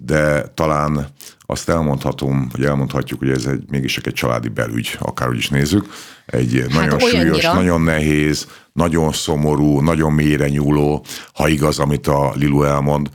de 0.00 0.42
talán 0.54 1.08
azt 1.52 1.68
elmondhatom, 1.68 2.48
hogy 2.52 2.64
elmondhatjuk, 2.64 3.18
hogy 3.18 3.30
ez 3.30 3.44
egy, 3.44 3.62
mégis 3.70 3.96
egy 3.96 4.12
családi 4.12 4.48
belügy, 4.48 4.96
akárhogy 4.98 5.36
is 5.36 5.48
nézzük. 5.48 5.86
Egy 6.26 6.66
hát 6.70 6.72
nagyon 6.72 6.98
súlyos, 6.98 7.42
nagyon 7.42 7.80
nehéz, 7.82 8.46
nagyon 8.72 9.12
szomorú, 9.12 9.80
nagyon 9.80 10.12
mélyre 10.12 10.48
nyúló, 10.48 11.04
ha 11.34 11.48
igaz, 11.48 11.78
amit 11.78 12.06
a 12.06 12.32
Lilu 12.34 12.62
elmond, 12.62 13.10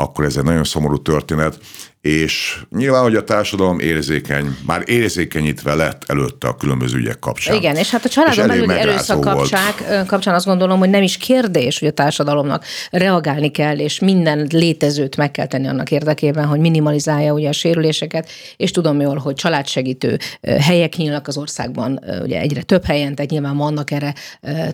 akkor 0.00 0.24
ez 0.24 0.36
egy 0.36 0.44
nagyon 0.44 0.64
szomorú 0.64 1.02
történet, 1.02 1.58
és 2.00 2.58
nyilván, 2.70 3.02
hogy 3.02 3.14
a 3.14 3.24
társadalom 3.24 3.80
érzékeny, 3.80 4.56
már 4.66 4.82
érzékenyítve 4.86 5.74
lett 5.74 6.04
előtte 6.06 6.48
a 6.48 6.54
különböző 6.54 6.98
ügyek 6.98 7.18
kapcsán. 7.18 7.56
Igen, 7.56 7.76
és 7.76 7.90
hát 7.90 8.04
a 8.04 8.08
családon 8.08 8.46
belüli 8.46 8.74
erőszak 8.74 9.20
kapcsán, 9.20 9.72
kapcsán 10.06 10.34
azt 10.34 10.46
gondolom, 10.46 10.78
hogy 10.78 10.90
nem 10.90 11.02
is 11.02 11.16
kérdés, 11.16 11.78
hogy 11.78 11.88
a 11.88 11.92
társadalomnak 11.92 12.64
reagálni 12.90 13.50
kell, 13.50 13.78
és 13.78 13.98
minden 13.98 14.46
létezőt 14.50 15.16
meg 15.16 15.30
kell 15.30 15.46
tenni 15.46 15.66
annak 15.66 15.90
érdekében, 15.90 16.46
hogy 16.46 16.60
minimalizálja 16.60 17.32
ugye 17.32 17.48
a 17.48 17.52
sérüléseket, 17.52 18.30
és 18.56 18.70
tudom 18.70 19.00
jól, 19.00 19.16
hogy 19.16 19.34
családsegítő 19.34 20.18
helyek 20.60 20.96
nyílnak 20.96 21.28
az 21.28 21.36
országban, 21.36 22.00
ugye 22.22 22.40
egyre 22.40 22.62
több 22.62 22.84
helyen, 22.84 23.14
tehát 23.14 23.30
nyilván 23.30 23.56
vannak 23.56 23.90
erre 23.90 24.14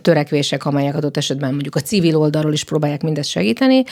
törekvések, 0.01 0.65
amelyek 0.65 0.95
adott 0.95 1.17
esetben 1.17 1.53
mondjuk 1.53 1.75
a 1.75 1.81
civil 1.81 2.15
oldalról 2.15 2.53
is 2.53 2.63
próbálják 2.63 3.01
mindezt 3.01 3.29
segíteni. 3.29 3.83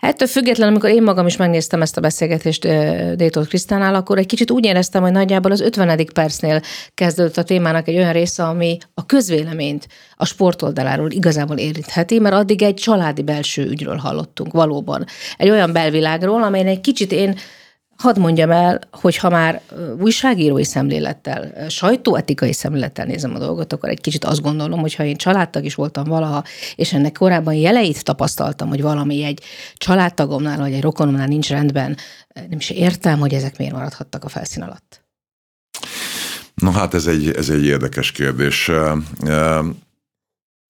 Ettől 0.00 0.28
függetlenül, 0.28 0.75
amikor 0.76 0.94
én 0.94 1.02
magam 1.02 1.26
is 1.26 1.36
megnéztem 1.36 1.82
ezt 1.82 1.96
a 1.96 2.00
beszélgetést 2.00 2.66
Détot 3.16 3.46
Krisztánál, 3.46 3.94
akkor 3.94 4.18
egy 4.18 4.26
kicsit 4.26 4.50
úgy 4.50 4.64
éreztem, 4.64 5.02
hogy 5.02 5.12
nagyjából 5.12 5.50
az 5.50 5.60
50. 5.60 6.06
percnél 6.14 6.60
kezdődött 6.94 7.36
a 7.36 7.42
témának 7.42 7.88
egy 7.88 7.96
olyan 7.96 8.12
része, 8.12 8.44
ami 8.44 8.78
a 8.94 9.06
közvéleményt 9.06 9.88
a 10.16 10.24
sportoldaláról 10.24 11.10
igazából 11.10 11.56
érintheti, 11.56 12.18
mert 12.18 12.34
addig 12.34 12.62
egy 12.62 12.74
családi 12.74 13.22
belső 13.22 13.66
ügyről 13.66 13.96
hallottunk 13.96 14.52
valóban. 14.52 15.04
Egy 15.36 15.50
olyan 15.50 15.72
belvilágról, 15.72 16.42
amelyen 16.42 16.66
egy 16.66 16.80
kicsit 16.80 17.12
én 17.12 17.36
Hadd 17.96 18.18
mondjam 18.18 18.50
el, 18.50 18.80
hogy 18.90 19.16
ha 19.16 19.28
már 19.28 19.62
újságírói 19.98 20.64
szemlélettel, 20.64 21.68
sajtóetikai 21.68 22.52
szemlélettel 22.52 23.04
nézem 23.04 23.34
a 23.34 23.38
dolgot, 23.38 23.72
akkor 23.72 23.88
egy 23.88 24.00
kicsit 24.00 24.24
azt 24.24 24.42
gondolom, 24.42 24.80
hogy 24.80 24.94
ha 24.94 25.04
én 25.04 25.16
családtag 25.16 25.64
is 25.64 25.74
voltam 25.74 26.04
valaha, 26.04 26.44
és 26.74 26.92
ennek 26.92 27.12
korábban 27.12 27.54
jeleit 27.54 28.04
tapasztaltam, 28.04 28.68
hogy 28.68 28.82
valami 28.82 29.22
egy 29.22 29.42
családtagomnál, 29.76 30.58
vagy 30.58 30.72
egy 30.72 30.82
rokonomnál 30.82 31.26
nincs 31.26 31.48
rendben, 31.48 31.96
nem 32.34 32.58
is 32.58 32.70
értem, 32.70 33.18
hogy 33.18 33.34
ezek 33.34 33.58
miért 33.58 33.74
maradhattak 33.74 34.24
a 34.24 34.28
felszín 34.28 34.62
alatt. 34.62 35.04
Na 36.54 36.70
hát 36.70 36.94
ez 36.94 37.06
egy, 37.06 37.30
ez 37.30 37.48
egy 37.48 37.64
érdekes 37.64 38.12
kérdés. 38.12 38.70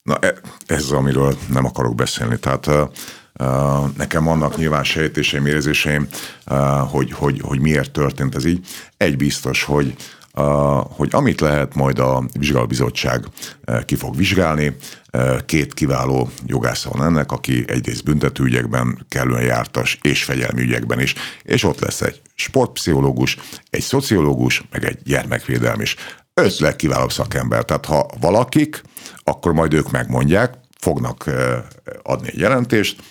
Na 0.03 0.19
e, 0.21 0.35
ez 0.67 0.91
amiről 0.91 1.37
nem 1.53 1.65
akarok 1.65 1.95
beszélni. 1.95 2.39
Tehát 2.39 2.71
Nekem 3.97 4.25
vannak 4.25 4.57
nyilván 4.57 4.85
sejtéseim, 4.85 5.47
érzéseim, 5.47 6.09
hogy, 6.91 7.13
hogy, 7.13 7.41
hogy 7.41 7.61
miért 7.61 7.91
történt 7.91 8.35
ez 8.35 8.45
így. 8.45 8.67
Egy 8.97 9.17
biztos, 9.17 9.63
hogy 9.63 9.97
hogy 10.89 11.09
amit 11.13 11.41
lehet, 11.41 11.75
majd 11.75 11.99
a 11.99 12.25
vizsgálóbizottság 12.39 13.25
ki 13.85 13.95
fog 13.95 14.17
vizsgálni. 14.17 14.77
Két 15.47 15.75
kiváló 15.75 16.31
jogásza 16.47 16.91
van 16.91 17.07
ennek, 17.07 17.33
aki 17.33 17.65
egyrészt 17.67 18.05
büntetőügyekben 18.05 19.07
kellően 19.09 19.43
jártas, 19.43 19.99
és 20.03 20.25
fegyelmi 20.25 20.63
ügyekben 20.63 21.01
is, 21.01 21.15
és 21.43 21.65
ott 21.65 21.81
lesz 21.81 22.01
egy 22.01 22.21
sportpszichológus, 22.35 23.39
egy 23.71 23.83
szociológus, 23.83 24.63
meg 24.71 24.85
egy 24.85 24.99
gyermekvédelmi 25.05 25.83
is. 25.83 25.97
Öt 26.35 26.59
legkiválóbb 26.59 27.13
szakember. 27.13 27.65
Tehát 27.65 27.85
ha 27.85 28.07
valakik, 28.21 28.83
akkor 29.25 29.53
majd 29.53 29.75
ők 29.75 29.91
megmondják, 29.91 30.55
fognak 30.79 31.31
adni 32.03 32.29
egy 32.29 32.39
jelentést, 32.39 33.03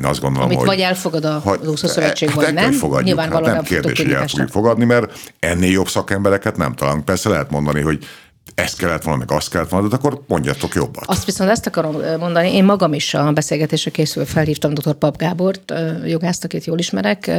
én 0.00 0.06
azt 0.06 0.20
gondolom, 0.20 0.46
Amit 0.46 0.58
hogy... 0.58 0.66
vagy 0.66 0.80
elfogad 0.80 1.24
a 1.24 1.40
hogy, 1.44 1.60
úszó 1.66 1.86
szövetség, 1.86 2.28
hát 2.28 2.44
vagy 2.44 2.54
nem. 2.54 2.72
Fogadjuk, 2.72 3.06
Nyilvánvalóan 3.06 3.44
hát 3.44 3.54
nem 3.54 3.64
kérdés, 3.64 3.98
hogy 3.98 4.12
el 4.12 4.28
fogjuk 4.28 4.48
fogadni, 4.48 4.84
mert 4.84 5.12
ennél 5.38 5.70
jobb 5.70 5.88
szakembereket 5.88 6.56
nem 6.56 6.74
találunk. 6.74 7.04
Persze 7.04 7.28
lehet 7.28 7.50
mondani, 7.50 7.80
hogy 7.80 8.06
ezt 8.54 8.78
kellett 8.78 9.02
volna, 9.02 9.18
meg 9.18 9.30
azt 9.30 9.50
kellett 9.50 9.68
volna, 9.68 9.88
de 9.88 9.94
akkor 9.94 10.22
mondjatok 10.26 10.74
jobbat. 10.74 11.04
Azt 11.06 11.24
viszont 11.24 11.50
ezt 11.50 11.66
akarom 11.66 11.96
mondani, 12.18 12.54
én 12.54 12.64
magam 12.64 12.92
is 12.92 13.14
a 13.14 13.32
beszélgetésre 13.32 13.90
készül 13.90 14.24
felhívtam 14.24 14.74
dr. 14.74 14.94
Pap 14.94 15.16
Gábort, 15.16 15.72
jogászt, 16.06 16.44
akit 16.44 16.64
jól 16.64 16.78
ismerek, 16.78 17.30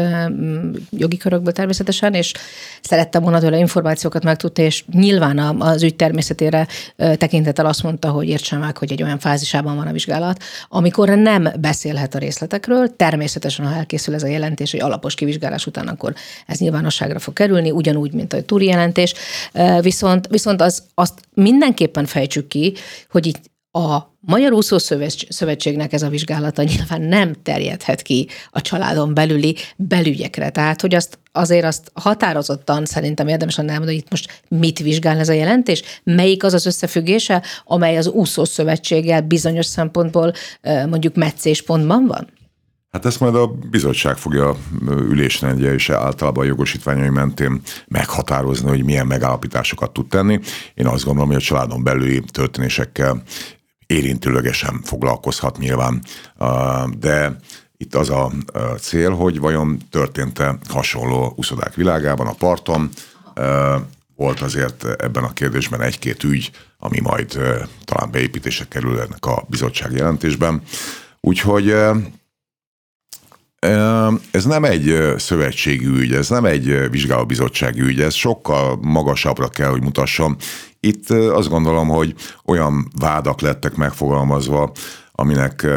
jogi 0.89 1.17
körökből 1.17 1.53
természetesen, 1.53 2.13
és 2.13 2.33
szerettem 2.81 3.21
volna 3.21 3.39
tőle 3.39 3.57
információkat 3.57 4.23
megtudni, 4.23 4.63
és 4.63 4.83
nyilván 4.91 5.37
az 5.61 5.83
ügy 5.83 5.95
természetére 5.95 6.67
tekintettel 6.95 7.65
azt 7.65 7.83
mondta, 7.83 8.09
hogy 8.09 8.27
értsem 8.27 8.59
meg, 8.59 8.77
hogy 8.77 8.91
egy 8.91 9.03
olyan 9.03 9.19
fázisában 9.19 9.75
van 9.75 9.87
a 9.87 9.91
vizsgálat, 9.91 10.43
amikor 10.69 11.09
nem 11.09 11.47
beszélhet 11.59 12.15
a 12.15 12.17
részletekről, 12.17 12.95
természetesen, 12.95 13.65
ha 13.65 13.75
elkészül 13.75 14.13
ez 14.13 14.23
a 14.23 14.27
jelentés, 14.27 14.71
hogy 14.71 14.79
alapos 14.79 15.15
kivizsgálás 15.15 15.65
után, 15.65 15.87
akkor 15.87 16.13
ez 16.47 16.59
nyilvánosságra 16.59 17.19
fog 17.19 17.33
kerülni, 17.33 17.71
ugyanúgy, 17.71 18.13
mint 18.13 18.33
a 18.33 18.41
túri 18.41 18.65
jelentés, 18.65 19.13
viszont, 19.81 20.27
viszont 20.27 20.61
az, 20.61 20.83
azt 21.01 21.21
mindenképpen 21.33 22.05
fejtsük 22.05 22.47
ki, 22.47 22.73
hogy 23.09 23.25
itt 23.25 23.49
a 23.71 24.09
Magyar 24.19 24.51
Úszó 24.51 24.77
Szövetségnek 25.29 25.93
ez 25.93 26.01
a 26.01 26.09
vizsgálata 26.09 26.63
nyilván 26.63 27.01
nem 27.01 27.33
terjedhet 27.43 28.01
ki 28.01 28.27
a 28.51 28.61
családon 28.61 29.13
belüli 29.13 29.55
belügyekre. 29.75 30.49
Tehát, 30.49 30.81
hogy 30.81 30.95
azt 30.95 31.19
azért 31.31 31.65
azt 31.65 31.91
határozottan 31.93 32.85
szerintem 32.85 33.27
érdemes 33.27 33.55
lenne 33.55 33.71
elmondani, 33.71 33.97
hogy 33.97 34.05
itt 34.05 34.11
most 34.11 34.41
mit 34.47 34.79
vizsgál 34.79 35.19
ez 35.19 35.29
a 35.29 35.33
jelentés, 35.33 35.81
melyik 36.03 36.43
az 36.43 36.53
az 36.53 36.65
összefüggése, 36.65 37.43
amely 37.65 37.97
az 37.97 38.07
úszó 38.07 38.45
szövetséggel 38.45 39.21
bizonyos 39.21 39.65
szempontból 39.65 40.33
mondjuk 40.89 41.15
meccéspontban 41.15 42.07
van? 42.07 42.27
Hát 42.91 43.05
ezt 43.05 43.19
majd 43.19 43.35
a 43.35 43.47
bizottság 43.47 44.17
fogja 44.17 44.55
ülésrendje 44.89 45.73
és 45.73 45.89
általában 45.89 46.43
a 46.43 46.47
jogosítványai 46.47 47.09
mentén 47.09 47.61
meghatározni, 47.87 48.69
hogy 48.69 48.83
milyen 48.83 49.07
megállapításokat 49.07 49.91
tud 49.91 50.07
tenni. 50.07 50.39
Én 50.73 50.87
azt 50.87 51.03
gondolom, 51.03 51.29
hogy 51.29 51.37
a 51.37 51.45
családon 51.45 51.83
belüli 51.83 52.23
történésekkel 52.31 53.23
érintőlegesen 53.87 54.81
foglalkozhat 54.83 55.57
nyilván, 55.57 56.03
de 56.97 57.35
itt 57.77 57.95
az 57.95 58.09
a 58.09 58.31
cél, 58.79 59.11
hogy 59.11 59.39
vajon 59.39 59.77
történt-e 59.89 60.57
hasonló 60.69 61.33
uszodák 61.35 61.75
világában 61.75 62.27
a 62.27 62.35
parton, 62.37 62.89
volt 64.15 64.41
azért 64.41 64.83
ebben 64.83 65.23
a 65.23 65.33
kérdésben 65.33 65.81
egy-két 65.81 66.23
ügy, 66.23 66.51
ami 66.79 66.99
majd 66.99 67.39
talán 67.85 68.11
beépítésre 68.11 68.65
kerül 68.65 68.99
ennek 68.99 69.25
a 69.25 69.45
bizottság 69.47 69.91
jelentésben. 69.91 70.61
Úgyhogy 71.19 71.75
ez 74.31 74.45
nem 74.45 74.63
egy 74.63 75.13
szövetségi 75.17 75.85
ügy, 75.85 76.13
ez 76.13 76.29
nem 76.29 76.45
egy 76.45 76.89
vizsgálóbizottsági 76.89 77.81
ügy, 77.81 78.01
ez 78.01 78.13
sokkal 78.13 78.77
magasabbra 78.81 79.47
kell, 79.47 79.69
hogy 79.69 79.81
mutasson. 79.81 80.35
Itt 80.79 81.09
azt 81.09 81.49
gondolom, 81.49 81.87
hogy 81.87 82.15
olyan 82.45 82.91
vádak 82.99 83.41
lettek 83.41 83.75
megfogalmazva, 83.75 84.71
aminek 85.11 85.67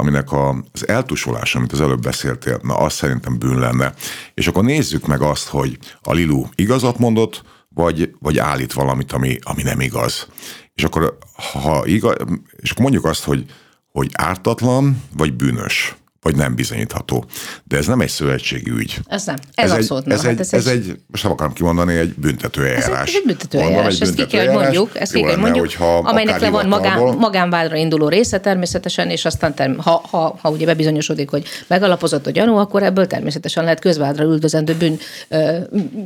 aminek 0.00 0.28
az 0.72 0.88
eltusolása, 0.88 1.58
amit 1.58 1.72
az 1.72 1.80
előbb 1.80 2.00
beszéltél, 2.00 2.60
na 2.62 2.76
az 2.76 2.92
szerintem 2.92 3.38
bűn 3.38 3.58
lenne. 3.58 3.94
És 4.34 4.46
akkor 4.46 4.64
nézzük 4.64 5.06
meg 5.06 5.22
azt, 5.22 5.48
hogy 5.48 5.78
a 6.02 6.12
Lilu 6.12 6.44
igazat 6.54 6.98
mondott, 6.98 7.42
vagy, 7.68 8.14
vagy 8.18 8.38
állít 8.38 8.72
valamit, 8.72 9.12
ami, 9.12 9.38
ami 9.42 9.62
nem 9.62 9.80
igaz. 9.80 10.26
És 10.74 10.84
akkor, 10.84 11.18
ha 11.62 11.86
igaz, 11.86 12.14
és 12.56 12.70
akkor 12.70 12.82
mondjuk 12.82 13.04
azt, 13.04 13.24
hogy, 13.24 13.44
hogy 13.92 14.10
ártatlan, 14.12 15.02
vagy 15.16 15.34
bűnös 15.34 15.96
vagy 16.22 16.36
nem 16.36 16.54
bizonyítható. 16.54 17.24
De 17.64 17.76
ez 17.76 17.86
nem 17.86 18.00
egy 18.00 18.08
szövetségi 18.08 18.70
ügy. 18.70 18.98
Ez 19.06 19.24
nem. 19.24 19.36
Ez, 19.54 19.70
ez 19.70 19.76
abszolút 19.76 20.02
egy, 20.02 20.08
nem. 20.08 20.16
Ez, 20.16 20.24
hát 20.24 20.32
egy, 20.32 20.46
ez, 20.50 20.66
egy, 20.66 20.88
egy, 20.88 20.98
most 21.06 21.22
nem 21.22 21.32
akarom 21.32 21.52
kimondani, 21.52 21.96
egy 21.96 22.14
büntető 22.14 22.66
eljárás. 22.66 23.08
Ez 23.08 23.14
egy 23.14 23.22
büntető 23.26 23.58
eljárás, 23.58 24.00
ezt 24.00 24.14
ki 24.14 24.26
kell, 24.26 24.46
hogy 24.46 24.54
mondjuk, 24.54 24.98
ezt 24.98 25.12
ki 25.12 25.20
kell, 25.20 25.30
hogy 25.30 25.40
mondjuk, 25.40 25.70
amelynek 26.02 26.40
le 26.40 26.50
van 26.50 26.66
magán, 26.66 27.00
magánvádra 27.00 27.76
induló 27.76 28.08
része 28.08 28.40
természetesen, 28.40 29.10
és 29.10 29.24
aztán 29.24 29.54
term, 29.54 29.78
ha, 29.78 30.02
ha, 30.10 30.38
ha 30.40 30.50
ugye 30.50 30.66
bebizonyosodik, 30.66 31.30
hogy 31.30 31.46
megalapozott 31.66 32.26
a 32.26 32.30
gyanú, 32.30 32.56
akkor 32.56 32.82
ebből 32.82 33.06
természetesen 33.06 33.64
lehet 33.64 33.80
közvádra 33.80 34.24
üldözendő 34.24 34.74
bűn, 34.74 34.98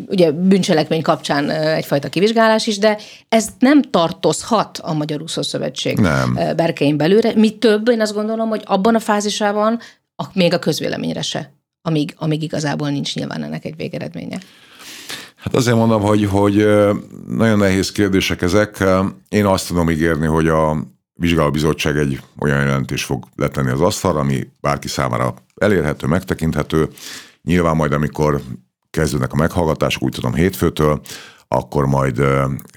ugye 0.07 0.31
bűncselekmény 0.31 1.03
kapcsán 1.03 1.51
egyfajta 1.51 2.09
kivizsgálás 2.09 2.67
is, 2.67 2.79
de 2.79 2.99
ez 3.29 3.47
nem 3.59 3.83
tartozhat 3.83 4.79
a 4.83 4.93
Magyar 4.93 5.23
Úszó 5.23 5.43
Szövetség 5.43 5.99
nem. 5.99 6.39
berkein 6.57 6.97
belőle. 6.97 7.33
Mi 7.35 7.51
több, 7.59 7.89
én 7.89 8.01
azt 8.01 8.15
gondolom, 8.15 8.49
hogy 8.49 8.63
abban 8.65 8.95
a 8.95 8.99
fázisában 9.01 9.81
a, 10.17 10.25
még 10.33 10.53
a 10.53 10.59
közvéleményre 10.59 11.23
se, 11.23 11.53
amíg, 11.83 12.15
amíg 12.17 12.43
igazából 12.43 12.91
nincs 12.91 13.15
nyilván 13.15 13.43
ennek 13.43 13.65
egy 13.65 13.77
végeredménye. 13.77 14.39
Hát 15.37 15.55
azért 15.55 15.77
mondom, 15.77 16.03
hogy, 16.03 16.25
hogy 16.25 16.67
nagyon 17.27 17.59
nehéz 17.59 17.93
kérdések 17.93 18.43
ezek. 18.43 18.85
Én 19.29 19.47
azt 19.47 19.67
tudom 19.67 19.91
ígérni, 19.91 20.27
hogy 20.27 20.49
a 20.49 20.77
vizsgálóbizottság 21.15 21.97
egy 21.97 22.21
olyan 22.39 22.61
jelentést 22.61 23.05
fog 23.05 23.25
letenni 23.37 23.71
az 23.71 23.81
asztalra, 23.81 24.21
ami 24.21 24.49
bárki 24.61 24.89
számára 24.89 25.35
elérhető, 25.57 26.07
megtekinthető. 26.07 26.89
Nyilván 27.43 27.77
majd, 27.77 27.93
amikor 27.93 28.43
kezdődnek 28.91 29.33
a 29.33 29.37
meghallgatások, 29.37 30.03
úgy 30.03 30.13
tudom 30.13 30.35
hétfőtől, 30.35 31.01
akkor 31.49 31.87
majd 31.87 32.23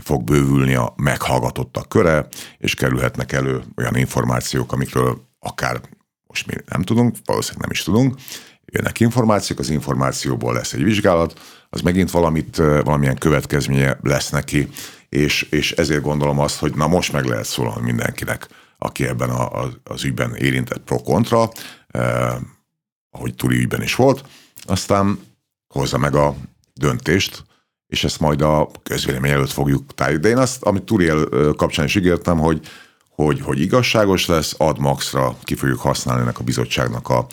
fog 0.04 0.24
bővülni 0.24 0.76
a 0.76 0.94
meghallgatottak 0.96 1.90
köre, 1.90 2.28
és 2.58 2.74
kerülhetnek 2.76 3.32
elő 3.32 3.64
olyan 3.78 3.96
információk, 3.96 4.72
amikről 4.72 5.22
akár 5.40 5.82
most 6.36 6.48
mi 6.48 6.64
nem 6.66 6.82
tudunk, 6.82 7.16
valószínűleg 7.26 7.62
nem 7.62 7.72
is 7.72 7.84
tudunk, 7.84 8.16
jönnek 8.66 9.00
információk, 9.00 9.60
az 9.60 9.70
információból 9.70 10.54
lesz 10.54 10.74
egy 10.74 10.84
vizsgálat, 10.84 11.40
az 11.70 11.82
megint 11.82 12.12
valamit, 12.12 12.58
valamilyen 12.58 13.16
következménye 13.18 13.98
lesz 14.02 14.30
neki, 14.30 14.70
és, 15.10 15.42
és 15.42 15.72
ezért 15.72 16.02
gondolom 16.02 16.40
azt, 16.40 16.60
hogy 16.60 16.76
na 16.76 16.88
most 16.88 17.12
meg 17.12 17.26
lehet 17.26 17.46
szólalni 17.46 17.82
mindenkinek, 17.82 18.48
aki 18.78 19.08
ebben 19.08 19.30
a, 19.30 19.64
a, 19.64 19.72
az 19.84 20.04
ügyben 20.04 20.36
érintett 20.36 20.84
pro-kontra, 20.84 21.50
eh, 21.88 22.36
ahogy 23.10 23.36
Turi 23.36 23.58
ügyben 23.58 23.82
is 23.82 23.96
volt, 23.96 24.24
aztán 24.66 25.20
hozza 25.74 25.98
meg 25.98 26.16
a 26.16 26.36
döntést, 26.74 27.44
és 27.88 28.04
ezt 28.04 28.20
majd 28.20 28.42
a 28.42 28.72
közvélemény 28.84 29.32
előtt 29.32 29.52
fogjuk 29.52 29.94
tájítani. 29.94 30.22
De 30.24 30.30
én 30.30 30.38
azt, 30.38 30.64
amit 30.64 30.84
Turi 30.84 31.12
kapcsán 31.56 31.86
is 31.86 31.96
ígértem, 31.96 32.38
hogy 32.38 32.68
hogy, 33.16 33.42
hogy 33.42 33.62
igazságos 33.62 34.26
lesz, 34.26 34.56
ad 34.58 34.80
maxra 34.80 35.36
ki 35.44 35.56
fogjuk 35.56 35.80
használni 35.80 36.22
ennek 36.22 36.40
a 36.40 36.44
bizottságnak 36.44 37.10
a, 37.10 37.26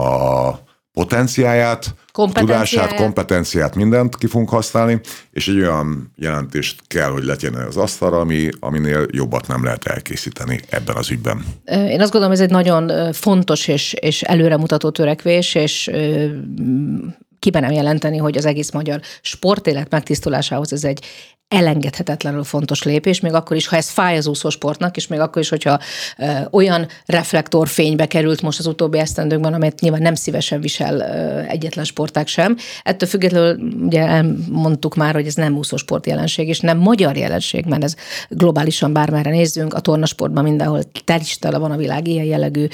a 0.00 0.66
potenciáját, 0.92 1.94
tudását, 2.32 2.94
kompetenciát, 2.94 3.74
mindent 3.74 4.16
ki 4.16 4.26
fogunk 4.26 4.48
használni, 4.48 5.00
és 5.30 5.48
egy 5.48 5.58
olyan 5.58 6.12
jelentést 6.16 6.80
kell, 6.86 7.10
hogy 7.10 7.24
legyen 7.24 7.54
az 7.54 7.76
asztalra, 7.76 8.18
ami, 8.18 8.48
aminél 8.60 9.06
jobbat 9.10 9.46
nem 9.46 9.64
lehet 9.64 9.84
elkészíteni 9.84 10.60
ebben 10.70 10.96
az 10.96 11.10
ügyben. 11.10 11.44
Én 11.64 12.00
azt 12.00 12.10
gondolom, 12.10 12.32
ez 12.32 12.40
egy 12.40 12.50
nagyon 12.50 13.12
fontos 13.12 13.68
és, 13.68 13.92
és 13.92 14.22
előremutató 14.22 14.90
törekvés, 14.90 15.54
és 15.54 15.90
kiben 17.38 17.62
nem 17.62 17.72
jelenteni, 17.72 18.16
hogy 18.16 18.36
az 18.36 18.44
egész 18.44 18.70
magyar 18.70 19.00
sportélet 19.20 19.90
megtisztulásához 19.90 20.72
ez 20.72 20.84
egy 20.84 21.04
elengedhetetlenül 21.48 22.44
fontos 22.44 22.82
lépés, 22.82 23.20
még 23.20 23.32
akkor 23.32 23.56
is, 23.56 23.66
ha 23.66 23.76
ez 23.76 23.88
fáj 23.88 24.16
az 24.16 24.26
úszósportnak, 24.26 24.96
és 24.96 25.06
még 25.06 25.20
akkor 25.20 25.42
is, 25.42 25.48
hogyha 25.48 25.78
ö, 26.18 26.24
olyan 26.50 26.86
reflektorfénybe 27.06 28.06
került 28.06 28.42
most 28.42 28.58
az 28.58 28.66
utóbbi 28.66 28.98
esztendőkben, 28.98 29.54
amelyet 29.54 29.80
nyilván 29.80 30.02
nem 30.02 30.14
szívesen 30.14 30.60
visel 30.60 30.94
ö, 31.00 31.38
egyetlen 31.50 31.84
sportág 31.84 32.26
sem. 32.26 32.56
Ettől 32.82 33.08
függetlenül 33.08 33.58
ugye 33.86 34.06
elmondtuk 34.06 34.94
már, 34.94 35.14
hogy 35.14 35.26
ez 35.26 35.34
nem 35.34 35.56
úszósport 35.56 36.06
jelenség, 36.06 36.48
és 36.48 36.60
nem 36.60 36.78
magyar 36.78 37.16
jelenség, 37.16 37.64
mert 37.64 37.84
ez 37.84 37.94
globálisan 38.28 38.92
bármerre 38.92 39.30
nézzünk, 39.30 39.74
a 39.74 39.80
tornasportban 39.80 40.44
mindenhol 40.44 40.82
teristele 41.04 41.58
van 41.58 41.70
a 41.70 41.76
világ 41.76 42.08
ilyen 42.08 42.24
jellegű 42.24 42.66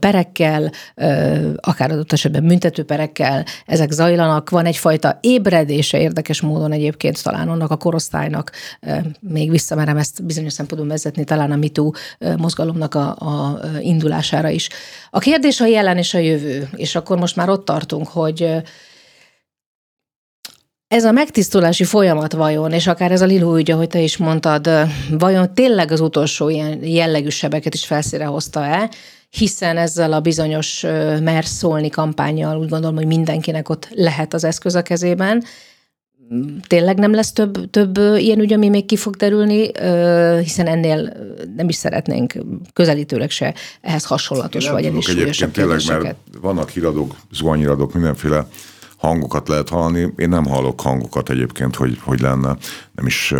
perekkel, 0.00 0.72
ö, 0.94 1.34
akár 1.60 1.90
adott 1.90 2.12
esetben 2.12 2.46
büntető 2.46 2.84
perekkel, 2.84 3.44
ezek 3.66 3.90
zajlanak, 3.90 4.50
van 4.50 4.64
egyfajta 4.64 5.18
ébredése 5.20 6.00
érdekes 6.00 6.40
módon 6.40 6.72
egyébként 6.72 7.22
talán 7.22 7.48
annak 7.48 7.70
a 7.70 7.76
korosztály 7.76 8.14
osztálynak, 8.16 8.52
még 9.20 9.50
visszamerem 9.50 9.96
ezt 9.96 10.24
bizonyos 10.24 10.52
szempontból 10.52 10.90
vezetni, 10.90 11.24
talán 11.24 11.50
a 11.50 11.56
MeToo 11.56 11.90
mozgalomnak 12.36 12.94
a, 12.94 13.08
a 13.08 13.60
indulására 13.80 14.48
is. 14.48 14.68
A 15.10 15.18
kérdés 15.18 15.60
a 15.60 15.66
jelen 15.66 15.96
és 15.96 16.14
a 16.14 16.18
jövő, 16.18 16.68
és 16.76 16.94
akkor 16.94 17.18
most 17.18 17.36
már 17.36 17.48
ott 17.48 17.64
tartunk, 17.64 18.08
hogy 18.08 18.62
ez 20.88 21.04
a 21.04 21.12
megtisztulási 21.12 21.84
folyamat 21.84 22.32
vajon, 22.32 22.72
és 22.72 22.86
akár 22.86 23.12
ez 23.12 23.20
a 23.20 23.26
Lilu 23.26 23.56
ügy, 23.56 23.70
ahogy 23.70 23.88
te 23.88 24.00
is 24.00 24.16
mondtad, 24.16 24.68
vajon 25.10 25.54
tényleg 25.54 25.90
az 25.90 26.00
utolsó 26.00 26.48
ilyen 26.48 26.84
jellegű 26.84 27.28
sebeket 27.28 27.74
is 27.74 27.86
felszíre 27.86 28.24
hozta-e, 28.24 28.90
hiszen 29.30 29.76
ezzel 29.76 30.12
a 30.12 30.20
bizonyos 30.20 30.80
mer 31.20 31.44
szólni 31.44 31.88
kampányjal 31.88 32.58
úgy 32.58 32.68
gondolom, 32.68 32.96
hogy 32.96 33.06
mindenkinek 33.06 33.68
ott 33.68 33.88
lehet 33.94 34.34
az 34.34 34.44
eszköz 34.44 34.74
a 34.74 34.82
kezében, 34.82 35.42
tényleg 36.66 36.98
nem 36.98 37.14
lesz 37.14 37.32
több, 37.32 37.70
több 37.70 37.96
ilyen 37.96 38.40
ügy, 38.40 38.52
ami 38.52 38.68
még 38.68 38.84
ki 38.84 38.96
fog 38.96 39.16
derülni, 39.16 39.70
hiszen 40.42 40.66
ennél 40.66 41.12
nem 41.56 41.68
is 41.68 41.74
szeretnénk 41.74 42.34
közelítőleg 42.72 43.30
se 43.30 43.54
ehhez 43.80 44.04
hasonlatos 44.04 44.68
vagy 44.70 44.84
ennél 44.84 45.00
súlyosabb 45.00 45.50
tényleg, 45.50 45.80
mert 45.86 46.16
vannak 46.40 46.70
híradók, 46.70 47.16
zuhanyiradók, 47.32 47.94
mindenféle 47.94 48.46
hangokat 48.96 49.48
lehet 49.48 49.68
hallani. 49.68 50.12
Én 50.16 50.28
nem 50.28 50.46
hallok 50.46 50.80
hangokat 50.80 51.30
egyébként, 51.30 51.76
hogy, 51.76 51.98
hogy 52.02 52.20
lenne. 52.20 52.56
Nem 52.94 53.06
is 53.06 53.34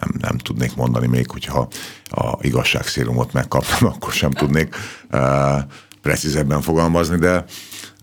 nem, 0.00 0.10
nem 0.20 0.38
tudnék 0.38 0.76
mondani 0.76 1.06
még, 1.06 1.30
hogyha 1.30 1.68
a 2.04 2.38
igazságszérumot 2.40 3.32
megkaptam, 3.32 3.88
akkor 3.94 4.12
sem 4.12 4.30
tudnék 4.30 4.74
uh, 5.12 5.20
precízebben 6.02 6.60
fogalmazni, 6.60 7.16
de, 7.16 7.44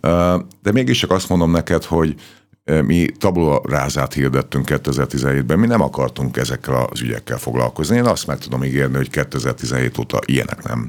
uh, 0.02 0.41
de 0.62 0.72
mégis 0.72 1.00
csak 1.00 1.12
azt 1.12 1.30
mondom 1.30 1.52
neked, 1.52 1.84
hogy 1.84 2.16
mi 2.64 3.05
tabulárázát 3.18 4.14
hirdettünk 4.14 4.68
2017-ben, 4.70 5.59
mi 5.59 5.68
nem 5.68 5.82
akartunk 5.82 6.38
ezekkel 6.38 6.88
az 6.91 7.01
ügyekkel 7.01 7.38
foglalkozni. 7.38 7.95
Én 7.95 8.05
azt 8.05 8.28
meg 8.28 8.38
tudom 8.38 8.64
ígérni, 8.64 8.95
hogy 8.95 9.09
2017 9.09 9.97
óta 9.97 10.20
ilyenek 10.26 10.64
nem 10.64 10.88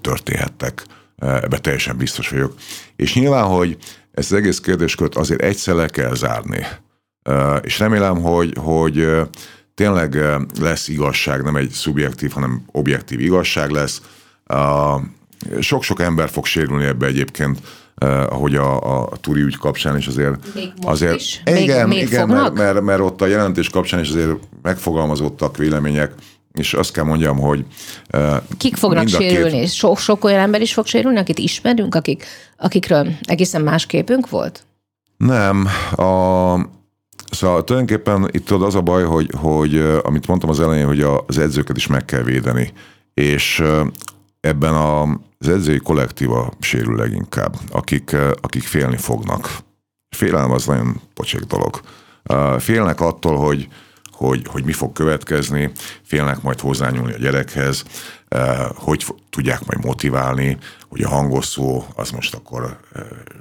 történhettek. 0.00 0.84
Ebbe 1.16 1.58
teljesen 1.58 1.96
biztos 1.96 2.28
vagyok. 2.28 2.54
És 2.96 3.14
nyilván, 3.14 3.44
hogy 3.44 3.76
ezt 4.12 4.32
az 4.32 4.38
egész 4.38 4.60
kérdéskört 4.60 5.14
azért 5.16 5.42
egyszer 5.42 5.74
le 5.74 5.88
kell 5.88 6.14
zárni. 6.14 6.66
És 7.62 7.78
remélem, 7.78 8.20
hogy, 8.20 8.52
hogy 8.56 9.08
tényleg 9.74 10.18
lesz 10.60 10.88
igazság, 10.88 11.42
nem 11.42 11.56
egy 11.56 11.70
szubjektív, 11.70 12.30
hanem 12.30 12.64
objektív 12.72 13.20
igazság 13.20 13.70
lesz. 13.70 14.02
Sok-sok 15.60 16.00
ember 16.00 16.28
fog 16.28 16.46
sérülni 16.46 16.84
ebbe 16.84 17.06
egyébként, 17.06 17.60
ahogy 18.28 18.54
a, 18.54 19.02
a 19.02 19.16
Turi 19.20 19.40
ügy 19.40 19.56
kapcsán 19.56 19.96
is 19.96 20.06
azért... 20.06 20.54
Még 20.54 20.72
most 20.76 20.88
azért 20.88 21.14
is? 21.14 21.42
Igen, 21.44 21.88
még, 21.88 21.98
még 21.98 22.06
igen 22.06 22.28
mert, 22.28 22.54
mert, 22.54 22.80
mert 22.80 23.00
ott 23.00 23.20
a 23.20 23.26
jelentés 23.26 23.68
kapcsán 23.68 24.00
is 24.00 24.08
azért 24.08 24.30
megfogalmazottak 24.62 25.56
vélemények, 25.56 26.14
és 26.52 26.74
azt 26.74 26.92
kell 26.92 27.04
mondjam, 27.04 27.38
hogy... 27.38 27.64
Kik 28.56 28.76
fognak 28.76 29.08
sérülni? 29.08 29.58
Két... 29.58 29.72
Sok, 29.72 29.98
sok 29.98 30.24
olyan 30.24 30.40
ember 30.40 30.60
is 30.60 30.72
fog 30.72 30.86
sérülni, 30.86 31.18
akit 31.18 31.38
ismerünk, 31.38 31.94
akik, 31.94 32.24
akikről 32.56 33.08
egészen 33.22 33.62
más 33.62 33.86
képünk 33.86 34.28
volt? 34.28 34.64
Nem. 35.16 35.66
A, 35.90 36.54
szóval 37.30 37.64
tulajdonképpen 37.64 38.28
itt 38.30 38.50
az 38.50 38.74
a 38.74 38.80
baj, 38.80 39.04
hogy, 39.04 39.30
hogy 39.36 39.76
amit 40.02 40.26
mondtam 40.26 40.50
az 40.50 40.60
elején, 40.60 40.86
hogy 40.86 41.00
az 41.26 41.38
edzőket 41.38 41.76
is 41.76 41.86
meg 41.86 42.04
kell 42.04 42.22
védeni. 42.22 42.72
És 43.14 43.62
ebben 44.40 44.74
a, 44.74 45.02
az 45.38 45.48
edzői 45.48 45.78
kollektíva 45.78 46.52
sérül 46.60 46.96
leginkább, 46.96 47.56
akik, 47.70 48.16
akik 48.40 48.62
félni 48.62 48.96
fognak. 48.96 49.58
Félelem 50.16 50.50
az 50.50 50.66
nagyon 50.66 51.00
pocsék 51.14 51.40
dolog. 51.40 51.80
Félnek 52.60 53.00
attól, 53.00 53.36
hogy, 53.36 53.68
hogy, 54.12 54.46
hogy 54.46 54.64
mi 54.64 54.72
fog 54.72 54.92
következni, 54.92 55.70
félnek 56.02 56.42
majd 56.42 56.60
hozzányúlni 56.60 57.12
a 57.12 57.18
gyerekhez, 57.18 57.84
hogy 58.74 59.06
tudják 59.30 59.64
majd 59.64 59.84
motiválni, 59.84 60.58
hogy 60.88 61.02
a 61.02 61.08
hangos 61.08 61.44
szó 61.44 61.84
az 61.94 62.10
most 62.10 62.34
akkor 62.34 62.80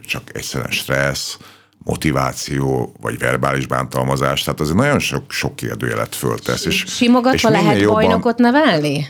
csak 0.05 0.21
egyszerűen 0.33 0.71
stressz, 0.71 1.37
motiváció, 1.83 2.93
vagy 3.01 3.17
verbális 3.17 3.65
bántalmazás, 3.65 4.43
tehát 4.43 4.59
az 4.59 4.71
nagyon 4.71 4.99
sok, 4.99 5.31
sok 5.31 5.55
kérdőjelet 5.55 6.15
föltesz. 6.15 6.65
És, 6.65 6.83
Simogatva 6.87 7.49
és 7.49 7.55
lehet 7.55 7.79
jobban, 7.79 7.93
bajnokot 7.93 8.37
nevelni? 8.37 9.05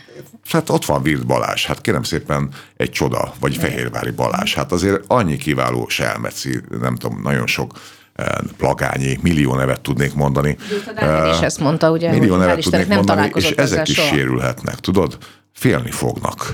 Hát 0.52 0.70
ott 0.70 0.86
van 0.86 1.04
Virt 1.04 1.26
Balázs, 1.26 1.66
hát 1.66 1.82
kérem 1.82 2.04
szépen 2.04 2.50
egy 2.78 2.90
csoda, 2.90 3.34
vagy 3.40 3.58
Fehérvári 3.58 4.12
Balázs, 4.12 4.54
hát 4.54 4.72
azért 4.72 5.04
annyi 5.08 5.38
kiváló 5.38 5.88
selmeci, 5.88 6.62
nem 6.80 6.96
tudom, 6.96 7.22
nagyon 7.22 7.48
sok 7.48 7.80
eh, 8.14 8.26
plagányi, 8.58 9.20
millió 9.22 9.56
nevet 9.56 9.82
tudnék 9.82 10.14
mondani. 10.14 10.58
Uh, 11.02 11.30
is 11.34 11.40
ezt 11.42 11.60
mondta, 11.60 11.92
ugye, 11.92 12.12
millió 12.12 12.36
nevet 12.36 12.62
tudnék 12.62 12.88
nem 12.88 12.98
mondani, 12.98 13.32
és 13.34 13.50
ezek 13.50 13.88
is 13.88 13.96
soha. 13.96 14.08
sérülhetnek, 14.08 14.76
tudod? 14.76 15.18
Félni 15.54 15.92
fognak 15.92 16.54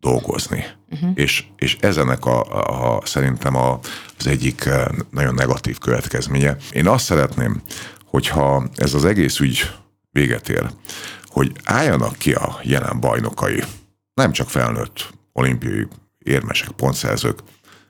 dolgozni. 0.00 0.64
Uh-huh. 0.90 1.10
És, 1.14 1.44
és 1.56 1.76
ezenek 1.80 2.24
a, 2.24 2.42
a, 2.42 2.96
a 2.96 3.00
szerintem 3.04 3.56
a, 3.56 3.78
az 4.18 4.26
egyik 4.26 4.64
eh, 4.64 4.84
nagyon 5.10 5.34
negatív 5.34 5.78
következménye. 5.78 6.56
Én 6.72 6.86
azt 6.86 7.04
szeretném, 7.04 7.62
hogyha 8.04 8.64
ez 8.74 8.94
az 8.94 9.04
egész 9.04 9.38
ügy 9.38 9.70
véget 10.10 10.48
ér, 10.48 10.70
hogy 11.38 11.52
álljanak 11.64 12.16
ki 12.16 12.32
a 12.32 12.58
jelen 12.62 13.00
bajnokai, 13.00 13.62
nem 14.14 14.32
csak 14.32 14.50
felnőtt 14.50 15.10
olimpiai 15.32 15.86
érmesek, 16.18 16.68
pontszerzők, 16.68 17.38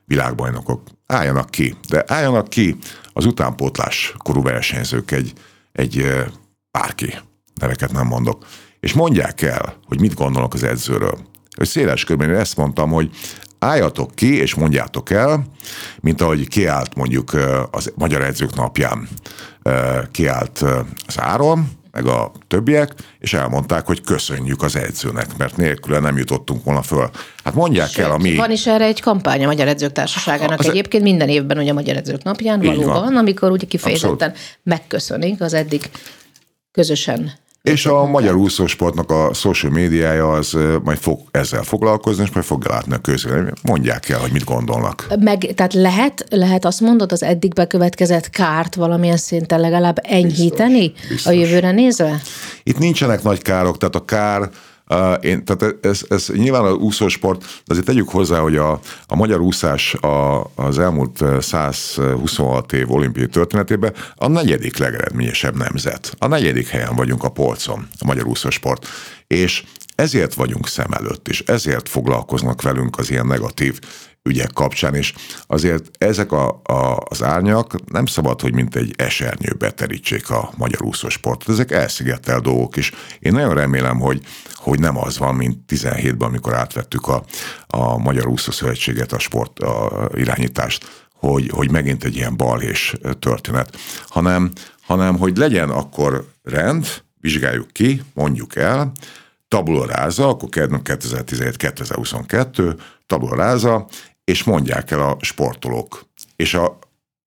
világbajnokok, 0.04 0.82
álljanak 1.06 1.50
ki, 1.50 1.76
de 1.88 2.04
álljanak 2.06 2.48
ki 2.48 2.76
az 3.12 3.24
utánpótlás 3.24 4.14
korú 4.16 4.42
versenyzők 4.42 5.10
egy, 5.10 5.32
egy 5.72 6.06
bárki, 6.70 7.14
neveket 7.54 7.92
nem 7.92 8.06
mondok, 8.06 8.46
és 8.80 8.92
mondják 8.92 9.42
el, 9.42 9.76
hogy 9.84 10.00
mit 10.00 10.14
gondolok 10.14 10.54
az 10.54 10.62
edzőről, 10.62 11.18
hogy 11.56 11.68
széles 11.68 12.04
körben 12.04 12.34
ezt 12.34 12.56
mondtam, 12.56 12.90
hogy 12.90 13.10
álljatok 13.58 14.14
ki, 14.14 14.34
és 14.34 14.54
mondjátok 14.54 15.10
el, 15.10 15.44
mint 16.00 16.20
ahogy 16.20 16.48
kiállt 16.48 16.94
mondjuk 16.94 17.32
az 17.70 17.92
Magyar 17.96 18.22
Edzők 18.22 18.54
napján, 18.54 19.08
kiállt 20.10 20.64
az 21.06 21.20
Áron, 21.20 21.77
meg 21.90 22.06
a 22.06 22.32
többiek, 22.46 22.94
és 23.18 23.32
elmondták, 23.32 23.86
hogy 23.86 24.00
köszönjük 24.00 24.62
az 24.62 24.76
edzőnek, 24.76 25.36
mert 25.36 25.56
nélküle 25.56 25.98
nem 25.98 26.16
jutottunk 26.16 26.64
volna 26.64 26.82
föl. 26.82 27.10
Hát 27.44 27.54
mondják 27.54 27.88
Sőt, 27.88 28.04
el 28.04 28.10
a 28.10 28.18
mi... 28.18 28.34
Van 28.34 28.50
is 28.50 28.66
erre 28.66 28.84
egy 28.84 29.00
kampány 29.00 29.44
a 29.44 29.46
Magyar 29.46 29.68
Edzők 29.68 29.92
Társaságának 29.92 30.58
az 30.58 30.66
e- 30.66 30.70
egyébként 30.70 31.02
minden 31.02 31.28
évben, 31.28 31.58
ugye 31.58 31.70
a 31.70 31.74
Magyar 31.74 31.96
Edzők 31.96 32.22
napján 32.22 32.60
valóban, 32.60 33.02
van. 33.02 33.16
amikor 33.16 33.50
ugye 33.50 33.66
kifejezetten 33.66 34.28
Abszolút. 34.28 34.58
megköszönik 34.62 35.40
az 35.40 35.54
eddig 35.54 35.90
közösen 36.72 37.32
és 37.68 37.86
a 37.86 38.06
magyar 38.06 38.34
úszósportnak 38.34 39.10
a 39.10 39.34
social 39.34 39.72
médiája 39.72 40.32
az 40.32 40.56
majd 40.84 40.98
fog 40.98 41.20
ezzel 41.30 41.62
foglalkozni, 41.62 42.22
és 42.22 42.30
majd 42.30 42.46
fogja 42.46 42.70
látni 42.70 42.94
a 42.94 42.98
közvélemény. 42.98 43.52
Mondják 43.62 44.08
el, 44.08 44.18
hogy 44.18 44.32
mit 44.32 44.44
gondolnak. 44.44 45.06
Meg, 45.20 45.52
tehát 45.54 45.74
lehet, 45.74 46.26
lehet 46.30 46.64
azt 46.64 46.80
mondod, 46.80 47.12
az 47.12 47.22
eddig 47.22 47.52
bekövetkezett 47.52 48.30
kárt 48.30 48.74
valamilyen 48.74 49.16
szinten 49.16 49.60
legalább 49.60 49.98
enyhíteni 50.02 50.88
biztos, 50.88 51.08
biztos. 51.08 51.32
a 51.32 51.36
jövőre 51.36 51.70
nézve? 51.70 52.20
Itt 52.62 52.78
nincsenek 52.78 53.22
nagy 53.22 53.42
károk, 53.42 53.78
tehát 53.78 53.94
a 53.94 54.04
kár 54.04 54.50
én, 55.20 55.44
tehát 55.44 55.76
ez, 55.80 56.00
ez 56.08 56.28
nyilván 56.34 56.64
a 56.64 56.72
úszósport, 56.72 57.40
de 57.40 57.46
azért 57.66 57.86
tegyük 57.86 58.08
hozzá, 58.08 58.38
hogy 58.38 58.56
a, 58.56 58.80
a 59.06 59.16
magyar 59.16 59.40
úszás 59.40 59.94
a, 59.94 60.50
az 60.54 60.78
elmúlt 60.78 61.24
126 61.40 62.72
év 62.72 62.92
olimpiai 62.92 63.26
történetében 63.26 63.94
a 64.14 64.28
negyedik 64.28 64.76
legeredményesebb 64.76 65.56
nemzet. 65.56 66.14
A 66.18 66.26
negyedik 66.26 66.68
helyen 66.68 66.96
vagyunk 66.96 67.24
a 67.24 67.28
polcon, 67.28 67.88
a 67.98 68.06
magyar 68.06 68.26
úszósport. 68.26 68.86
És 69.26 69.64
ezért 69.94 70.34
vagyunk 70.34 70.68
szem 70.68 70.92
előtt, 70.92 71.28
és 71.28 71.42
ezért 71.46 71.88
foglalkoznak 71.88 72.62
velünk 72.62 72.98
az 72.98 73.10
ilyen 73.10 73.26
negatív 73.26 73.78
ügyek 74.28 74.52
kapcsán, 74.52 74.94
és 74.94 75.14
azért 75.46 75.90
ezek 75.98 76.32
a, 76.32 76.60
a, 76.64 77.02
az 77.08 77.22
árnyak 77.22 77.90
nem 77.90 78.06
szabad, 78.06 78.40
hogy 78.40 78.54
mint 78.54 78.76
egy 78.76 78.94
esernyő 78.96 79.54
beterítsék 79.58 80.30
a 80.30 80.50
magyar 80.56 80.82
úszósportot. 80.82 81.48
Ezek 81.48 81.70
elszigetel 81.70 82.40
dolgok, 82.40 82.76
és 82.76 82.92
én 83.20 83.32
nagyon 83.32 83.54
remélem, 83.54 84.00
hogy, 84.00 84.20
hogy 84.54 84.78
nem 84.78 84.98
az 84.98 85.18
van, 85.18 85.34
mint 85.34 85.58
17-ben, 85.68 86.28
amikor 86.28 86.54
átvettük 86.54 87.08
a, 87.08 87.24
a 87.66 87.98
Magyar 87.98 88.26
Úszószövetséget, 88.26 89.12
a 89.12 89.18
sport 89.18 89.58
a 89.58 90.08
irányítást, 90.14 91.06
hogy, 91.12 91.50
hogy 91.54 91.70
megint 91.70 92.04
egy 92.04 92.16
ilyen 92.16 92.36
balhés 92.36 92.94
történet, 93.18 93.76
hanem, 94.08 94.52
hanem 94.80 95.18
hogy 95.18 95.36
legyen 95.36 95.70
akkor 95.70 96.28
rend, 96.42 96.86
vizsgáljuk 97.20 97.72
ki, 97.72 98.02
mondjuk 98.14 98.56
el, 98.56 98.92
tabula 99.48 99.86
ráza, 99.86 100.28
akkor 100.28 100.48
2017-2022, 100.52 102.80
tabula 103.06 103.36
ráza, 103.36 103.86
és 104.28 104.44
mondják 104.44 104.90
el 104.90 105.00
a 105.00 105.16
sportolók, 105.20 106.04
és 106.36 106.54
a, 106.54 106.78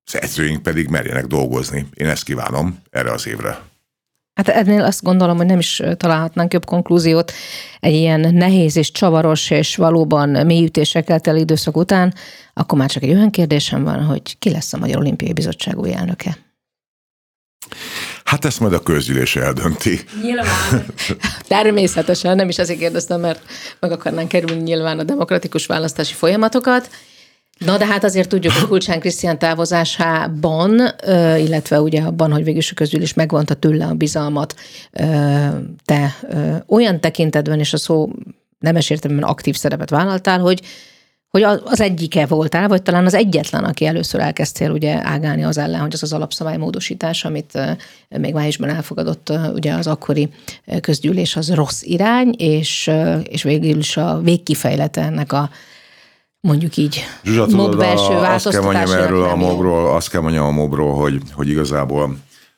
az 0.06 0.22
edzőink 0.22 0.64
pedig 0.64 0.88
merjenek 0.88 1.26
dolgozni. 1.26 1.86
Én 1.94 2.08
ezt 2.08 2.24
kívánom 2.24 2.80
erre 2.90 3.12
az 3.12 3.28
évre. 3.28 3.62
Hát 4.34 4.48
ennél 4.48 4.82
azt 4.82 5.04
gondolom, 5.04 5.38
hogy 5.38 5.46
nem 5.46 5.60
is 5.60 5.82
találhatnánk 5.98 6.54
jobb 6.54 6.66
konklúziót 6.66 7.32
egy 7.80 7.94
ilyen 7.94 8.34
nehéz 8.34 8.76
és 8.76 8.92
csavaros 8.92 9.50
és 9.50 9.76
valóban 9.76 10.46
mélyütésekkel 10.46 11.20
teli 11.20 11.40
időszak 11.40 11.78
után, 11.78 12.14
akkor 12.54 12.78
már 12.78 12.90
csak 12.90 13.04
egy 13.04 13.12
olyan 13.12 13.32
kérdésem 13.32 13.84
van, 13.84 14.04
hogy 14.04 14.38
ki 14.40 14.50
lesz 14.50 14.74
a 14.74 14.78
Magyar 14.78 14.98
Olimpiai 14.98 15.34
Bizottság 15.34 15.78
új 15.78 15.94
elnöke? 15.94 16.38
Hát 18.32 18.46
ezt 18.46 18.60
majd 18.60 18.74
a 18.74 18.80
közgyűlés 18.80 19.36
eldönti. 19.36 20.00
Nyilván. 20.22 20.86
Természetesen, 21.48 22.36
nem 22.36 22.50
is 22.50 22.58
azért 22.58 22.80
kérdeztem, 22.80 23.20
mert 23.20 23.42
meg 23.80 23.92
akarnánk 23.92 24.28
kerülni 24.28 24.62
nyilván 24.62 25.00
a 25.00 25.04
demokratikus 25.04 25.66
választási 25.66 26.14
folyamatokat. 26.14 26.90
Na, 27.58 27.78
de 27.78 27.86
hát 27.86 28.04
azért 28.04 28.30
tudjuk, 28.30 28.54
hogy 28.54 28.68
Kulcsán 28.68 29.00
Krisztián 29.00 29.40
távozásában, 29.40 30.82
illetve 31.38 31.82
ugye 31.82 32.02
abban, 32.02 32.32
hogy 32.32 32.44
végül 32.44 32.62
a 32.70 32.74
közgyűlés 32.74 33.14
megvonta 33.14 33.54
tőle 33.54 33.86
a 33.86 33.94
bizalmat, 33.94 34.56
te 35.86 36.16
olyan 36.68 37.00
tekintetben, 37.00 37.60
és 37.60 37.74
a 37.74 37.78
szó 37.78 38.12
nemes 38.60 38.90
értelemben 38.90 39.30
aktív 39.30 39.56
szerepet 39.56 39.90
vállaltál, 39.90 40.40
hogy 40.40 40.62
hogy 41.32 41.44
az 41.44 41.82
egyike 41.82 42.26
voltál, 42.26 42.68
vagy 42.68 42.82
talán 42.82 43.06
az 43.06 43.14
egyetlen, 43.14 43.64
aki 43.64 43.86
először 43.86 44.20
elkezdtél 44.20 44.72
ugye 44.72 45.08
ágálni 45.08 45.44
az 45.44 45.58
ellen, 45.58 45.82
hogy 45.82 45.94
az 45.94 46.04
az 46.04 46.14
alapszabálymódosítás, 46.14 47.26
amit 47.26 47.60
még 48.10 48.34
májusban 48.34 48.70
elfogadott 48.70 49.34
ugye 49.54 49.74
az 49.74 49.88
akkori 49.88 50.30
közgyűlés, 50.82 51.36
az 51.36 51.54
rossz 51.54 51.82
irány, 51.82 52.34
és, 52.38 52.92
és 53.24 53.44
végül 53.44 53.78
is 53.78 53.98
a 53.98 54.20
végkifejlete 54.24 55.02
ennek 55.02 55.34
a 55.34 55.50
mondjuk 56.42 56.78
így 56.78 57.04
Zsuzsa, 57.24 57.56
MOB 57.56 57.78
belső 57.78 58.14
azt 58.14 58.50
kell 58.50 58.62
mondjam 58.62 58.92
erről 58.92 59.24
a 59.24 59.36
mobról, 59.36 59.96
azt 59.96 60.10
kell 60.10 60.22
mondjam 60.22 60.46
a 60.46 60.52
mobról, 60.52 60.94
hogy, 60.96 61.22
hogy 61.34 61.50
igazából 61.50 62.18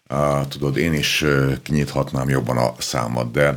uh, 0.10 0.48
tudod, 0.48 0.78
én 0.78 0.94
is 0.94 1.26
kinyithatnám 1.64 2.30
jobban 2.30 2.58
a 2.58 2.74
számat, 2.78 3.32
de 3.32 3.50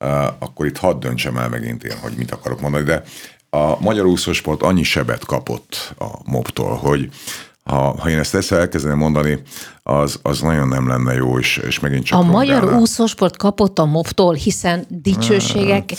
uh, 0.00 0.24
akkor 0.24 0.66
itt 0.66 0.76
hadd 0.76 1.00
döntsem 1.00 1.36
el 1.36 1.48
megint 1.48 1.84
én, 1.84 1.96
hogy 2.02 2.12
mit 2.16 2.30
akarok 2.30 2.60
mondani, 2.60 2.84
de 2.84 3.02
a 3.50 3.80
magyar 3.80 4.06
úszósport 4.06 4.62
annyi 4.62 4.82
sebet 4.82 5.24
kapott 5.24 5.94
a 5.98 6.06
mobtól, 6.24 6.76
hogy 6.76 7.08
ha, 7.64 7.94
ha 7.98 8.10
én 8.10 8.18
ezt 8.18 8.34
ezt 8.34 8.52
elkezdeném 8.52 8.98
mondani, 8.98 9.42
az, 9.82 10.18
az 10.22 10.40
nagyon 10.40 10.68
nem 10.68 10.88
lenne 10.88 11.14
jó, 11.14 11.38
és, 11.38 11.56
és 11.56 11.80
megint 11.80 12.04
csak 12.04 12.18
A 12.18 12.22
magyar 12.22 12.72
úszósport 12.74 13.36
kapott 13.36 13.78
a 13.78 13.84
mobtól, 13.84 14.34
hiszen 14.34 14.86
dicsőségek 14.88 15.92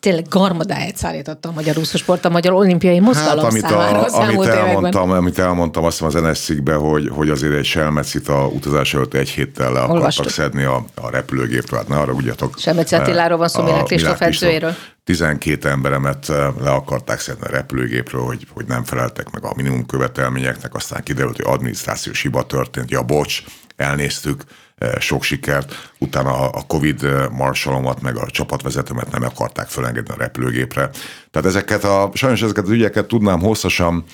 tényleg 0.00 0.26
garmadáját 0.28 0.96
szállította 0.96 1.48
a 1.48 1.52
magyar 1.52 1.78
úszósport, 1.78 2.24
a 2.24 2.28
magyar 2.28 2.52
olimpiai 2.52 3.00
mozgalom 3.00 3.44
Hát, 3.44 3.52
amit, 3.52 3.62
számára 3.62 4.00
a, 4.00 4.16
amit, 4.16 4.28
elmúlt 4.28 4.46
években. 4.46 4.68
elmondtam, 4.68 5.10
amit 5.10 5.38
elmondtam, 5.38 5.84
azt 5.84 6.04
hiszem 6.04 6.24
az 6.24 6.40
ns 6.40 6.52
hogy, 6.72 7.08
hogy 7.08 7.30
azért 7.30 7.54
egy 7.54 7.64
selmecit 7.64 8.28
a 8.28 8.46
utazás 8.46 8.94
előtt 8.94 9.14
egy 9.14 9.28
héttel 9.28 9.72
le 9.72 9.78
akartak 9.78 9.96
Olvastuk. 9.96 10.28
szedni 10.28 10.64
a, 10.64 10.84
a 10.94 11.10
repülőgépről, 11.10 11.78
hát 11.78 11.88
ne 11.88 11.96
arra 11.96 12.12
ugyatok. 12.12 12.58
Selmeci 12.58 12.94
Attiláról 12.94 13.38
van 13.38 13.48
szó, 13.48 13.62
Milák 13.62 13.84
Kristóf. 13.84 14.20
edzőjéről. 14.20 14.74
12 15.10 15.68
emberemet 15.68 16.28
eh, 16.28 16.54
le 16.60 16.70
akarták 16.70 17.20
szedni 17.20 17.46
a 17.46 17.50
repülőgépről, 17.50 18.22
hogy, 18.22 18.46
hogy 18.52 18.66
nem 18.66 18.84
feleltek 18.84 19.30
meg 19.30 19.44
a 19.44 19.52
minimum 19.56 19.86
követelményeknek, 19.86 20.74
aztán 20.74 21.02
kiderült, 21.02 21.36
hogy 21.36 21.54
adminisztrációs 21.54 22.22
hiba 22.22 22.46
történt. 22.46 22.90
Ja, 22.90 23.02
bocs, 23.02 23.42
elnéztük, 23.76 24.42
eh, 24.78 24.92
sok 24.98 25.22
sikert. 25.22 25.90
Utána 25.98 26.50
a 26.50 26.62
Covid 26.66 27.04
eh, 27.04 27.28
marsalomat, 27.28 28.02
meg 28.02 28.16
a 28.16 28.30
csapatvezetőmet 28.30 29.10
nem 29.10 29.22
akarták 29.22 29.68
felengedni 29.68 30.14
a 30.14 30.18
repülőgépre. 30.18 30.90
Tehát 31.30 31.48
ezeket 31.48 31.84
a, 31.84 32.10
sajnos 32.14 32.42
ezeket 32.42 32.64
az 32.64 32.70
ügyeket 32.70 33.06
tudnám 33.06 33.40
hosszasan 33.40 34.04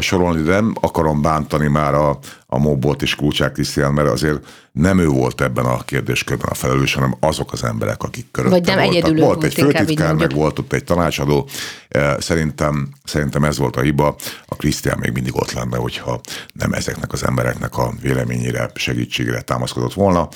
sorolni, 0.00 0.42
de 0.42 0.50
nem 0.50 0.74
akarom 0.80 1.22
bántani 1.22 1.66
már 1.66 1.94
a, 1.94 2.18
a 2.52 2.58
Mobot 2.58 3.02
és 3.02 3.14
Kulcsák 3.14 3.52
Krisztián, 3.52 3.92
mert 3.92 4.08
azért 4.08 4.46
nem 4.72 4.98
ő 4.98 5.06
volt 5.06 5.40
ebben 5.40 5.64
a 5.64 5.78
kérdéskörben 5.84 6.48
a 6.50 6.54
felelős, 6.54 6.94
hanem 6.94 7.14
azok 7.20 7.52
az 7.52 7.64
emberek, 7.64 8.02
akik 8.02 8.26
körülötte 8.30 8.58
Vagy 8.58 8.66
nem 8.66 8.76
voltak. 8.76 8.94
egyedül 8.94 9.24
Volt 9.24 9.34
volt, 9.34 9.44
egy 9.44 9.54
főtitkár, 9.54 10.14
meg 10.14 10.34
volt 10.34 10.58
ott 10.58 10.72
egy 10.72 10.84
tanácsadó. 10.84 11.48
Eh, 11.88 12.16
Szerintem, 12.18 12.88
szerintem 13.04 13.44
ez 13.44 13.58
volt 13.58 13.76
a 13.76 13.80
hiba. 13.80 14.16
A 14.46 14.56
Krisztián 14.56 14.98
még 14.98 15.12
mindig 15.12 15.36
ott 15.36 15.52
lenne, 15.52 15.76
hogyha 15.76 16.20
nem 16.52 16.72
ezeknek 16.72 17.12
az 17.12 17.24
embereknek 17.24 17.76
a 17.76 17.92
véleményére, 18.00 18.70
segítségére 18.74 19.40
támaszkodott 19.40 19.94
volna. 19.94 20.28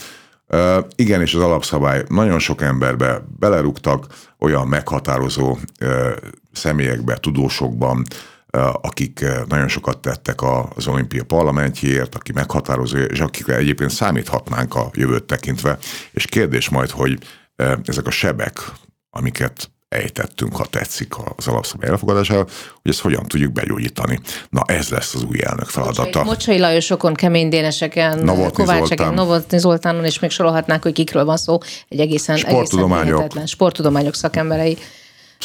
Uh, 0.48 0.84
igen, 0.96 1.20
és 1.20 1.34
az 1.34 1.40
alapszabály 1.40 2.04
nagyon 2.08 2.38
sok 2.38 2.62
emberbe 2.62 3.22
belerúgtak, 3.38 4.06
olyan 4.38 4.66
meghatározó 4.66 5.58
uh, 5.80 6.10
személyekbe, 6.52 7.16
tudósokban, 7.16 8.04
akik 8.80 9.20
uh, 9.22 9.46
nagyon 9.48 9.68
sokat 9.68 9.98
tettek 9.98 10.42
az 10.74 10.86
olimpia 10.86 11.24
parlamentjéért, 11.24 12.14
aki 12.14 12.32
meghatározó, 12.32 12.96
és 12.96 13.20
akikre 13.20 13.56
egyébként 13.56 13.90
számíthatnánk 13.90 14.74
a 14.74 14.90
jövőt 14.94 15.24
tekintve. 15.24 15.78
És 16.10 16.24
kérdés 16.24 16.68
majd, 16.68 16.90
hogy 16.90 17.18
uh, 17.56 17.72
ezek 17.84 18.06
a 18.06 18.10
sebek, 18.10 18.72
amiket 19.10 19.70
ejtettünk, 19.88 20.56
ha 20.56 20.64
tetszik 20.64 21.14
az 21.36 21.48
alapszabály 21.48 21.90
elfogadására, 21.90 22.46
hogy 22.82 22.90
ezt 22.90 23.00
hogyan 23.00 23.26
tudjuk 23.26 23.52
begyógyítani. 23.52 24.20
Na 24.48 24.62
ez 24.66 24.88
lesz 24.88 25.14
az 25.14 25.22
új 25.22 25.44
elnök 25.44 25.68
feladata. 25.68 26.24
Mocsai 26.24 26.58
Lajosokon, 26.58 27.14
Kemény 27.14 27.48
Déneseken, 27.48 28.18
Novotny 28.18 28.52
Kovácseken, 28.52 28.86
Zoltán. 28.96 29.14
Novotny 29.14 29.56
Zoltánon, 29.56 30.04
és 30.04 30.18
még 30.18 30.30
sorolhatnánk, 30.30 30.82
hogy 30.82 30.92
kikről 30.92 31.24
van 31.24 31.36
szó. 31.36 31.58
Egy 31.88 32.00
egészen, 32.00 32.36
Sporttudományok. 32.36 32.98
egészen 32.98 33.16
hihetetlen 33.16 33.46
sporttudományok 33.46 34.14
szakemberei. 34.14 34.78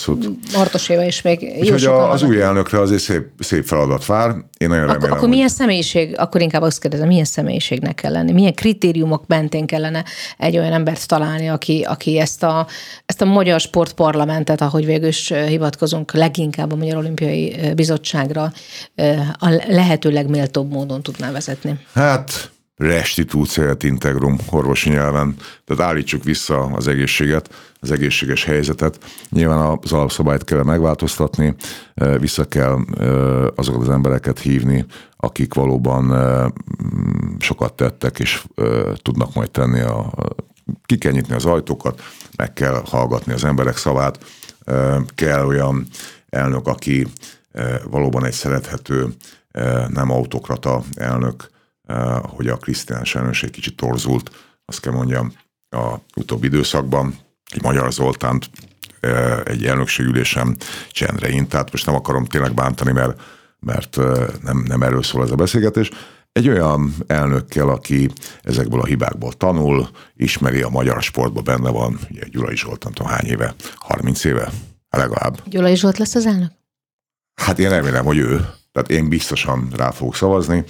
Abszolút. 0.07 0.53
Martos 0.53 0.89
Éva 0.89 1.03
is 1.03 1.21
még 1.21 1.65
jó 1.79 1.91
a, 1.91 2.11
az 2.11 2.23
új 2.23 2.41
elnökre 2.41 2.79
azért 2.79 3.01
szép, 3.01 3.27
szép 3.39 3.63
feladat 3.65 4.05
vár. 4.05 4.35
Én 4.57 4.67
nagyon 4.67 4.83
Akkor, 4.83 4.93
remélem, 4.93 5.17
akkor 5.17 5.29
milyen 5.29 5.47
személyiség, 5.47 6.17
akkor 6.17 6.41
inkább 6.41 6.61
azt 6.61 6.79
kérdezem, 6.79 7.07
milyen 7.07 7.25
személyiségnek 7.25 7.95
kell 7.95 8.11
lenni, 8.11 8.31
milyen 8.31 8.53
kritériumok 8.53 9.23
mentén 9.27 9.65
kellene 9.65 10.05
egy 10.37 10.57
olyan 10.57 10.73
embert 10.73 11.07
találni, 11.07 11.49
aki, 11.49 11.85
aki 11.87 12.19
ezt, 12.19 12.43
a, 12.43 12.67
ezt 13.05 13.21
a 13.21 13.25
magyar 13.25 13.59
sportparlamentet, 13.59 14.61
ahogy 14.61 14.85
végül 14.85 15.07
is 15.07 15.33
hivatkozunk, 15.47 16.13
leginkább 16.13 16.71
a 16.71 16.75
Magyar 16.75 16.97
Olimpiai 16.97 17.55
Bizottságra 17.75 18.51
a 19.33 19.63
lehető 19.67 20.09
legméltóbb 20.09 20.71
módon 20.71 21.01
tudná 21.01 21.31
vezetni. 21.31 21.79
Hát 21.93 22.51
restitúciót 22.81 23.83
integrum 23.83 24.35
orvosi 24.49 24.89
nyelven, 24.89 25.35
tehát 25.65 25.83
állítsuk 25.83 26.23
vissza 26.23 26.63
az 26.63 26.87
egészséget, 26.87 27.49
az 27.79 27.91
egészséges 27.91 28.43
helyzetet. 28.43 28.97
Nyilván 29.29 29.79
az 29.81 29.91
alapszabályt 29.91 30.43
kell 30.43 30.63
megváltoztatni, 30.63 31.55
vissza 32.19 32.45
kell 32.45 32.77
azokat 33.55 33.81
az 33.81 33.89
embereket 33.89 34.39
hívni, 34.39 34.85
akik 35.17 35.53
valóban 35.53 36.15
sokat 37.39 37.73
tettek, 37.73 38.19
és 38.19 38.43
tudnak 39.01 39.33
majd 39.33 39.51
tenni 39.51 39.79
a, 39.79 40.13
ki 40.85 40.97
kell 40.97 41.11
nyitni 41.11 41.35
az 41.35 41.45
ajtókat, 41.45 42.01
meg 42.37 42.53
kell 42.53 42.81
hallgatni 42.85 43.33
az 43.33 43.43
emberek 43.43 43.77
szavát, 43.77 44.25
kell 45.15 45.45
olyan 45.45 45.87
elnök, 46.29 46.67
aki 46.67 47.07
valóban 47.89 48.25
egy 48.25 48.33
szerethető, 48.33 49.07
nem 49.87 50.11
autokrata 50.11 50.83
elnök, 50.95 51.49
hogy 52.23 52.47
a 52.47 52.57
Krisztián 52.57 53.03
sajnos 53.03 53.43
egy 53.43 53.49
kicsit 53.49 53.75
torzult, 53.75 54.31
azt 54.65 54.79
kell 54.79 54.93
mondjam, 54.93 55.33
a 55.69 55.95
utóbbi 56.15 56.47
időszakban. 56.47 57.15
Egy 57.53 57.61
Magyar 57.61 57.93
Zoltánt 57.93 58.49
eh, 58.99 59.39
egy 59.39 59.65
elnökségülésem 59.65 60.55
csendre 60.91 61.45
tehát 61.45 61.71
most 61.71 61.85
nem 61.85 61.95
akarom 61.95 62.25
tényleg 62.25 62.53
bántani, 62.53 62.91
mert, 62.91 63.21
mert 63.59 63.97
eh, 63.97 64.27
nem, 64.43 64.63
nem 64.67 64.83
erről 64.83 65.03
szól 65.03 65.23
ez 65.23 65.31
a 65.31 65.35
beszélgetés. 65.35 65.89
Egy 66.31 66.49
olyan 66.49 66.95
elnökkel, 67.07 67.69
aki 67.69 68.09
ezekből 68.41 68.81
a 68.81 68.85
hibákból 68.85 69.33
tanul, 69.33 69.89
ismeri 70.15 70.61
a 70.61 70.69
magyar 70.69 71.01
sportban 71.01 71.43
benne 71.43 71.69
van, 71.69 71.99
ugye 72.09 72.21
Gyulai 72.27 72.57
Zsolt, 72.57 72.83
nem 72.83 72.93
tudom 72.93 73.11
hány 73.11 73.25
éve, 73.25 73.55
30 73.75 74.23
éve, 74.23 74.51
legalább. 74.89 75.41
Gyulai 75.45 75.75
Zsolt 75.75 75.97
lesz 75.97 76.15
az 76.15 76.25
elnök? 76.25 76.51
Hát 77.41 77.59
én 77.59 77.69
remélem, 77.69 78.05
hogy 78.05 78.17
ő. 78.17 78.49
Tehát 78.71 78.89
én 78.89 79.09
biztosan 79.09 79.71
rá 79.75 79.91
fogok 79.91 80.15
szavazni, 80.15 80.63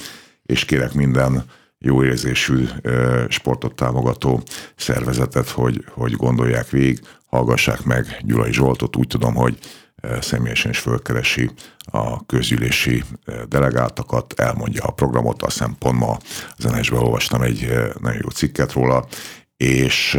és 0.51 0.65
kérek 0.65 0.93
minden 0.93 1.43
jó 1.79 2.03
érzésű 2.03 2.67
sportot 3.29 3.75
támogató 3.75 4.43
szervezetet, 4.75 5.49
hogy, 5.49 5.85
hogy 5.89 6.11
gondolják 6.11 6.69
végig, 6.69 6.99
hallgassák 7.25 7.83
meg 7.83 8.17
Gyulai 8.21 8.53
Zsoltot. 8.53 8.95
Úgy 8.95 9.07
tudom, 9.07 9.33
hogy 9.33 9.57
személyesen 10.21 10.71
is 10.71 10.79
fölkeresi 10.79 11.49
a 11.85 12.25
közgyűlési 12.25 13.03
delegáltakat, 13.47 14.33
elmondja 14.33 14.83
a 14.83 14.91
programot, 14.91 15.41
azt 15.41 15.57
hiszem 15.57 15.75
pont 15.79 15.99
ma 15.99 16.17
az 16.57 16.63
ns 16.63 16.91
olvastam 16.91 17.41
egy 17.41 17.73
nagyon 17.99 18.19
jó 18.23 18.29
cikket 18.29 18.73
róla, 18.73 19.07
és 19.57 20.17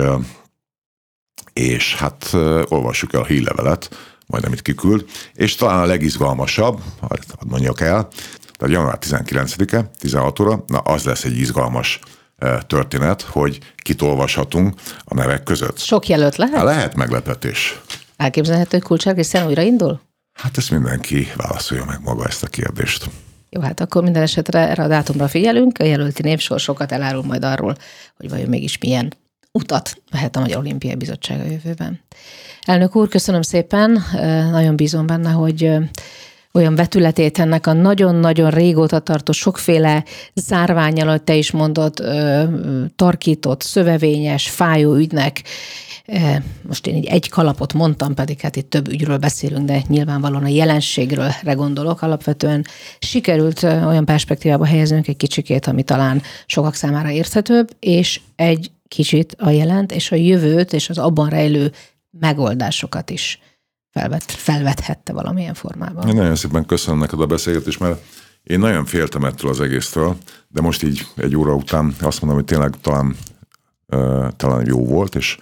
és 1.53 1.97
hát 1.97 2.31
olvassuk 2.69 3.13
el 3.13 3.21
a 3.21 3.25
hírlevelet, 3.25 3.97
majd 4.27 4.45
amit 4.45 4.63
kiküld, 4.63 5.05
és 5.35 5.55
talán 5.55 5.83
a 5.83 5.87
legizgalmasabb, 5.87 6.81
hadd 7.01 7.19
hadd 7.39 7.49
mondjak 7.49 7.81
el, 7.81 8.09
tehát 8.63 8.77
január 8.77 8.99
19-e, 9.01 9.91
16 9.99 10.41
óra, 10.41 10.65
na 10.67 10.79
az 10.79 11.05
lesz 11.05 11.25
egy 11.25 11.37
izgalmas 11.37 12.01
ö, 12.39 12.57
történet, 12.67 13.23
hogy 13.23 13.59
kit 13.77 14.03
olvashatunk 14.03 14.75
a 15.05 15.15
nevek 15.15 15.43
között. 15.43 15.79
Sok 15.79 16.09
jelölt 16.09 16.37
lehet? 16.37 16.55
Hát 16.55 16.65
lehet 16.65 16.95
meglepetés. 16.95 17.81
Elképzelhető, 18.17 18.69
hogy 18.71 18.87
Kulcsár 18.87 19.15
Krisztián 19.15 19.47
újra 19.47 19.63
indul? 19.63 20.01
Hát 20.33 20.57
ezt 20.57 20.71
mindenki 20.71 21.27
válaszolja 21.37 21.85
meg 21.85 21.99
maga 22.03 22.27
ezt 22.27 22.43
a 22.43 22.47
kérdést. 22.47 23.11
Jó, 23.51 23.61
hát 23.61 23.81
akkor 23.81 24.03
minden 24.03 24.23
esetre 24.23 24.69
erre 24.69 24.83
a 24.83 24.89
dátumra 24.89 25.29
figyelünk, 25.29 25.79
a 25.79 25.85
jelölti 25.85 26.23
névsor 26.23 26.61
sokat 26.61 26.93
elárul 26.93 27.23
majd 27.23 27.45
arról, 27.45 27.77
hogy 28.17 28.29
vajon 28.29 28.49
mégis 28.49 28.79
milyen 28.79 29.13
utat 29.53 30.03
vehet 30.11 30.37
a 30.37 30.41
Magyar 30.41 30.59
Olimpiai 30.59 30.95
Bizottság 30.95 31.41
a 31.41 31.51
jövőben. 31.51 32.01
Elnök 32.61 32.97
úr, 32.97 33.09
köszönöm 33.09 33.43
szépen, 33.43 34.03
Ö, 34.15 34.51
nagyon 34.51 34.77
bízom 34.77 35.07
benne, 35.07 35.31
hogy 35.31 35.71
olyan 36.53 36.75
vetületét 36.75 37.39
ennek 37.39 37.67
a 37.67 37.73
nagyon-nagyon 37.73 38.51
régóta 38.51 38.99
tartó 38.99 39.33
sokféle 39.33 40.05
zárványal, 40.35 41.09
ahogy 41.09 41.23
te 41.23 41.35
is 41.35 41.51
mondod, 41.51 41.95
tarkított, 42.97 43.63
szövevényes, 43.63 44.51
fájó 44.51 44.95
ügynek, 44.95 45.43
most 46.63 46.87
én 46.87 46.97
így 46.97 47.07
egy 47.07 47.29
kalapot 47.29 47.73
mondtam, 47.73 48.15
pedig 48.15 48.41
hát 48.41 48.57
itt 48.57 48.71
több 48.71 48.89
ügyről 48.89 49.17
beszélünk, 49.17 49.67
de 49.67 49.83
nyilvánvalóan 49.89 50.45
a 50.45 50.49
jelenségről 50.49 51.31
gondolok. 51.45 52.03
Alapvetően 52.03 52.67
sikerült 52.99 53.63
olyan 53.63 54.05
perspektívába 54.05 54.65
helyeznünk 54.65 55.09
egy 55.09 55.17
kicsikét, 55.17 55.67
ami 55.67 55.83
talán 55.83 56.23
sokak 56.47 56.75
számára 56.75 57.11
érthetőbb, 57.11 57.69
és 57.81 58.21
egy 58.37 58.71
kicsit 58.89 59.35
a 59.39 59.51
jelent 59.51 59.93
és 59.93 60.13
a 60.13 60.17
jövőt 60.17 60.73
és 60.73 60.89
az 60.89 60.99
abban 60.99 61.29
rejlő 61.29 61.73
megoldásokat 62.11 63.11
is 63.11 63.41
felvet, 63.93 64.33
felvethette 64.33 65.13
valamilyen 65.13 65.55
formában. 65.55 66.09
Én 66.09 66.15
nagyon 66.15 66.37
szépen 66.37 66.67
köszönöm 66.67 67.01
neked 67.01 67.21
a 67.21 67.27
beszélgetést, 67.27 67.81
mert 67.81 68.03
én 68.43 68.59
nagyon 68.59 68.85
féltem 68.85 69.25
ettől 69.25 69.51
az 69.51 69.61
egésztől, 69.61 70.17
de 70.49 70.61
most 70.61 70.83
így 70.83 71.07
egy 71.17 71.37
óra 71.37 71.55
után 71.55 71.95
azt 72.01 72.21
mondom, 72.21 72.39
hogy 72.39 72.49
tényleg 72.49 72.81
talán, 72.81 73.17
uh, 73.87 74.29
talán 74.37 74.67
jó 74.67 74.87
volt, 74.87 75.15
és 75.15 75.39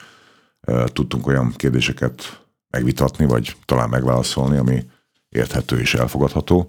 uh, 0.67 0.85
tudtunk 0.85 1.27
olyan 1.27 1.53
kérdéseket 1.57 2.41
megvitatni, 2.71 3.25
vagy 3.25 3.57
talán 3.65 3.89
megválaszolni, 3.89 4.57
ami 4.57 4.87
érthető 5.29 5.81
és 5.81 5.95
elfogadható. 5.95 6.67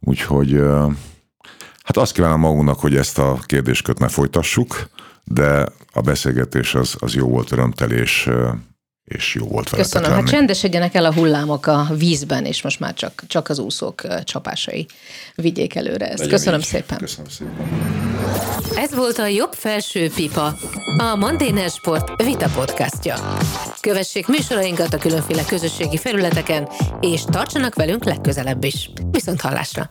Úgyhogy 0.00 0.54
uh, 0.54 0.92
Hát 1.90 2.02
azt 2.02 2.12
kívánom 2.12 2.40
magunknak, 2.40 2.80
hogy 2.80 2.96
ezt 2.96 3.18
a 3.18 3.38
kérdéskört 3.46 3.98
ne 3.98 4.08
folytassuk, 4.08 4.88
de 5.24 5.66
a 5.92 6.00
beszélgetés 6.00 6.74
az, 6.74 6.96
az 6.98 7.14
jó 7.14 7.28
volt, 7.28 7.52
örömtelés, 7.52 8.28
és 9.16 9.34
jó 9.34 9.46
volt 9.46 9.70
veletek 9.70 9.92
Köszönöm. 9.92 10.10
lenni. 10.10 10.22
Hát 10.22 10.30
csendesedjenek 10.30 10.94
el 10.94 11.04
a 11.04 11.12
hullámok 11.12 11.66
a 11.66 11.86
vízben, 11.96 12.44
és 12.44 12.62
most 12.62 12.80
már 12.80 12.94
csak, 12.94 13.22
csak 13.26 13.48
az 13.48 13.58
úszók 13.58 14.24
csapásai 14.24 14.86
vigyék 15.34 15.74
előre 15.74 16.06
ezt. 16.08 16.18
Legyen 16.18 16.34
Köszönöm 16.34 16.60
így. 16.60 16.66
szépen. 16.66 16.98
Köszönöm 16.98 17.30
szépen. 17.30 17.54
Ez 18.76 18.94
volt 18.94 19.18
a 19.18 19.26
Jobb 19.26 19.52
Felső 19.52 20.10
Pipa, 20.14 20.56
a 20.98 21.14
Mandéner 21.16 21.70
Sport 21.70 22.22
Vita 22.22 22.48
podcastja. 22.54 23.38
Kövessék 23.80 24.26
műsorainkat 24.26 24.94
a 24.94 24.98
különféle 24.98 25.44
közösségi 25.44 25.96
felületeken, 25.96 26.68
és 27.00 27.22
tartsanak 27.30 27.74
velünk 27.74 28.04
legközelebb 28.04 28.64
is. 28.64 28.90
Viszont 29.10 29.40
hallásra! 29.40 29.90